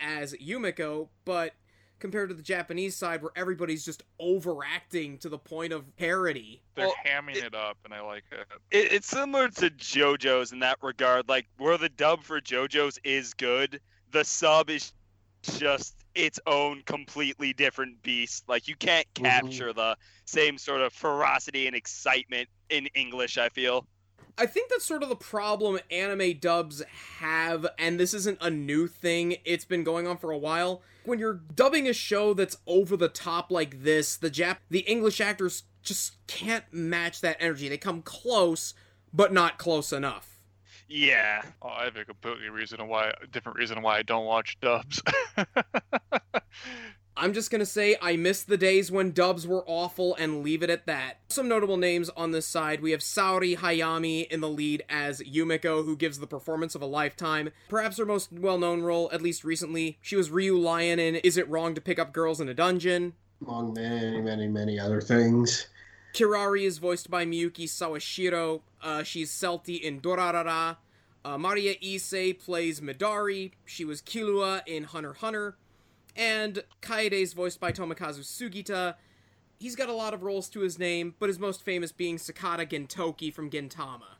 as 0.00 0.34
Yumiko, 0.34 1.08
but 1.24 1.52
compared 1.98 2.28
to 2.28 2.34
the 2.34 2.42
Japanese 2.42 2.94
side 2.96 3.22
where 3.22 3.32
everybody's 3.36 3.84
just 3.84 4.02
overacting 4.18 5.16
to 5.18 5.28
the 5.28 5.38
point 5.38 5.72
of 5.72 5.96
parody. 5.96 6.62
they're 6.74 6.86
Well, 6.86 6.94
hamming 7.06 7.36
it- 7.36 7.44
it 7.44 7.54
up, 7.54 7.78
and 7.84 7.94
I 7.94 8.00
like 8.00 8.24
it. 8.32 8.46
It, 8.70 8.92
it's 8.92 9.06
similar 9.06 9.48
to 9.48 9.70
JoJo's 9.70 10.52
in 10.52 10.58
that 10.60 10.78
regard. 10.82 11.28
Like 11.28 11.46
where 11.56 11.78
the 11.78 11.88
dub 11.88 12.22
for 12.22 12.40
JoJo's 12.40 12.98
is 13.04 13.32
good, 13.34 13.80
the 14.10 14.24
sub 14.24 14.68
is 14.70 14.92
just 15.58 15.96
its 16.14 16.40
own 16.46 16.82
completely 16.86 17.52
different 17.52 18.02
beast. 18.02 18.44
Like 18.48 18.68
you 18.68 18.76
can't 18.76 19.06
Mhm. 19.14 19.24
capture 19.24 19.72
the 19.72 19.96
same 20.24 20.58
sort 20.58 20.80
of 20.80 20.92
ferocity 20.92 21.66
and 21.66 21.76
excitement 21.76 22.48
in 22.70 22.86
English. 22.94 23.38
I 23.38 23.48
feel. 23.48 23.86
I 24.38 24.44
think 24.44 24.68
that's 24.68 24.84
sort 24.84 25.02
of 25.02 25.08
the 25.08 25.16
problem 25.16 25.78
anime 25.90 26.38
dubs 26.38 26.82
have, 27.20 27.66
and 27.78 27.98
this 27.98 28.12
isn't 28.12 28.36
a 28.42 28.50
new 28.50 28.86
thing, 28.86 29.36
it's 29.46 29.64
been 29.64 29.82
going 29.82 30.06
on 30.06 30.18
for 30.18 30.30
a 30.30 30.36
while. 30.36 30.82
When 31.04 31.18
you're 31.18 31.32
dubbing 31.54 31.88
a 31.88 31.94
show 31.94 32.34
that's 32.34 32.58
over 32.66 32.98
the 32.98 33.08
top 33.08 33.50
like 33.50 33.82
this, 33.82 34.16
the 34.16 34.30
Jap 34.30 34.58
the 34.68 34.80
English 34.80 35.22
actors 35.22 35.62
just 35.82 36.16
can't 36.26 36.70
match 36.70 37.22
that 37.22 37.38
energy. 37.40 37.68
They 37.68 37.78
come 37.78 38.02
close, 38.02 38.74
but 39.10 39.32
not 39.32 39.56
close 39.56 39.90
enough. 39.92 40.35
Yeah. 40.88 41.42
Oh, 41.62 41.68
I 41.68 41.84
have 41.84 41.96
a 41.96 42.04
completely 42.04 42.48
reason 42.48 42.86
why, 42.88 43.12
different 43.32 43.58
reason 43.58 43.82
why 43.82 43.98
I 43.98 44.02
don't 44.02 44.26
watch 44.26 44.58
dubs. 44.60 45.02
I'm 47.18 47.32
just 47.32 47.50
gonna 47.50 47.64
say 47.64 47.96
I 48.02 48.16
miss 48.16 48.42
the 48.42 48.58
days 48.58 48.90
when 48.90 49.12
dubs 49.12 49.46
were 49.46 49.64
awful 49.66 50.14
and 50.16 50.42
leave 50.44 50.62
it 50.62 50.68
at 50.68 50.84
that. 50.86 51.20
Some 51.28 51.48
notable 51.48 51.78
names 51.78 52.10
on 52.10 52.32
this 52.32 52.46
side. 52.46 52.82
We 52.82 52.90
have 52.90 53.00
Saori 53.00 53.56
Hayami 53.56 54.28
in 54.28 54.42
the 54.42 54.50
lead 54.50 54.84
as 54.90 55.22
Yumiko, 55.22 55.82
who 55.82 55.96
gives 55.96 56.18
the 56.18 56.26
performance 56.26 56.74
of 56.74 56.82
a 56.82 56.86
lifetime. 56.86 57.50
Perhaps 57.70 57.96
her 57.96 58.04
most 58.04 58.30
well 58.32 58.58
known 58.58 58.82
role, 58.82 59.08
at 59.14 59.22
least 59.22 59.44
recently, 59.44 59.98
she 60.02 60.14
was 60.14 60.30
Ryu 60.30 60.58
Lion 60.58 60.98
in 60.98 61.16
Is 61.16 61.38
It 61.38 61.48
Wrong 61.48 61.74
to 61.74 61.80
Pick 61.80 61.98
Up 61.98 62.12
Girls 62.12 62.38
in 62.38 62.50
a 62.50 62.54
Dungeon? 62.54 63.14
Among 63.40 63.72
many, 63.72 64.20
many, 64.20 64.46
many 64.46 64.78
other 64.78 65.00
things. 65.00 65.68
Kirari 66.12 66.64
is 66.64 66.78
voiced 66.78 67.10
by 67.10 67.24
Miyuki 67.24 67.64
Sawashiro. 67.64 68.60
Uh, 68.86 69.02
she's 69.02 69.32
Celty 69.32 69.80
in 69.80 70.00
Durarara. 70.00 70.76
Uh, 71.24 71.36
Mariya 71.36 71.74
Ise 71.84 72.34
plays 72.38 72.80
Midari. 72.80 73.50
She 73.64 73.84
was 73.84 74.00
Killua 74.00 74.62
in 74.64 74.84
Hunter 74.84 75.14
Hunter. 75.14 75.56
And 76.14 76.62
Kaede 76.82 77.10
is 77.10 77.32
voiced 77.32 77.58
by 77.58 77.72
Tomokazu 77.72 78.20
Sugita. 78.20 78.94
He's 79.58 79.74
got 79.74 79.88
a 79.88 79.92
lot 79.92 80.14
of 80.14 80.22
roles 80.22 80.48
to 80.50 80.60
his 80.60 80.78
name, 80.78 81.16
but 81.18 81.28
his 81.28 81.40
most 81.40 81.64
famous 81.64 81.90
being 81.90 82.16
Sakata 82.16 82.64
Gintoki 82.64 83.34
from 83.34 83.50
Gintama. 83.50 84.18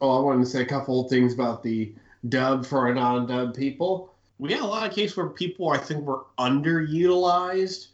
Oh, 0.00 0.18
I 0.18 0.20
wanted 0.20 0.44
to 0.44 0.50
say 0.50 0.62
a 0.62 0.66
couple 0.66 1.00
of 1.00 1.10
things 1.10 1.34
about 1.34 1.64
the 1.64 1.92
dub 2.28 2.64
for 2.64 2.78
our 2.78 2.94
non-dub 2.94 3.56
people. 3.56 4.14
We 4.38 4.52
had 4.52 4.62
a 4.62 4.66
lot 4.66 4.88
of 4.88 4.94
cases 4.94 5.16
where 5.16 5.28
people 5.28 5.70
I 5.70 5.78
think 5.78 6.04
were 6.04 6.26
underutilized 6.38 7.88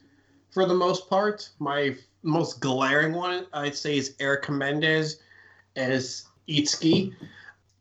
for 0.50 0.66
the 0.66 0.74
most 0.74 1.08
part. 1.08 1.48
My 1.58 1.96
most 2.22 2.60
glaring 2.60 3.14
one 3.14 3.46
I'd 3.54 3.74
say 3.74 3.96
is 3.96 4.14
Erica 4.20 4.52
Mendez 4.52 5.20
as 5.78 6.26
Itsuki. 6.48 7.14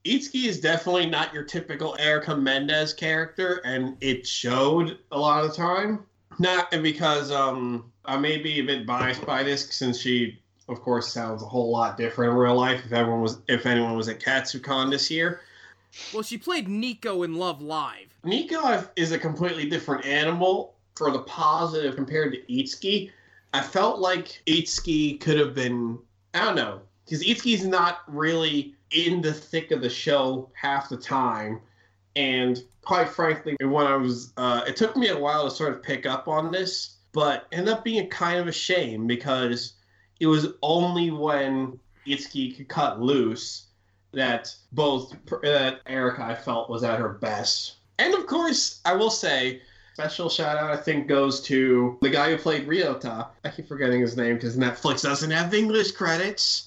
Itsuki 0.06 0.46
is 0.46 0.60
definitely 0.60 1.08
not 1.08 1.34
your 1.34 1.44
typical 1.44 1.96
Erica 2.00 2.36
Mendez 2.36 2.94
character, 2.94 3.62
and 3.66 3.98
it 4.00 4.26
showed 4.26 5.00
a 5.12 5.20
lot 5.20 5.44
of 5.44 5.52
the 5.52 5.58
time. 5.58 6.06
Not 6.40 6.70
because 6.72 7.32
um, 7.32 7.92
I 8.06 8.18
may 8.18 8.38
be 8.38 8.60
a 8.60 8.64
bit 8.64 8.86
biased 8.86 9.26
by 9.26 9.44
this, 9.44 9.74
since 9.74 10.00
she 10.00 10.40
of 10.70 10.82
course 10.82 11.12
sounds 11.12 11.42
a 11.42 11.46
whole 11.46 11.72
lot 11.72 11.98
different 11.98 12.32
in 12.32 12.38
real 12.38 12.56
life 12.56 12.86
if 12.86 12.92
everyone 12.92 13.22
was 13.22 13.40
if 13.48 13.66
anyone 13.66 13.96
was 13.96 14.08
at 14.08 14.20
KatsuCon 14.20 14.92
this 14.92 15.10
year. 15.10 15.42
Well, 16.14 16.24
she 16.24 16.38
played 16.38 16.68
Nico 16.68 17.24
in 17.24 17.36
Love 17.36 17.62
Live. 17.62 18.14
Nico 18.24 18.86
is 18.96 19.12
a 19.12 19.18
completely 19.18 19.68
different 19.70 20.06
animal 20.06 20.76
for 20.96 21.12
the 21.12 21.20
positive 21.20 21.96
compared 21.96 22.34
to 22.34 22.54
Itsuki. 22.54 23.12
I 23.54 23.62
felt 23.62 24.00
like 24.00 24.42
Itsuki 24.46 25.20
could 25.20 25.40
have 25.40 25.56
been 25.56 25.98
I 26.34 26.46
don't 26.46 26.56
know 26.56 26.82
because 27.08 27.24
Itsuki's 27.24 27.66
not 27.66 28.00
really 28.08 28.76
in 28.92 29.22
the 29.22 29.34
thick 29.34 29.72
of 29.72 29.82
the 29.82 29.90
show 29.90 30.50
half 30.54 30.90
the 30.90 30.98
time, 30.98 31.62
and 32.16 32.62
quite 32.84 33.10
frankly, 33.10 33.56
when 33.62 33.88
I 33.88 33.96
was 33.96 34.34
uh, 34.38 34.64
it 34.68 34.76
took 34.76 34.98
me 34.98 35.10
a 35.10 35.18
while 35.18 35.50
to 35.50 35.56
sort 35.56 35.74
of 35.74 35.82
pick 35.82 36.06
up 36.06 36.28
on 36.28 36.52
this, 36.52 36.98
but 37.14 37.48
ended 37.52 37.74
up 37.74 37.84
being 37.84 38.10
kind 38.10 38.40
of 38.40 38.48
a 38.48 38.52
shame 38.52 39.08
because 39.08 39.74
it 40.20 40.28
was 40.28 40.48
only 40.62 41.12
when 41.12 41.80
Itsuki 42.06 42.56
could 42.56 42.68
cut 42.68 43.02
loose 43.02 43.68
that 44.14 44.54
both 44.72 45.16
that 45.44 45.82
Erica 45.86 46.24
I 46.24 46.36
felt 46.36 46.70
was 46.70 46.84
at 46.84 47.00
her 47.00 47.10
best. 47.10 47.76
And 48.00 48.14
of 48.14 48.26
course, 48.26 48.82
I 48.86 48.94
will 48.94 49.10
say, 49.10 49.62
special 49.94 50.30
shout 50.30 50.58
out 50.58 50.72
I 50.72 50.78
think 50.78 51.08
goes 51.08 51.42
to 51.42 51.98
the 52.02 52.10
guy 52.10 52.32
who 52.32 52.38
played 52.38 52.68
Ryota. 52.68 53.28
I 53.44 53.50
keep 53.50 53.68
forgetting 53.68 54.02
his 54.02 54.16
name 54.16 54.36
because 54.36 54.58
Netflix 54.58 55.02
doesn't 55.02 55.32
have 55.32 55.54
English 55.54 55.92
credits. 55.92 56.67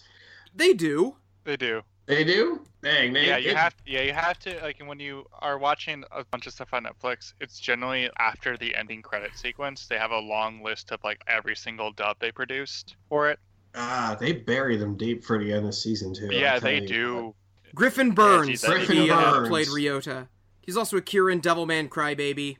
They 0.61 0.75
do. 0.75 1.17
they 1.45 1.57
do. 1.57 1.81
They 2.05 2.23
do? 2.23 2.61
Dang, 2.83 3.15
they 3.15 3.27
Yeah, 3.29 3.39
you 3.39 3.51
it- 3.53 3.57
have. 3.57 3.75
Yeah, 3.87 4.03
you 4.03 4.13
have 4.13 4.39
to. 4.41 4.61
Like 4.61 4.77
when 4.85 5.01
you 5.01 5.25
are 5.39 5.57
watching 5.59 6.05
a 6.13 6.23
bunch 6.25 6.47
of 6.47 6.53
stuff 6.53 6.69
on 6.75 6.85
Netflix, 6.85 7.33
it's 7.41 7.59
generally 7.59 8.11
after 8.19 8.59
the 8.59 8.75
ending 8.75 9.01
credit 9.01 9.31
sequence. 9.39 9.87
They 9.87 9.97
have 9.97 10.11
a 10.11 10.19
long 10.19 10.63
list 10.63 10.91
of 10.93 11.01
like 11.03 11.23
every 11.27 11.57
single 11.57 11.93
dub 11.93 12.17
they 12.21 12.31
produced 12.31 12.97
for 13.09 13.31
it. 13.31 13.39
Ah, 13.75 14.19
they 14.21 14.33
bury 14.33 14.77
them 14.77 14.97
deep 14.99 15.25
for 15.25 15.39
the 15.43 15.51
end 15.51 15.65
of 15.67 15.75
season 15.75 16.13
two. 16.13 16.29
yeah, 16.31 16.59
they 16.59 16.81
telling 16.81 16.83
you. 16.83 16.89
do. 16.89 17.35
Griffin 17.75 18.11
Burns. 18.11 18.49
geez, 18.49 18.65
Griffin 18.65 18.97
he, 18.97 19.11
uh, 19.11 19.31
Burns. 19.33 19.49
played 19.49 19.69
Ryota. 19.69 20.29
He's 20.61 20.77
also 20.77 20.99
Akira 20.99 21.33
in 21.33 21.41
Devilman 21.41 21.89
Crybaby. 21.89 22.59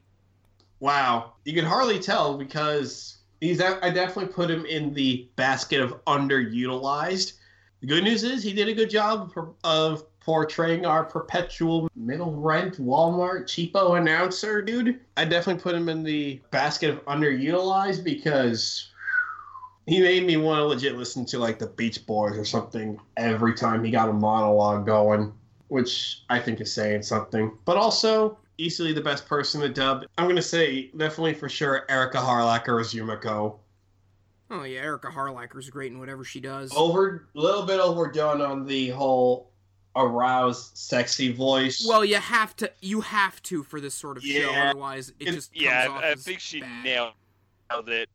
Wow, 0.78 1.34
you 1.44 1.53
can 1.53 1.66
hardly 1.66 1.98
tell 1.98 2.38
because 2.38 3.18
he's. 3.42 3.61
I 3.61 3.90
definitely 3.90 4.32
put 4.32 4.51
him 4.51 4.64
in 4.64 4.94
the 4.94 5.28
basket 5.36 5.80
of 5.82 6.03
underutilized. 6.07 7.34
The 7.80 7.86
good 7.86 8.04
news 8.04 8.24
is 8.24 8.42
he 8.42 8.52
did 8.52 8.68
a 8.68 8.74
good 8.74 8.90
job 8.90 9.32
of- 9.64 10.04
portraying 10.20 10.84
our 10.84 11.02
perpetual 11.02 11.88
middle 11.96 12.32
rent 12.32 12.78
Walmart 12.78 13.44
cheapo 13.44 13.98
announcer 13.98 14.60
dude. 14.60 15.00
I 15.16 15.24
definitely 15.24 15.62
put 15.62 15.74
him 15.74 15.88
in 15.88 16.02
the 16.02 16.40
basket 16.50 16.90
of 16.90 17.04
underutilized 17.06 18.04
because 18.04 18.90
he 19.86 20.00
made 20.00 20.26
me 20.26 20.36
want 20.36 20.58
to 20.58 20.64
legit 20.64 20.96
listen 20.96 21.24
to 21.26 21.38
like 21.38 21.58
the 21.58 21.68
Beach 21.68 22.06
Boys 22.06 22.36
or 22.36 22.44
something 22.44 23.00
every 23.16 23.54
time 23.54 23.82
he 23.82 23.90
got 23.90 24.10
a 24.10 24.12
monologue 24.12 24.84
going, 24.84 25.32
which 25.68 26.22
I 26.28 26.38
think 26.38 26.60
is 26.60 26.72
saying 26.72 27.02
something. 27.02 27.56
But 27.64 27.78
also 27.78 28.38
easily 28.58 28.92
the 28.92 29.00
best 29.00 29.26
person 29.26 29.62
to 29.62 29.70
dub. 29.70 30.04
I'm 30.18 30.28
gonna 30.28 30.42
say 30.42 30.90
definitely 30.96 31.34
for 31.34 31.48
sure 31.48 31.86
Erika 31.88 32.18
Harlacher 32.18 32.78
as 32.78 32.92
Yumiko. 32.92 33.56
Oh 34.51 34.64
yeah, 34.64 34.80
Erika 34.80 35.11
Harlacher's 35.11 35.70
great 35.70 35.92
in 35.92 35.98
whatever 35.98 36.24
she 36.24 36.40
does. 36.40 36.72
Over 36.76 37.28
a 37.34 37.38
little 37.40 37.62
bit 37.64 37.78
overdone 37.80 38.40
on 38.40 38.66
the 38.66 38.88
whole 38.90 39.51
aroused 39.96 40.76
sexy 40.76 41.32
voice. 41.32 41.84
Well, 41.86 42.05
you 42.05 42.16
have 42.16 42.57
to. 42.57 42.70
You 42.80 43.01
have 43.01 43.40
to 43.44 43.62
for 43.62 43.80
this 43.80 43.94
sort 43.94 44.16
of 44.16 44.24
show. 44.24 44.51
Otherwise, 44.51 45.11
it 45.20 45.28
It- 45.28 45.32
just 45.32 45.53
comes 45.53 45.62
Yeah, 45.64 45.88
off 45.88 46.03
I, 46.03 46.07
I 46.09 46.11
as 46.12 46.24
think 46.24 46.40
she 46.40 46.61
bad. 46.61 46.84
nailed 46.84 47.88
it 47.88 48.09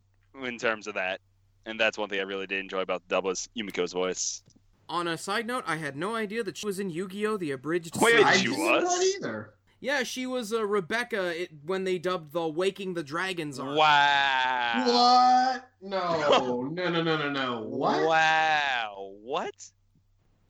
in 0.43 0.57
terms 0.57 0.87
of 0.87 0.95
that, 0.95 1.21
and 1.65 1.79
that's 1.79 1.97
one 1.97 2.09
thing 2.09 2.19
I 2.19 2.23
really 2.23 2.47
did 2.47 2.59
enjoy 2.59 2.81
about 2.81 3.01
the 3.07 3.15
dub 3.15 3.23
was 3.25 3.47
Yumiko's 3.57 3.93
voice. 3.93 4.41
On 4.89 5.07
a 5.07 5.17
side 5.17 5.47
note, 5.47 5.63
I 5.65 5.77
had 5.77 5.95
no 5.95 6.15
idea 6.15 6.43
that 6.43 6.57
she 6.57 6.65
was 6.67 6.79
in 6.79 6.91
Yu-Gi-Oh! 6.91 7.37
The 7.37 7.51
Abridged 7.51 7.99
Wait, 7.99 8.11
series. 8.11 8.25
I 8.25 8.33
she 8.37 8.43
didn't 8.49 8.59
was? 8.59 8.83
that 8.99 9.05
either. 9.17 9.53
Yeah, 9.85 10.01
she 10.01 10.25
was 10.25 10.51
uh, 10.51 10.65
Rebecca 10.65 11.43
it, 11.43 11.51
when 11.63 11.83
they 11.83 11.99
dubbed 11.99 12.33
the 12.33 12.47
Waking 12.47 12.95
the 12.95 13.03
Dragons 13.03 13.59
arc. 13.59 13.77
Wow. 13.77 14.83
What? 14.87 15.69
No, 15.79 16.63
no, 16.73 16.89
no, 16.89 17.03
no, 17.03 17.17
no, 17.17 17.29
no. 17.29 17.61
What? 17.61 18.03
Wow. 18.03 19.11
What? 19.21 19.53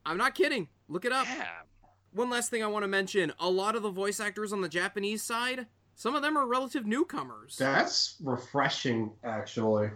I'm 0.06 0.16
not 0.16 0.36
kidding. 0.36 0.70
Look 0.88 1.04
it 1.04 1.12
up. 1.12 1.26
Damn. 1.26 1.48
one 2.14 2.30
last 2.30 2.50
thing 2.50 2.64
I 2.64 2.68
want 2.68 2.84
to 2.84 2.88
mention 2.88 3.34
a 3.38 3.50
lot 3.50 3.76
of 3.76 3.84
the 3.84 3.90
voice 3.90 4.22
actors 4.22 4.54
on 4.54 4.62
the 4.62 4.70
Japanese 4.70 5.22
side, 5.22 5.68
some 5.96 6.16
of 6.16 6.22
them 6.22 6.38
are 6.38 6.48
relative 6.48 6.86
newcomers. 6.86 7.58
That's 7.58 8.16
refreshing, 8.24 9.12
actually. 9.26 9.90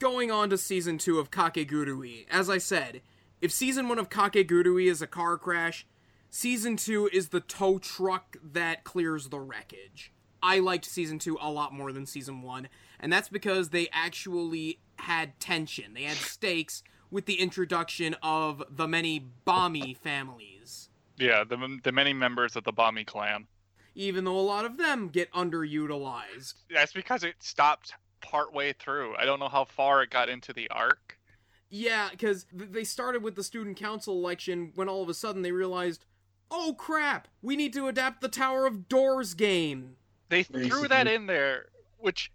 Going 0.00 0.32
on 0.32 0.50
to 0.50 0.58
season 0.58 0.98
2 0.98 1.20
of 1.20 1.30
Kakegurui, 1.30 2.26
as 2.28 2.50
I 2.50 2.58
said, 2.58 3.02
if 3.40 3.52
season 3.52 3.88
1 3.88 4.00
of 4.00 4.08
Kakegurui 4.08 4.90
is 4.90 5.00
a 5.00 5.06
car 5.06 5.38
crash, 5.38 5.86
season 6.32 6.76
2 6.76 7.10
is 7.12 7.28
the 7.28 7.40
tow 7.40 7.78
truck 7.78 8.36
that 8.42 8.82
clears 8.82 9.28
the 9.28 9.38
wreckage. 9.38 10.12
I 10.42 10.58
liked 10.58 10.86
season 10.86 11.20
2 11.20 11.38
a 11.40 11.50
lot 11.50 11.72
more 11.72 11.92
than 11.92 12.06
season 12.06 12.42
1, 12.42 12.68
and 12.98 13.12
that's 13.12 13.28
because 13.28 13.68
they 13.68 13.88
actually 13.92 14.80
had 14.96 15.38
tension. 15.38 15.94
They 15.94 16.04
had 16.04 16.16
stakes 16.16 16.82
with 17.12 17.26
the 17.26 17.38
introduction 17.38 18.16
of 18.22 18.64
the 18.68 18.88
many 18.88 19.28
Bami 19.46 19.96
families. 19.96 20.88
Yeah, 21.16 21.44
the 21.44 21.78
the 21.84 21.92
many 21.92 22.12
members 22.12 22.56
of 22.56 22.64
the 22.64 22.72
Bami 22.72 23.06
clan. 23.06 23.46
Even 23.94 24.24
though 24.24 24.38
a 24.38 24.40
lot 24.40 24.64
of 24.64 24.78
them 24.78 25.08
get 25.08 25.30
underutilized. 25.32 26.54
That's 26.72 26.94
because 26.94 27.22
it 27.22 27.34
stopped 27.40 27.92
partway 28.22 28.72
through. 28.72 29.14
I 29.16 29.26
don't 29.26 29.38
know 29.38 29.50
how 29.50 29.64
far 29.64 30.02
it 30.02 30.10
got 30.10 30.30
into 30.30 30.54
the 30.54 30.68
arc. 30.70 31.18
Yeah, 31.68 32.08
because 32.10 32.46
they 32.52 32.84
started 32.84 33.22
with 33.22 33.34
the 33.34 33.44
student 33.44 33.76
council 33.76 34.14
election 34.14 34.72
when 34.74 34.88
all 34.88 35.02
of 35.02 35.08
a 35.08 35.14
sudden 35.14 35.42
they 35.42 35.52
realized, 35.52 36.04
oh 36.52 36.74
crap, 36.78 37.26
we 37.40 37.56
need 37.56 37.72
to 37.72 37.88
adapt 37.88 38.20
the 38.20 38.28
Tower 38.28 38.66
of 38.66 38.88
Doors 38.88 39.34
game. 39.34 39.96
They 40.28 40.44
threw 40.44 40.86
that 40.88 41.08
in 41.08 41.26
there, 41.26 41.66
which, 41.98 42.30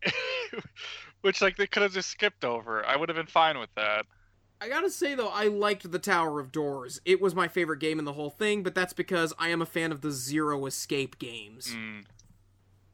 which 1.21 1.41
like 1.41 1.55
they 1.55 1.67
could 1.67 1.83
have 1.83 1.93
just 1.93 2.09
skipped 2.09 2.43
over. 2.43 2.85
I 2.85 2.97
would 2.97 3.09
have 3.09 3.15
been 3.15 3.27
fine 3.27 3.57
with 3.59 3.73
that. 3.75 4.05
I 4.59 4.69
gotta 4.69 4.89
say 4.89 5.13
though, 5.13 5.29
I 5.29 5.45
liked 5.45 5.91
the 5.91 5.99
Tower 5.99 6.39
of 6.39 6.51
Doors. 6.51 6.99
It 7.05 7.21
was 7.21 7.35
my 7.35 7.47
favorite 7.47 7.79
game 7.79 7.99
in 7.99 8.05
the 8.05 8.13
whole 8.13 8.31
thing, 8.31 8.63
but 8.63 8.73
that's 8.73 8.93
because 8.93 9.33
I 9.37 9.49
am 9.49 9.61
a 9.61 9.67
fan 9.67 9.91
of 9.91 10.01
the 10.01 10.11
Zero 10.11 10.65
Escape 10.65 11.19
games. 11.19 11.75
Mm. 11.75 12.05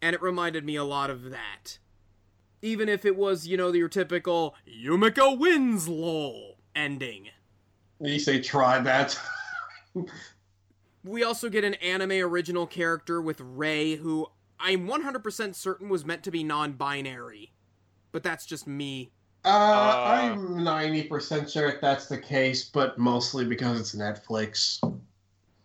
And 0.02 0.14
it 0.14 0.22
reminded 0.22 0.66
me 0.66 0.76
a 0.76 0.84
lot 0.84 1.10
of 1.10 1.32
that. 1.32 1.80
Even 2.62 2.90
if 2.90 3.06
it 3.06 3.16
was, 3.16 3.48
you 3.48 3.56
know, 3.56 3.72
your 3.72 3.88
typical 3.88 4.56
Yumeko 4.68 5.38
wins 5.38 5.88
lol 5.88 6.58
ending. 6.76 7.30
You 8.02 8.20
say 8.20 8.42
try 8.42 8.80
that. 8.80 9.18
We 11.04 11.24
also 11.24 11.50
get 11.50 11.64
an 11.64 11.74
anime 11.76 12.12
original 12.12 12.66
character 12.66 13.22
with 13.22 13.42
Rei, 13.42 13.96
who 13.96 14.28
I'm 14.60 14.88
100% 14.88 15.56
certain 15.56 15.90
was 15.90 16.06
meant 16.06 16.24
to 16.24 16.32
be 16.32 16.44
non 16.44 16.74
binary. 16.74 17.52
But 18.12 18.24
that's 18.24 18.46
just 18.46 18.68
me. 18.68 19.12
Uh, 19.44 19.50
Uh, 19.50 20.04
I'm 20.08 20.38
90% 20.60 21.52
sure 21.52 21.68
if 21.68 21.82
that's 21.82 22.06
the 22.08 22.18
case, 22.18 22.64
but 22.70 22.98
mostly 22.98 23.44
because 23.44 23.80
it's 23.80 23.96
Netflix. 23.96 24.80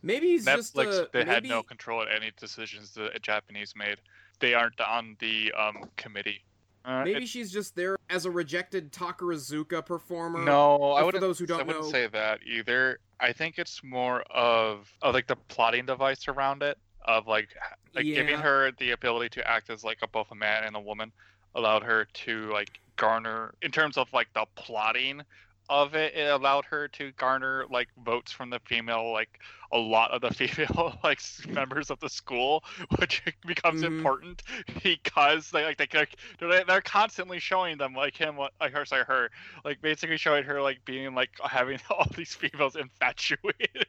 Maybe 0.03 0.29
he's 0.29 0.45
just 0.45 0.75
Netflix 0.75 0.99
a, 1.05 1.09
they 1.13 1.25
had 1.25 1.45
no 1.45 1.63
control 1.63 2.03
at 2.03 2.09
any 2.15 2.33
decisions 2.39 2.93
the 2.93 3.11
Japanese 3.23 3.75
made. 3.77 3.99
They 4.41 4.55
aren't 4.55 4.81
on 4.81 5.17
the 5.21 5.53
um 5.53 5.89
committee. 5.97 6.45
Uh, 6.85 7.05
Maybe 7.05 7.25
it- 7.25 7.29
she's 7.29 7.53
just 7.53 7.77
there 7.77 7.97
as 8.09 8.25
a 8.25 8.31
rejected 8.31 8.93
Takarazuka 8.93 9.85
performer. 9.85 10.45
no, 10.45 10.93
I 10.93 11.03
wouldn't. 11.03 11.21
those 11.21 11.39
who 11.39 11.47
don't 11.47 11.61
I 11.61 11.65
wouldn't 11.65 11.85
know- 11.85 11.91
say 11.91 12.07
that 12.09 12.41
either. 12.47 12.99
I 13.21 13.33
think 13.33 13.59
it's 13.59 13.83
more 13.83 14.23
of, 14.31 14.93
of 15.03 15.15
like 15.15 15.27
the 15.27 15.37
plotting 15.49 15.87
device 15.87 16.29
around 16.29 16.63
it 16.63 16.79
of 17.05 17.27
like 17.27 17.49
like 17.95 18.05
giving 18.05 18.39
her 18.39 18.71
the 18.79 18.91
ability 18.91 19.31
to 19.31 19.51
act 19.51 19.71
as 19.71 19.83
like 19.83 19.99
a, 20.03 20.09
both 20.09 20.31
a 20.31 20.35
man 20.35 20.65
and 20.65 20.77
a 20.77 20.81
woman 20.81 21.11
allowed 21.55 21.83
her 21.83 22.07
to 22.13 22.51
like 22.53 22.81
garner 22.97 23.55
in 23.63 23.71
terms 23.71 23.97
of 23.97 24.13
like 24.13 24.29
the 24.35 24.45
plotting 24.57 25.23
of 25.71 25.95
it 25.95 26.15
it 26.15 26.31
allowed 26.31 26.65
her 26.65 26.89
to 26.89 27.13
garner 27.13 27.65
like 27.71 27.89
votes 28.05 28.31
from 28.31 28.51
the 28.51 28.61
female 28.67 29.13
like 29.13 29.41
a 29.73 29.79
lot 29.79 30.11
of 30.13 30.21
the 30.23 30.31
female 30.35 30.99
like 31.05 31.21
members 31.49 31.91
of 31.91 32.01
the 32.01 32.09
school 32.09 32.65
which 32.99 33.23
becomes 33.47 33.83
Mhm. 33.83 33.87
important 33.99 34.43
because 34.83 35.51
they 35.51 35.65
like 35.65 35.77
they 35.77 35.89
like 35.95 36.17
they're, 36.41 36.65
they're 36.65 36.81
constantly 36.81 37.39
showing 37.39 37.77
them 37.79 37.95
like 37.95 38.17
him 38.17 38.37
what 38.37 38.53
like 38.61 38.73
her 38.73 38.85
sorry 38.85 39.05
her 39.07 39.31
like 39.65 39.81
basically 39.83 40.17
showing 40.17 40.45
her 40.45 40.63
like 40.63 40.85
being 40.85 41.15
like 41.15 41.31
having 41.45 41.79
all 41.91 42.07
these 42.17 42.35
females 42.35 42.77
infatuated 42.77 43.87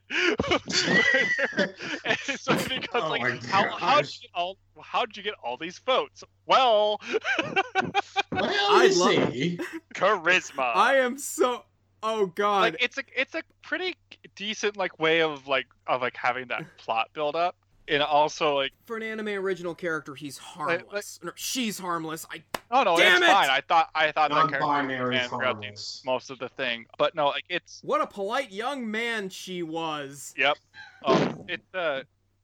and 2.06 2.18
so 2.38 2.54
it 2.54 2.70
becomes 2.70 3.04
Oh 3.06 3.10
like 3.10 3.22
my 3.22 3.40
how 3.48 3.64
how'd 3.70 3.80
gosh. 4.04 4.20
you 4.22 4.28
get 4.28 4.32
all 4.34 4.58
how'd 4.82 5.16
you 5.16 5.24
get 5.24 5.34
all 5.44 5.58
these 5.58 5.80
votes 5.80 6.24
well 6.46 7.00
Well, 8.32 8.50
I'd 8.72 8.94
love- 8.96 9.34
see. 9.34 9.60
Charisma. 9.94 10.72
I 10.76 10.96
am 10.98 11.18
so. 11.18 11.64
Oh 12.04 12.28
god. 12.28 12.74
like 12.74 12.78
it's 12.84 12.98
a 12.98 13.04
it's 13.16 13.36
a 13.36 13.42
pretty 13.62 13.96
decent 14.36 14.78
like 14.78 15.00
way 15.00 15.22
of 15.22 15.48
like 15.48 15.68
of 15.88 16.02
like 16.02 16.16
having 16.16 16.48
that 16.48 16.64
plot 16.78 17.10
build 17.14 17.36
up 17.36 17.56
and 17.88 18.04
also 18.04 18.56
like 18.56 18.72
For 18.86 18.98
an 18.98 19.04
anime 19.04 19.30
original 19.30 19.74
character, 19.74 20.14
he's 20.16 20.38
harmless. 20.38 21.20
No, 21.24 21.32
she's 21.36 21.80
harmless. 21.80 22.26
I. 22.32 22.44
oh 22.72 22.84
no 22.84 22.98
Damn 22.98 23.18
it's 23.24 23.24
it! 23.30 23.34
fine 23.34 23.50
i 23.50 23.62
thought 23.68 23.90
i 23.96 24.12
thought 24.12 24.30
that 24.30 24.50
character 24.50 24.60
was 24.60 24.62
Non-binary 24.62 25.16
man 25.16 25.30
throughout 25.30 25.56
harmless. 25.56 26.04
most 26.06 26.30
of 26.30 26.38
the 26.40 26.50
thing 26.50 26.86
but 27.00 27.16
no 27.16 27.28
like 27.28 27.46
it's 27.50 27.82
What 27.84 28.00
a 28.02 28.08
polite 28.08 28.52
young 28.52 28.90
man 28.90 29.30
she 29.30 29.64
was. 29.64 30.34
Yep. 30.38 30.58
Um, 31.04 31.46
it 31.48 31.62
uh, 31.74 32.02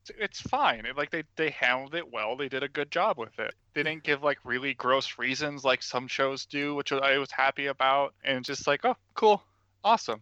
it's- 0.10 0.42
fine. 0.42 0.86
It, 0.86 0.98
like 0.98 1.12
they 1.12 1.24
they 1.36 1.50
handled 1.50 1.96
it 1.96 2.12
well. 2.12 2.36
They 2.36 2.50
did 2.50 2.64
a 2.64 2.68
good 2.68 2.92
job 2.92 3.18
with 3.18 3.38
it. 3.40 3.54
They 3.74 3.84
didn't 3.84 4.04
give 4.04 4.24
like 4.24 4.38
really 4.44 4.74
gross 4.74 5.18
reasons 5.18 5.64
like 5.64 5.82
some 5.82 6.08
shows 6.08 6.46
do, 6.46 6.76
which 6.76 6.92
I 6.92 7.18
was 7.18 7.32
happy 7.32 7.68
about. 7.68 8.14
And 8.24 8.46
just 8.46 8.68
like, 8.68 8.86
oh, 8.86 8.98
cool, 9.16 9.44
awesome. 9.84 10.22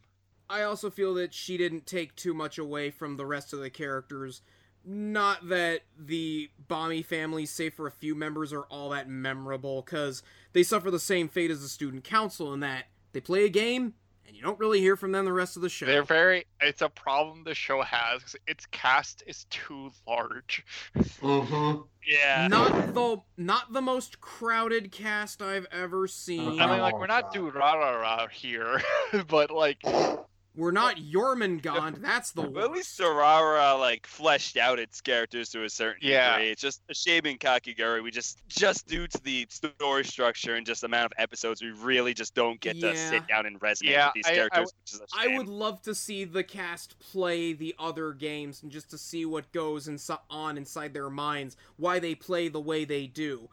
I 0.50 0.64
also 0.64 0.90
feel 0.90 1.14
that 1.16 1.34
she 1.34 1.58
didn't 1.58 1.86
take 1.86 2.16
too 2.16 2.34
much 2.34 2.58
away 2.58 2.92
from 2.92 3.18
the 3.18 3.26
rest 3.26 3.54
of 3.54 3.60
the 3.60 3.70
characters. 3.70 4.42
Not 4.86 5.48
that 5.48 5.82
the 5.98 6.50
Bami 6.70 7.06
family, 7.06 7.46
save 7.46 7.74
for 7.74 7.88
a 7.88 7.92
few 7.92 8.16
members, 8.16 8.52
are 8.52 8.64
all 8.64 8.90
that 8.90 9.08
memorable, 9.08 9.82
because 9.82 10.22
they 10.52 10.62
suffer 10.62 10.92
the 10.92 11.00
same 11.00 11.30
fate 11.30 11.52
as 11.52 11.62
the 11.62 11.70
student 11.70 12.04
council 12.04 12.54
in 12.54 12.60
that 12.60 12.86
they 13.14 13.22
play 13.22 13.46
a 13.46 13.50
game 13.50 13.94
and 14.28 14.36
you 14.36 14.42
don't 14.42 14.60
really 14.60 14.80
hear 14.80 14.96
from 14.96 15.12
them 15.12 15.26
the 15.26 15.34
rest 15.34 15.56
of 15.56 15.62
the 15.62 15.70
show. 15.70 15.86
They're 15.86 16.04
very. 16.04 16.46
It's 16.62 16.82
a 16.82 16.90
problem 16.90 17.44
the 17.44 17.54
show 17.56 17.82
has. 17.82 18.22
'cause 18.22 18.36
its 18.48 18.66
cast 18.68 19.24
is 19.28 19.46
too 19.50 19.92
large. 20.08 20.66
Mm-hmm. 20.96 21.82
yeah. 22.08 22.48
not 22.48 22.94
the 22.94 23.18
not 23.38 23.74
the 23.74 23.82
most 23.82 24.20
crowded 24.22 24.92
cast 24.92 25.42
I've 25.42 25.68
ever 25.72 26.08
seen. 26.08 26.60
I 26.62 26.68
mean, 26.68 26.80
like 26.80 26.96
Oh, 26.96 27.00
we're 27.00 27.08
not 27.08 27.26
God. 27.26 27.34
doing 27.34 27.54
rah 27.54 27.74
rah 27.74 27.92
rah 28.00 28.28
here, 28.28 28.82
but 29.28 29.52
like 29.52 29.82
We're 30.56 30.72
not 30.72 30.98
Jormungand, 30.98 32.02
that's 32.02 32.32
the 32.32 32.44
Well, 32.44 32.66
at 32.66 32.72
least 32.72 33.00
worst. 33.00 33.12
Durarara 33.16 33.80
like 33.80 34.06
fleshed 34.06 34.56
out 34.56 34.78
its 34.78 35.02
characters 35.02 35.50
to 35.50 35.64
a 35.64 35.70
certain 35.70 36.08
Yeah. 36.08 36.38
degree. 36.38 36.52
It's 36.52 36.62
just 36.62 36.84
a 36.90 36.94
shame 36.94 37.26
in 37.26 37.38
Kakegurui. 37.40 38.04
We 38.04 38.12
just 38.12 38.46
just 38.48 38.86
due 38.88 39.08
to 39.08 39.24
the 39.24 39.48
story 39.50 40.06
structure 40.06 40.54
and 40.56 40.66
just 40.66 40.82
the 40.82 40.86
amount 40.86 41.08
of 41.08 41.12
episodes, 41.18 41.64
we 41.64 41.72
really 41.72 42.14
just 42.14 42.36
don't 42.36 42.60
get 42.60 42.80
to 42.82 42.96
sit 42.96 43.28
down 43.28 43.48
and 43.48 43.60
resonate 43.60 43.90
Yeah, 43.90 44.08
with 44.08 44.14
these 44.14 44.26
I- 44.28 44.32
I 44.32 44.36
characters, 44.36 44.74
which 44.84 44.94
is 44.94 45.02
a 45.02 45.06
I 45.18 45.24
shame. 45.24 45.38
would 45.38 45.48
love 45.48 45.82
to 45.84 45.96
see 45.96 46.24
the 46.24 46.44
cast 46.44 47.00
play 47.00 47.54
the 47.54 47.74
other 47.80 48.14
games 48.14 48.62
and 48.62 48.72
just 48.72 48.92
to 48.92 48.98
see 49.00 49.26
what 49.26 49.52
goes 49.54 49.88
insi- 49.88 50.20
on 50.30 50.58
inside 50.58 50.94
their 50.94 51.10
minds, 51.10 51.58
why 51.78 51.98
they 51.98 52.14
play 52.14 52.48
the 52.48 52.62
way 52.62 52.86
they 52.86 53.08
do. 53.08 53.50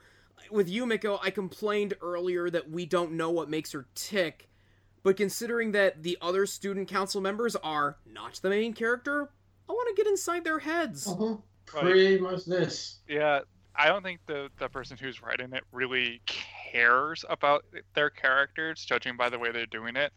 With 0.50 0.68
Yumeko, 0.70 1.18
I 1.22 1.30
complained 1.30 1.94
earlier 2.02 2.50
that 2.50 2.68
we 2.68 2.84
don't 2.84 3.12
know 3.12 3.30
what 3.30 3.48
makes 3.48 3.72
her 3.72 3.86
tick, 3.94 4.48
but 5.02 5.16
considering 5.16 5.72
that 5.72 6.02
the 6.02 6.18
other 6.20 6.46
student 6.46 6.88
council 6.88 7.20
members 7.20 7.56
are 7.56 7.96
not 8.06 8.38
the 8.42 8.50
main 8.50 8.72
character, 8.72 9.30
I 9.68 9.72
want 9.72 9.88
to 9.94 10.02
get 10.02 10.10
inside 10.10 10.44
their 10.44 10.58
heads. 10.58 11.06
Uh-huh. 11.06 11.36
Pretty 11.66 12.18
much 12.18 12.44
this. 12.46 12.98
Yeah, 13.08 13.40
I 13.76 13.88
don't 13.88 14.02
think 14.02 14.20
the 14.26 14.48
the 14.58 14.68
person 14.68 14.96
who's 15.00 15.22
writing 15.22 15.52
it 15.52 15.62
really 15.72 16.20
cares 16.26 17.24
about 17.28 17.64
their 17.94 18.10
characters, 18.10 18.84
judging 18.84 19.16
by 19.16 19.30
the 19.30 19.38
way 19.38 19.52
they're 19.52 19.66
doing 19.66 19.96
it. 19.96 20.12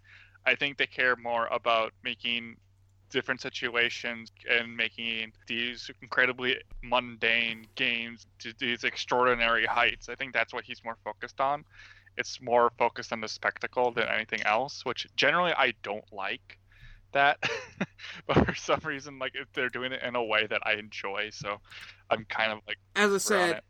I 0.46 0.56
think 0.56 0.78
they 0.78 0.88
care 0.88 1.16
more 1.16 1.48
about 1.48 1.94
making 2.04 2.58
different 3.10 3.40
situations 3.40 4.32
and 4.50 4.76
making 4.76 5.32
these 5.48 5.90
incredibly 6.02 6.58
mundane 6.82 7.66
games 7.76 8.26
to 8.40 8.52
these 8.60 8.84
extraordinary 8.84 9.66
heights. 9.66 10.10
I 10.10 10.16
think 10.16 10.34
that's 10.34 10.52
what 10.52 10.66
he's 10.66 10.84
more 10.84 10.98
focused 11.04 11.40
on. 11.40 11.64
It's 12.18 12.42
more 12.42 12.72
focused 12.78 13.12
on 13.12 13.22
the 13.22 13.28
spectacle 13.28 13.92
than 13.92 14.06
mm-hmm. 14.06 14.16
anything 14.16 14.42
else, 14.44 14.86
which 14.86 15.08
generally 15.16 15.54
I 15.58 15.74
don't 15.84 16.06
like 16.12 16.58
that. 17.14 17.38
but 18.28 18.46
for 18.46 18.56
some 18.56 18.80
reason, 18.84 19.20
like 19.20 19.34
if 19.36 19.52
they're 19.54 19.70
doing 19.70 19.92
it 19.92 20.04
in 20.04 20.16
a 20.16 20.24
way 20.24 20.48
that 20.48 20.62
I 20.66 20.74
enjoy, 20.74 21.30
so 21.32 21.58
I'm 22.10 22.26
kind 22.26 22.52
of 22.52 22.60
like 22.68 22.78
As 22.96 23.14
I 23.14 23.18
said, 23.18 23.62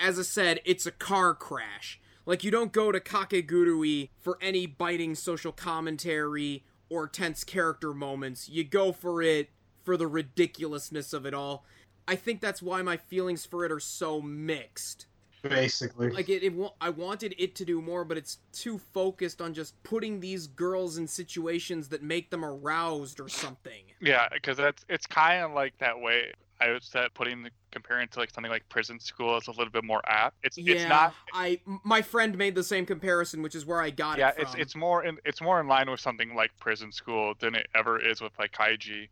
as 0.00 0.18
I 0.18 0.22
said, 0.22 0.60
it's 0.64 0.86
a 0.86 0.92
car 0.92 1.34
crash. 1.34 2.00
Like 2.26 2.42
you 2.42 2.50
don't 2.50 2.72
go 2.72 2.90
to 2.90 3.00
Kakegurui 3.00 4.10
for 4.18 4.38
any 4.42 4.66
biting 4.66 5.14
social 5.14 5.52
commentary 5.52 6.64
or 6.90 7.06
tense 7.06 7.44
character 7.44 7.94
moments. 7.94 8.48
You 8.48 8.64
go 8.64 8.92
for 8.92 9.22
it 9.22 9.50
for 9.84 9.96
the 9.96 10.06
ridiculousness 10.06 11.12
of 11.12 11.24
it 11.24 11.34
all. 11.34 11.64
I 12.08 12.16
think 12.16 12.40
that's 12.40 12.62
why 12.62 12.82
my 12.82 12.96
feelings 12.96 13.44
for 13.44 13.64
it 13.64 13.72
are 13.72 13.80
so 13.80 14.20
mixed. 14.20 15.06
Basically. 15.48 16.10
like 16.10 16.28
it, 16.28 16.42
it 16.42 16.52
i 16.80 16.88
wanted 16.90 17.34
it 17.38 17.54
to 17.56 17.64
do 17.64 17.80
more 17.80 18.04
but 18.04 18.16
it's 18.16 18.38
too 18.52 18.78
focused 18.78 19.40
on 19.40 19.54
just 19.54 19.80
putting 19.82 20.20
these 20.20 20.46
girls 20.46 20.98
in 20.98 21.06
situations 21.06 21.88
that 21.88 22.02
make 22.02 22.30
them 22.30 22.44
aroused 22.44 23.20
or 23.20 23.28
something 23.28 23.82
Yeah, 24.00 24.28
because 24.32 24.56
that's 24.56 24.84
it's 24.88 25.06
kind 25.06 25.42
of 25.42 25.52
like 25.52 25.76
that 25.78 25.98
way. 25.98 26.32
I 26.60 26.70
would 26.70 26.82
say 26.82 27.06
putting 27.14 27.42
the 27.42 27.50
comparing 27.70 28.08
to 28.08 28.18
like 28.18 28.30
something 28.30 28.50
like 28.50 28.66
prison 28.70 28.98
school 28.98 29.36
is 29.36 29.46
a 29.46 29.50
little 29.50 29.70
bit 29.70 29.84
more 29.84 30.00
apt. 30.06 30.36
It's 30.42 30.56
yeah 30.56 30.74
it's 30.74 30.88
not. 30.88 31.14
I 31.34 31.60
my 31.84 32.00
friend 32.02 32.36
made 32.38 32.54
the 32.54 32.64
same 32.64 32.86
comparison 32.86 33.42
which 33.42 33.54
is 33.54 33.66
where 33.66 33.80
i 33.80 33.90
got 33.90 34.18
Yeah, 34.18 34.28
it 34.28 34.34
from 34.34 34.42
it's 34.42 34.54
it's 34.54 34.76
more 34.76 35.04
in 35.04 35.18
it's 35.24 35.40
more 35.42 35.60
in 35.60 35.68
line 35.68 35.90
with 35.90 36.00
something 36.00 36.34
like 36.34 36.50
prison 36.58 36.92
school 36.92 37.34
than 37.40 37.54
it 37.54 37.66
ever 37.74 37.98
is 37.98 38.20
with 38.20 38.32
like 38.38 38.52
Kaiji. 38.52 39.08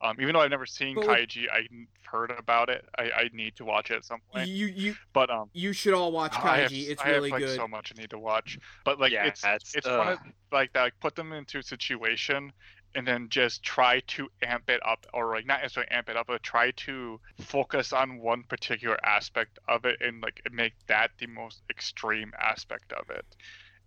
Um, 0.00 0.16
even 0.20 0.32
though 0.34 0.40
I've 0.40 0.50
never 0.50 0.66
seen 0.66 0.94
But 0.94 1.06
Kaiji, 1.06 1.46
I've 1.52 1.66
heard 2.04 2.30
about 2.38 2.68
it. 2.68 2.84
I, 2.96 3.02
I 3.10 3.30
need 3.32 3.56
to 3.56 3.64
watch 3.64 3.90
it 3.90 3.96
at 3.96 4.04
some 4.04 4.20
point. 4.32 4.48
you 4.48 4.66
you 4.66 4.94
But 5.12 5.30
um, 5.30 5.50
you 5.52 5.72
should 5.72 5.94
all 5.94 6.12
watch 6.12 6.32
kaiji 6.32 6.60
have, 6.60 6.72
it's 6.72 7.02
I 7.02 7.08
really 7.10 7.30
have, 7.30 7.40
like, 7.40 7.48
good 7.48 7.56
so 7.56 7.68
much 7.68 7.92
I 7.96 8.00
need 8.00 8.10
to 8.10 8.18
watch. 8.18 8.58
But 8.84 9.00
like 9.00 9.12
Yeah, 9.12 9.26
it's 9.26 9.42
that's- 9.42 9.74
it's 9.74 9.86
one 9.86 10.08
of 10.08 10.18
like 10.52 10.72
that. 10.72 10.82
Like, 10.82 11.00
put 11.00 11.14
them 11.16 11.32
into 11.32 11.58
a 11.58 11.62
situation 11.62 12.52
and 12.94 13.06
then 13.06 13.28
just 13.28 13.62
try 13.62 14.00
to 14.06 14.28
amp 14.42 14.70
it 14.70 14.80
up, 14.86 15.04
or 15.12 15.34
like 15.34 15.46
not 15.46 15.60
necessarily 15.60 15.90
amp 15.90 16.08
it 16.08 16.16
up, 16.16 16.26
but 16.26 16.42
try 16.42 16.70
to 16.70 17.20
focus 17.40 17.92
on 17.92 18.18
one 18.18 18.42
particular 18.44 18.98
aspect 19.04 19.58
of 19.68 19.84
it 19.84 19.98
and 20.00 20.22
like 20.22 20.40
make 20.52 20.72
that 20.86 21.10
the 21.18 21.26
most 21.26 21.62
extreme 21.70 22.32
aspect 22.40 22.92
of 22.94 23.10
it. 23.10 23.26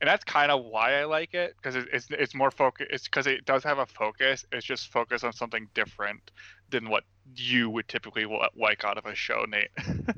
And 0.01 0.07
that's 0.07 0.23
kind 0.23 0.51
of 0.51 0.65
why 0.65 0.99
I 0.99 1.05
like 1.05 1.35
it 1.35 1.55
because 1.57 1.75
it, 1.75 1.87
it's 1.93 2.07
it's 2.09 2.33
more 2.33 2.49
focus. 2.49 2.87
It's 2.89 3.03
because 3.03 3.27
it 3.27 3.45
does 3.45 3.63
have 3.63 3.77
a 3.77 3.85
focus. 3.85 4.43
It's 4.51 4.65
just 4.65 4.87
focused 4.87 5.23
on 5.23 5.31
something 5.31 5.67
different 5.75 6.31
than 6.71 6.89
what 6.89 7.03
you 7.35 7.69
would 7.69 7.87
typically 7.87 8.25
like 8.57 8.83
out 8.83 8.97
of 8.97 9.05
a 9.05 9.15
show, 9.15 9.45
Nate. 9.47 9.69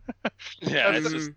Yeah, 0.61 0.91
it's 0.91 1.11
just 1.11 1.31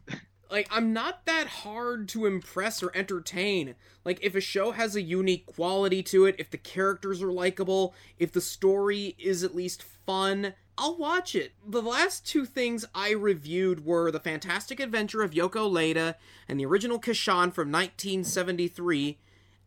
like 0.51 0.69
I'm 0.71 0.93
not 0.93 1.27
that 1.27 1.47
hard 1.47 2.09
to 2.11 2.27
impress 2.27 2.83
or 2.83 2.91
entertain. 2.95 3.75
Like 4.05 4.19
if 4.23 4.35
a 4.35 4.41
show 4.41 4.71
has 4.73 4.95
a 4.95 5.03
unique 5.03 5.47
quality 5.47 6.03
to 6.05 6.27
it, 6.27 6.37
if 6.39 6.51
the 6.51 6.59
characters 6.59 7.23
are 7.23 7.33
likable, 7.33 7.95
if 8.19 8.33
the 8.33 8.41
story 8.41 9.17
is 9.19 9.43
at 9.43 9.55
least 9.55 9.83
fun, 9.83 10.55
I'll 10.79 10.97
watch 10.97 11.35
it. 11.35 11.53
The 11.67 11.81
last 11.81 12.27
two 12.27 12.45
things 12.45 12.85
I 12.95 13.11
reviewed 13.13 13.87
were 13.87 14.11
The 14.11 14.21
Fantastic 14.21 14.79
Adventure 14.79 15.23
of 15.23 15.31
Yoko 15.31 15.71
Leda 15.71 16.17
and 16.47 16.61
the 16.61 16.67
original 16.67 17.01
Casshern 17.01 17.53
from 17.53 17.73
1973. 17.73 19.19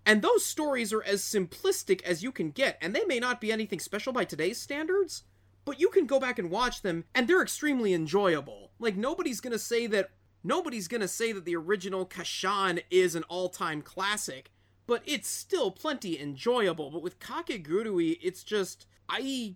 And 0.05 0.21
those 0.21 0.45
stories 0.45 0.93
are 0.93 1.03
as 1.03 1.23
simplistic 1.23 2.03
as 2.03 2.21
you 2.21 2.31
can 2.31 2.51
get, 2.51 2.77
and 2.79 2.95
they 2.95 3.05
may 3.05 3.19
not 3.19 3.41
be 3.41 3.51
anything 3.51 3.79
special 3.79 4.13
by 4.13 4.23
today's 4.23 4.61
standards, 4.61 5.23
but 5.65 5.79
you 5.79 5.89
can 5.89 6.05
go 6.05 6.19
back 6.19 6.37
and 6.37 6.51
watch 6.51 6.83
them, 6.83 7.05
and 7.15 7.27
they're 7.27 7.41
extremely 7.41 7.93
enjoyable. 7.93 8.71
Like, 8.79 8.95
nobody's 8.95 9.41
gonna 9.41 9.59
say 9.59 9.87
that. 9.87 10.11
Nobody's 10.43 10.87
gonna 10.87 11.07
say 11.07 11.31
that 11.31 11.43
the 11.43 11.55
original 11.55 12.05
Casshern 12.05 12.83
is 12.91 13.15
an 13.15 13.23
all 13.23 13.49
time 13.49 13.81
classic, 13.81 14.51
but 14.85 15.01
it's 15.05 15.27
still 15.27 15.71
plenty 15.71 16.19
enjoyable. 16.19 16.91
But 16.91 17.01
with 17.01 17.19
Kakegurui, 17.19 18.19
it's 18.21 18.43
just. 18.43 18.85
I 19.11 19.55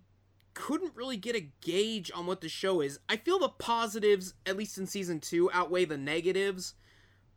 couldn't 0.54 0.94
really 0.94 1.16
get 1.16 1.36
a 1.36 1.48
gauge 1.60 2.10
on 2.14 2.26
what 2.26 2.40
the 2.40 2.48
show 2.48 2.80
is. 2.80 2.98
I 3.08 3.16
feel 3.16 3.38
the 3.38 3.48
positives, 3.48 4.34
at 4.46 4.56
least 4.56 4.78
in 4.78 4.86
season 4.86 5.20
two, 5.20 5.50
outweigh 5.52 5.84
the 5.84 5.98
negatives, 5.98 6.74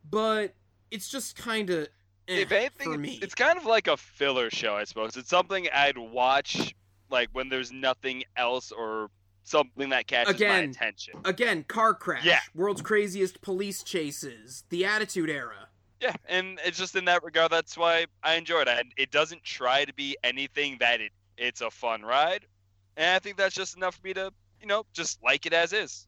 but 0.10 0.54
it's 0.92 1.10
just 1.10 1.36
kind 1.36 1.70
of. 1.70 1.88
Eh, 2.28 2.46
if 2.50 2.74
for 2.74 2.98
me. 2.98 3.20
it's, 3.22 3.36
kind 3.36 3.58
of 3.58 3.66
like 3.66 3.88
a 3.88 3.96
filler 3.96 4.50
show, 4.50 4.76
I 4.76 4.84
suppose. 4.84 5.16
It's 5.16 5.30
something 5.30 5.68
I'd 5.74 5.98
watch 5.98 6.76
like 7.10 7.30
when 7.32 7.50
there's 7.50 7.72
nothing 7.72 8.24
else 8.36 8.72
or 8.72 9.10
something 9.44 9.90
that 9.90 10.08
catches 10.08 10.34
my 10.40 10.46
Again, 10.48 10.70
attention. 10.70 11.14
Again, 11.24 11.64
car 11.64 11.94
crash, 11.94 12.26
Yeah. 12.26 12.40
world's 12.54 12.82
craziest 12.82 13.42
police 13.42 13.82
chases, 13.82 14.66
the 14.70 14.84
Attitude 14.86 15.30
Era. 15.30 15.70
Yeah, 16.02 16.16
and 16.28 16.60
it's 16.66 16.78
just 16.78 16.96
in 16.96 17.06
that 17.06 17.24
regard 17.24 17.52
that's 17.52 17.78
why 17.78 18.06
I 18.22 18.36
enjoy 18.36 18.62
it. 18.62 18.68
And 18.68 18.92
it 18.98 19.10
doesn't 19.10 19.44
try 19.44 19.86
to 19.86 19.94
be 19.94 20.18
anything 20.24 20.78
that 20.80 21.02
it 21.02 21.12
it's 21.38 21.62
a 21.62 21.72
fun 21.72 22.02
ride, 22.02 22.46
and 22.98 23.16
I 23.16 23.20
think 23.20 23.38
that's 23.38 23.56
just 23.56 23.78
enough 23.78 23.96
for 23.96 24.08
me 24.08 24.14
to 24.16 24.32
you 24.60 24.68
know 24.68 24.86
just 24.94 25.24
like 25.24 25.46
it 25.46 25.54
as 25.54 25.72
is. 25.72 26.08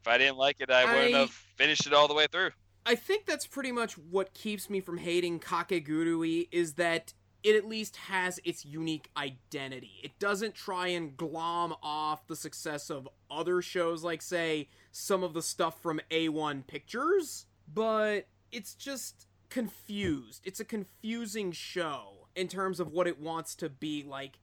If 0.00 0.08
I 0.08 0.18
didn't 0.18 0.38
like 0.38 0.56
it, 0.60 0.70
I 0.70 0.84
wouldn't 0.84 1.14
have 1.14 1.30
finished 1.30 1.86
it 1.86 1.92
all 1.92 2.08
the 2.08 2.14
way 2.14 2.26
through. 2.30 2.50
I 2.84 2.94
think 2.94 3.26
that's 3.26 3.46
pretty 3.46 3.72
much 3.72 3.98
what 3.98 4.32
keeps 4.32 4.70
me 4.70 4.80
from 4.80 4.98
hating 4.98 5.40
Kakegurui 5.40 6.48
is 6.52 6.74
that 6.74 7.12
it 7.42 7.56
at 7.56 7.66
least 7.66 7.96
has 7.96 8.40
its 8.44 8.64
unique 8.64 9.10
identity. 9.16 10.00
It 10.02 10.18
doesn't 10.18 10.54
try 10.54 10.88
and 10.88 11.16
glom 11.16 11.74
off 11.82 12.26
the 12.26 12.36
success 12.36 12.90
of 12.90 13.08
other 13.30 13.62
shows 13.62 14.04
like 14.04 14.22
say 14.22 14.68
some 14.92 15.22
of 15.22 15.34
the 15.34 15.42
stuff 15.42 15.80
from 15.82 16.00
A1 16.10 16.66
Pictures, 16.66 17.46
but 17.72 18.28
it's 18.52 18.74
just 18.74 19.26
confused. 19.48 20.42
It's 20.44 20.60
a 20.60 20.64
confusing 20.64 21.52
show 21.52 22.28
in 22.34 22.48
terms 22.48 22.80
of 22.80 22.92
what 22.92 23.06
it 23.06 23.20
wants 23.20 23.54
to 23.56 23.68
be 23.68 24.02
like. 24.02 24.38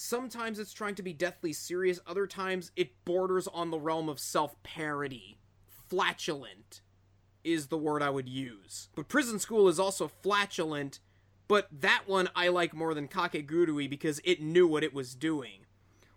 Sometimes 0.00 0.60
it's 0.60 0.72
trying 0.72 0.94
to 0.94 1.02
be 1.02 1.12
deathly 1.12 1.52
serious, 1.52 1.98
other 2.06 2.28
times 2.28 2.70
it 2.76 3.04
borders 3.04 3.48
on 3.48 3.72
the 3.72 3.80
realm 3.80 4.08
of 4.08 4.20
self-parody. 4.20 5.40
Flatulent 5.88 6.82
is 7.42 7.66
the 7.66 7.76
word 7.76 8.00
I 8.00 8.08
would 8.08 8.28
use. 8.28 8.90
But 8.94 9.08
Prison 9.08 9.40
School 9.40 9.66
is 9.66 9.80
also 9.80 10.06
flatulent, 10.06 11.00
but 11.48 11.66
that 11.80 12.04
one 12.06 12.30
I 12.36 12.46
like 12.46 12.74
more 12.74 12.94
than 12.94 13.08
Kakegurui 13.08 13.90
because 13.90 14.20
it 14.22 14.40
knew 14.40 14.68
what 14.68 14.84
it 14.84 14.94
was 14.94 15.16
doing. 15.16 15.66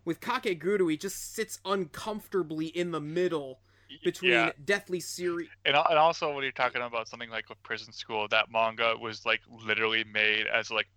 With 0.06 0.22
Kakegurui, 0.22 0.94
it 0.94 1.02
just 1.02 1.34
sits 1.34 1.58
uncomfortably 1.66 2.68
in 2.68 2.92
the 2.92 3.02
middle 3.02 3.62
between 4.04 4.32
yeah, 4.32 4.52
deathly 4.64 5.00
serious. 5.00 5.50
and 5.66 5.76
and 5.76 5.98
also 5.98 6.32
when 6.36 6.44
you're 6.44 6.52
talking 6.52 6.84
about 6.84 7.08
something 7.08 7.32
like 7.32 7.50
with 7.50 7.62
prison 7.64 7.92
school, 7.92 8.28
that 8.28 8.52
manga 8.52 8.94
was 9.02 9.26
like 9.26 9.42
literally 9.66 10.04
made 10.04 10.46
as 10.46 10.70
like 10.70 10.88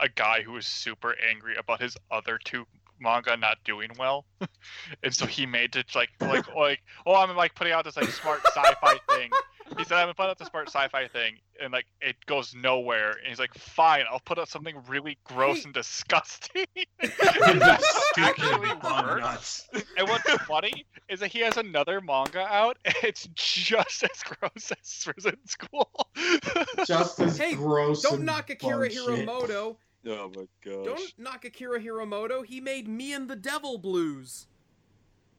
a 0.00 0.08
guy 0.08 0.42
who 0.42 0.52
was 0.52 0.66
super 0.66 1.14
angry 1.28 1.54
about 1.56 1.80
his 1.80 1.96
other 2.10 2.38
two 2.44 2.64
manga 3.02 3.36
not 3.36 3.56
doing 3.64 3.90
well, 3.98 4.26
and 5.02 5.14
so 5.14 5.24
he 5.26 5.46
made 5.46 5.74
it 5.76 5.94
like 5.94 6.10
like 6.20 6.54
like 6.56 6.80
oh 7.06 7.14
I'm 7.14 7.34
like 7.36 7.54
putting 7.54 7.72
out 7.72 7.84
this 7.84 7.96
like 7.96 8.08
smart 8.10 8.40
sci-fi 8.46 8.96
thing. 9.08 9.30
He 9.78 9.84
said 9.84 9.98
I'm 9.98 10.12
putting 10.14 10.30
out 10.30 10.38
the 10.38 10.46
smart 10.46 10.66
sci-fi 10.68 11.06
thing, 11.08 11.36
and 11.62 11.72
like 11.72 11.86
it 12.00 12.16
goes 12.26 12.54
nowhere. 12.56 13.10
And 13.12 13.28
he's 13.28 13.38
like, 13.38 13.54
fine, 13.54 14.04
I'll 14.10 14.18
put 14.20 14.36
out 14.38 14.48
something 14.48 14.74
really 14.88 15.16
gross 15.24 15.58
Hey. 15.58 15.64
and 15.66 15.74
disgusting. 15.74 16.66
Stupid 17.04 17.62
actually 18.18 18.74
bum 18.82 19.06
works. 19.06 19.20
nuts. 19.22 19.68
And 19.96 20.08
what's 20.08 20.28
funny 20.44 20.86
is 21.08 21.20
that 21.20 21.28
he 21.28 21.38
has 21.40 21.56
another 21.56 22.00
manga 22.00 22.40
out, 22.40 22.78
and 22.84 22.94
it's 23.04 23.28
just 23.34 24.02
as 24.02 24.22
gross 24.24 24.72
as 24.72 25.04
Prison 25.04 25.36
School. 25.46 25.88
Just 26.84 27.20
as 27.20 27.38
Hey, 27.38 27.54
gross. 27.54 28.02
Don't 28.02 28.24
knock 28.24 28.50
Akira 28.50 28.88
bullshit. 28.88 29.26
Hiramoto. 29.26 29.76
Oh 30.06 30.30
my 30.34 30.46
gosh. 30.64 30.84
Don't 30.84 31.18
knock 31.18 31.44
Akira 31.44 31.80
Hiramoto. 31.80 32.44
He 32.44 32.60
made 32.60 32.88
Me 32.88 33.12
and 33.12 33.28
the 33.28 33.36
Devil 33.36 33.78
Blues. 33.78 34.46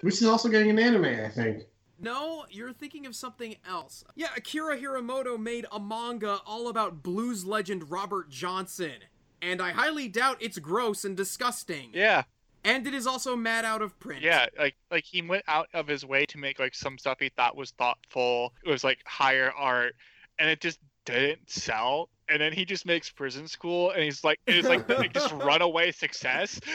Which 0.02 0.16
is 0.16 0.26
also 0.28 0.50
getting 0.50 0.70
an 0.72 0.80
anime, 0.80 1.06
I 1.06 1.30
think. 1.30 1.64
No, 2.00 2.46
you're 2.50 2.74
thinking 2.74 3.06
of 3.06 3.16
something 3.16 3.56
else. 3.68 4.04
Yeah, 4.16 4.30
Akira 4.36 4.78
Hiramoto 4.78 5.40
made 5.40 5.66
a 5.72 5.80
manga 5.80 6.40
all 6.46 6.68
about 6.68 7.04
blues 7.04 7.46
legend 7.46 7.92
Robert 7.92 8.30
Johnson. 8.30 8.94
And 9.42 9.62
I 9.62 9.72
highly 9.72 10.08
doubt 10.08 10.38
it's 10.40 10.58
gross 10.60 11.06
and 11.06 11.16
disgusting. 11.18 11.92
yeah, 11.94 12.24
And 12.64 12.86
it 12.88 12.94
is 12.96 13.06
also 13.08 13.36
mad 13.36 13.66
out 13.66 13.82
of 13.84 14.00
print. 14.00 14.22
yeah, 14.24 14.48
like 14.58 14.76
like 14.92 15.04
he 15.06 15.22
went 15.22 15.44
out 15.48 15.68
of 15.74 15.88
his 15.88 16.06
way 16.06 16.26
to 16.28 16.38
make 16.40 16.60
like 16.60 16.74
some 16.76 16.98
stuff 16.98 17.18
he 17.20 17.30
thought 17.30 17.56
was 17.56 17.72
thoughtful. 17.72 18.54
It 18.66 18.70
was 18.70 18.84
like 18.84 19.00
higher 19.06 19.52
art, 19.56 19.96
and 20.40 20.50
it 20.50 20.62
just 20.62 20.80
didn't 21.06 21.50
sell. 21.50 22.10
And 22.32 22.42
then 22.42 22.54
he 22.54 22.64
just 22.64 22.86
makes 22.86 23.10
Prison 23.10 23.48
School, 23.48 23.92
and 23.92 24.04
he's 24.04 24.24
like, 24.24 24.40
it's 24.48 24.68
like, 24.68 24.88
like 24.98 25.14
just 25.14 25.34
runaway 25.34 25.92
success. 25.92 26.60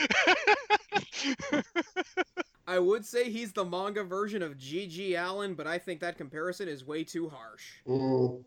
I 2.67 2.79
would 2.79 3.05
say 3.05 3.29
he's 3.29 3.53
the 3.53 3.65
manga 3.65 4.03
version 4.03 4.41
of 4.41 4.57
G.G. 4.57 5.15
Allin, 5.15 5.55
but 5.55 5.65
I 5.65 5.77
think 5.77 6.01
that 6.01 6.17
comparison 6.17 6.67
is 6.67 6.85
way 6.85 7.03
too 7.03 7.29
harsh. 7.29 7.63
Mm. 7.87 8.43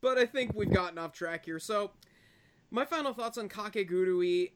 But 0.00 0.18
I 0.18 0.26
think 0.26 0.52
we've 0.54 0.72
gotten 0.72 0.98
off 0.98 1.12
track 1.12 1.44
here. 1.44 1.58
So, 1.58 1.92
my 2.70 2.84
final 2.84 3.14
thoughts 3.14 3.38
on 3.38 3.48
Kakegurui, 3.48 4.50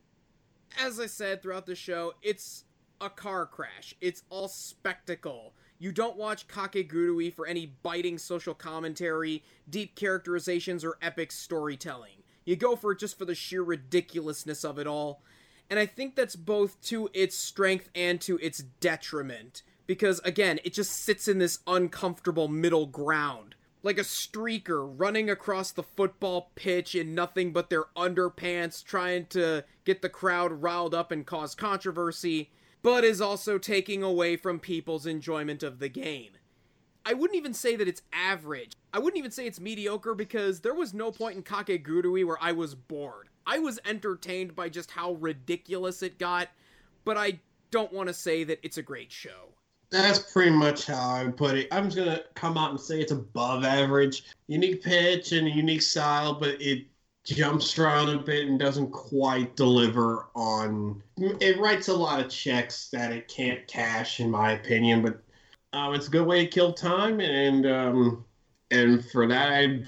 as 0.78 1.00
I 1.00 1.06
said 1.06 1.40
throughout 1.40 1.66
the 1.66 1.74
show, 1.74 2.14
it's 2.20 2.64
a 3.00 3.08
car 3.08 3.46
crash. 3.46 3.94
It's 4.00 4.24
all 4.28 4.48
spectacle. 4.48 5.54
You 5.82 5.92
don't 5.92 6.18
watch 6.18 6.46
Kakegurui 6.46 7.32
for 7.32 7.46
any 7.46 7.72
biting 7.82 8.18
social 8.18 8.52
commentary, 8.52 9.42
deep 9.68 9.96
characterizations, 9.96 10.84
or 10.84 10.98
epic 11.00 11.32
storytelling. 11.32 12.22
You 12.44 12.54
go 12.56 12.76
for 12.76 12.92
it 12.92 12.98
just 12.98 13.18
for 13.18 13.24
the 13.24 13.34
sheer 13.34 13.62
ridiculousness 13.62 14.62
of 14.62 14.78
it 14.78 14.86
all. 14.86 15.22
And 15.70 15.78
I 15.78 15.86
think 15.86 16.16
that's 16.16 16.36
both 16.36 16.78
to 16.82 17.08
its 17.14 17.34
strength 17.34 17.88
and 17.94 18.20
to 18.20 18.38
its 18.42 18.58
detriment. 18.58 19.62
Because, 19.86 20.20
again, 20.20 20.60
it 20.64 20.74
just 20.74 20.92
sits 20.92 21.26
in 21.28 21.38
this 21.38 21.60
uncomfortable 21.66 22.46
middle 22.46 22.86
ground. 22.86 23.54
Like 23.82 23.96
a 23.96 24.02
streaker 24.02 24.86
running 24.86 25.30
across 25.30 25.72
the 25.72 25.82
football 25.82 26.50
pitch 26.56 26.94
in 26.94 27.14
nothing 27.14 27.54
but 27.54 27.70
their 27.70 27.84
underpants, 27.96 28.84
trying 28.84 29.26
to 29.28 29.64
get 29.86 30.02
the 30.02 30.10
crowd 30.10 30.52
riled 30.60 30.94
up 30.94 31.10
and 31.10 31.24
cause 31.24 31.54
controversy, 31.54 32.50
but 32.82 33.04
is 33.04 33.20
also 33.20 33.58
taking 33.58 34.02
away 34.02 34.36
from 34.36 34.58
people's 34.58 35.06
enjoyment 35.06 35.62
of 35.62 35.78
the 35.78 35.88
game. 35.88 36.32
I 37.04 37.14
wouldn't 37.14 37.36
even 37.36 37.54
say 37.54 37.76
that 37.76 37.88
it's 37.88 38.02
average. 38.12 38.72
I 38.92 38.98
wouldn't 38.98 39.18
even 39.18 39.30
say 39.30 39.46
it's 39.46 39.60
mediocre 39.60 40.14
because 40.14 40.60
there 40.60 40.74
was 40.74 40.92
no 40.92 41.10
point 41.10 41.36
in 41.36 41.42
Kakegurui 41.42 42.26
where 42.26 42.38
I 42.40 42.52
was 42.52 42.74
bored. 42.74 43.28
I 43.46 43.58
was 43.58 43.80
entertained 43.84 44.54
by 44.54 44.68
just 44.68 44.90
how 44.90 45.12
ridiculous 45.14 46.02
it 46.02 46.18
got, 46.18 46.48
but 47.04 47.16
I 47.16 47.40
don't 47.70 47.92
want 47.92 48.08
to 48.08 48.14
say 48.14 48.44
that 48.44 48.60
it's 48.62 48.78
a 48.78 48.82
great 48.82 49.10
show. 49.10 49.54
That's 49.90 50.20
pretty 50.32 50.52
much 50.52 50.86
how 50.86 51.10
I 51.16 51.24
would 51.24 51.36
put 51.36 51.56
it. 51.56 51.68
I'm 51.72 51.90
just 51.90 51.96
gonna 51.96 52.22
come 52.34 52.56
out 52.56 52.70
and 52.70 52.80
say 52.80 53.00
it's 53.00 53.10
above 53.10 53.64
average. 53.64 54.24
Unique 54.46 54.82
pitch 54.82 55.32
and 55.32 55.48
unique 55.48 55.82
style, 55.82 56.34
but 56.34 56.60
it 56.62 56.86
jumps 57.24 57.78
around 57.78 58.08
a 58.08 58.18
bit 58.18 58.48
and 58.48 58.58
doesn't 58.58 58.90
quite 58.90 59.56
deliver 59.56 60.28
on. 60.34 61.02
It 61.18 61.58
writes 61.58 61.88
a 61.88 61.94
lot 61.94 62.20
of 62.20 62.30
checks 62.30 62.88
that 62.92 63.12
it 63.12 63.28
can't 63.28 63.66
cash, 63.66 64.20
in 64.20 64.30
my 64.30 64.52
opinion. 64.52 65.02
But 65.02 65.22
um, 65.72 65.94
it's 65.94 66.08
a 66.08 66.10
good 66.10 66.26
way 66.26 66.44
to 66.44 66.50
kill 66.50 66.72
time, 66.72 67.20
and 67.20 67.66
um, 67.66 68.24
and 68.70 69.04
for 69.04 69.26
that, 69.26 69.52
I 69.52 69.84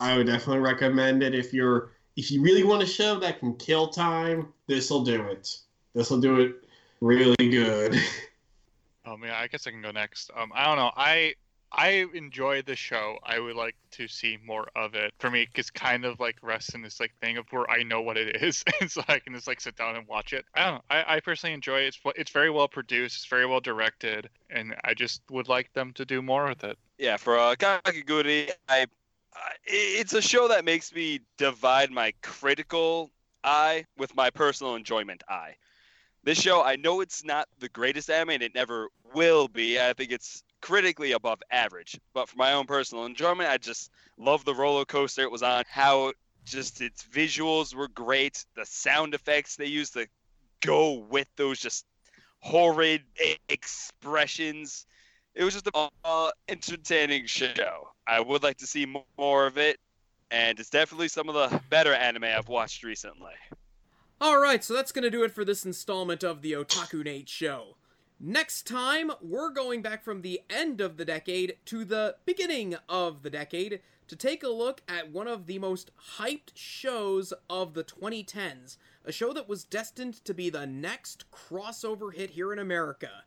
I 0.00 0.16
would 0.16 0.26
definitely 0.26 0.60
recommend 0.60 1.22
it 1.22 1.34
if 1.34 1.52
you're 1.52 1.90
if 2.16 2.30
you 2.30 2.42
really 2.42 2.64
want 2.64 2.82
a 2.82 2.86
show 2.86 3.18
that 3.20 3.40
can 3.40 3.54
kill 3.56 3.88
time. 3.88 4.52
This 4.66 4.90
will 4.90 5.04
do 5.04 5.22
it. 5.22 5.56
This 5.94 6.10
will 6.10 6.20
do 6.20 6.40
it 6.40 6.64
really 7.00 7.36
good. 7.36 7.98
Um, 9.06 9.22
yeah, 9.22 9.38
I 9.38 9.46
guess 9.46 9.68
I 9.68 9.70
can 9.70 9.82
go 9.82 9.92
next. 9.92 10.32
Um, 10.36 10.50
I 10.52 10.66
don't 10.66 10.76
know. 10.76 10.90
I 10.96 11.34
I 11.72 12.06
enjoy 12.14 12.62
the 12.62 12.76
show. 12.76 13.18
I 13.24 13.38
would 13.38 13.56
like 13.56 13.76
to 13.92 14.08
see 14.08 14.38
more 14.44 14.68
of 14.76 14.94
it. 14.94 15.12
For 15.18 15.30
me, 15.30 15.48
it's 15.54 15.70
kind 15.70 16.04
of 16.04 16.20
like 16.20 16.36
rests 16.42 16.74
in 16.74 16.82
this 16.82 17.00
like 17.00 17.12
thing 17.20 17.36
of 17.36 17.46
where 17.50 17.68
I 17.70 17.82
know 17.82 18.00
what 18.00 18.16
it 18.16 18.42
is, 18.42 18.64
and 18.80 18.90
so 18.90 19.02
I 19.08 19.18
can 19.18 19.34
just 19.34 19.46
like 19.46 19.60
sit 19.60 19.76
down 19.76 19.96
and 19.96 20.06
watch 20.06 20.32
it. 20.32 20.44
I 20.54 20.64
don't 20.64 20.74
know. 20.76 20.82
I, 20.90 21.16
I 21.16 21.20
personally 21.20 21.54
enjoy 21.54 21.80
it. 21.80 21.88
It's 21.88 22.00
it's 22.16 22.30
very 22.30 22.50
well 22.50 22.68
produced. 22.68 23.16
It's 23.16 23.26
very 23.26 23.46
well 23.46 23.60
directed, 23.60 24.28
and 24.50 24.74
I 24.84 24.94
just 24.94 25.22
would 25.30 25.48
like 25.48 25.72
them 25.72 25.92
to 25.94 26.04
do 26.04 26.22
more 26.22 26.46
with 26.46 26.64
it. 26.64 26.78
Yeah, 26.98 27.16
for 27.16 27.38
uh, 27.38 27.54
Kakegurui, 27.56 28.50
I, 28.68 28.86
I 29.34 29.52
it's 29.64 30.14
a 30.14 30.22
show 30.22 30.48
that 30.48 30.64
makes 30.64 30.94
me 30.94 31.20
divide 31.36 31.90
my 31.90 32.12
critical 32.22 33.10
eye 33.44 33.84
with 33.98 34.14
my 34.14 34.30
personal 34.30 34.76
enjoyment 34.76 35.22
eye. 35.28 35.56
This 36.24 36.40
show, 36.40 36.62
I 36.62 36.74
know 36.74 37.00
it's 37.02 37.22
not 37.24 37.48
the 37.60 37.68
greatest 37.68 38.10
anime, 38.10 38.30
and 38.30 38.42
it 38.42 38.54
never 38.54 38.88
will 39.14 39.46
be. 39.46 39.80
I 39.80 39.92
think 39.92 40.10
it's 40.10 40.42
critically 40.60 41.12
above 41.12 41.42
average. 41.50 41.98
But 42.14 42.28
for 42.28 42.36
my 42.36 42.52
own 42.52 42.66
personal 42.66 43.04
enjoyment, 43.04 43.48
I 43.48 43.58
just 43.58 43.90
love 44.18 44.44
the 44.44 44.54
roller 44.54 44.84
coaster 44.84 45.22
it 45.22 45.30
was 45.30 45.42
on. 45.42 45.64
How 45.68 46.12
just 46.44 46.80
its 46.80 47.04
visuals 47.04 47.74
were 47.74 47.88
great. 47.88 48.44
The 48.54 48.64
sound 48.64 49.14
effects 49.14 49.56
they 49.56 49.66
used 49.66 49.94
to 49.94 50.06
go 50.60 51.04
with 51.10 51.28
those 51.36 51.58
just 51.58 51.84
horrid 52.40 53.02
expressions. 53.48 54.86
It 55.34 55.44
was 55.44 55.54
just 55.54 55.66
a 55.66 55.88
uh, 56.04 56.30
entertaining 56.48 57.26
show. 57.26 57.88
I 58.06 58.20
would 58.20 58.42
like 58.42 58.56
to 58.58 58.66
see 58.66 58.86
more 59.18 59.46
of 59.46 59.58
it, 59.58 59.78
and 60.30 60.58
it's 60.58 60.70
definitely 60.70 61.08
some 61.08 61.28
of 61.28 61.34
the 61.34 61.60
better 61.68 61.92
anime 61.92 62.24
I've 62.24 62.48
watched 62.48 62.84
recently. 62.84 63.34
Alright, 64.22 64.64
so 64.64 64.72
that's 64.72 64.92
gonna 64.92 65.10
do 65.10 65.24
it 65.24 65.32
for 65.32 65.44
this 65.44 65.66
installment 65.66 66.24
of 66.24 66.40
the 66.40 66.52
Otaku 66.52 67.04
Nate 67.04 67.28
Show. 67.28 67.76
Next 68.18 68.66
time, 68.66 69.12
we're 69.20 69.50
going 69.50 69.82
back 69.82 70.02
from 70.02 70.22
the 70.22 70.40
end 70.48 70.80
of 70.80 70.96
the 70.96 71.04
decade 71.04 71.58
to 71.66 71.84
the 71.84 72.16
beginning 72.24 72.74
of 72.88 73.22
the 73.22 73.28
decade 73.28 73.80
to 74.08 74.16
take 74.16 74.42
a 74.42 74.48
look 74.48 74.80
at 74.88 75.12
one 75.12 75.28
of 75.28 75.44
the 75.44 75.58
most 75.58 75.90
hyped 76.16 76.52
shows 76.54 77.34
of 77.50 77.74
the 77.74 77.84
2010s, 77.84 78.78
a 79.04 79.12
show 79.12 79.34
that 79.34 79.50
was 79.50 79.64
destined 79.64 80.24
to 80.24 80.32
be 80.32 80.48
the 80.48 80.66
next 80.66 81.30
crossover 81.30 82.14
hit 82.14 82.30
here 82.30 82.54
in 82.54 82.58
America. 82.58 83.24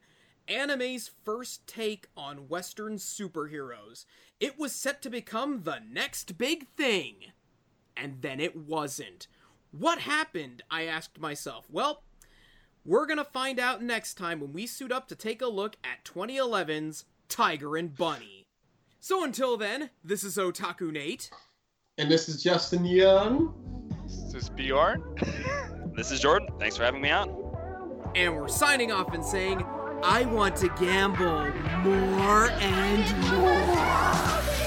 Anime's 0.48 1.12
first 1.24 1.68
take 1.68 2.08
on 2.18 2.48
Western 2.50 2.96
superheroes. 2.96 4.06
It 4.40 4.58
was 4.58 4.74
set 4.74 5.04
to 5.04 5.10
become 5.12 5.62
the 5.64 5.82
next 5.88 6.40
big 6.40 6.68
thing. 6.70 7.16
And 7.96 8.24
then 8.24 8.40
it 8.40 8.56
wasn't. 8.56 9.28
What 9.70 10.00
happened? 10.00 10.64
I 10.72 10.86
asked 10.86 11.20
myself. 11.20 11.68
Well, 11.70 12.02
we're 12.90 13.06
gonna 13.06 13.24
find 13.24 13.60
out 13.60 13.84
next 13.84 14.16
time 14.16 14.40
when 14.40 14.52
we 14.52 14.66
suit 14.66 14.92
up 14.92 15.08
to 15.08 15.16
take 15.16 15.44
a 15.44 15.48
look 15.48 15.78
at 15.84 16.04
2011's 16.04 17.06
Tiger 17.28 17.78
and 17.78 17.96
Bunny. 17.96 18.48
So 19.00 19.24
until 19.24 19.58
then, 19.58 19.92
this 20.04 20.24
is 20.24 20.38
Otaku 20.38 20.92
Nate. 20.92 21.30
and 22.00 22.10
this 22.10 22.28
is 22.28 22.42
Justin 22.42 22.84
Young. 22.84 23.54
This 24.08 24.18
is 24.18 24.34
this 24.34 24.50
Bjorn? 24.50 25.04
This 25.96 26.12
is 26.12 26.22
Jordan. 26.22 26.48
Thanks 26.58 26.78
for 26.78 26.84
having 26.84 27.02
me 27.02 27.12
on. 27.12 27.30
And 28.16 28.38
we're 28.38 28.48
signing 28.48 28.90
off 28.92 29.14
and 29.14 29.26
saying, 29.26 29.62
I 30.02 30.24
want 30.24 30.56
to 30.58 30.70
gamble 30.80 31.52
more 31.84 32.50
and 32.52 33.32
more. 33.32 34.59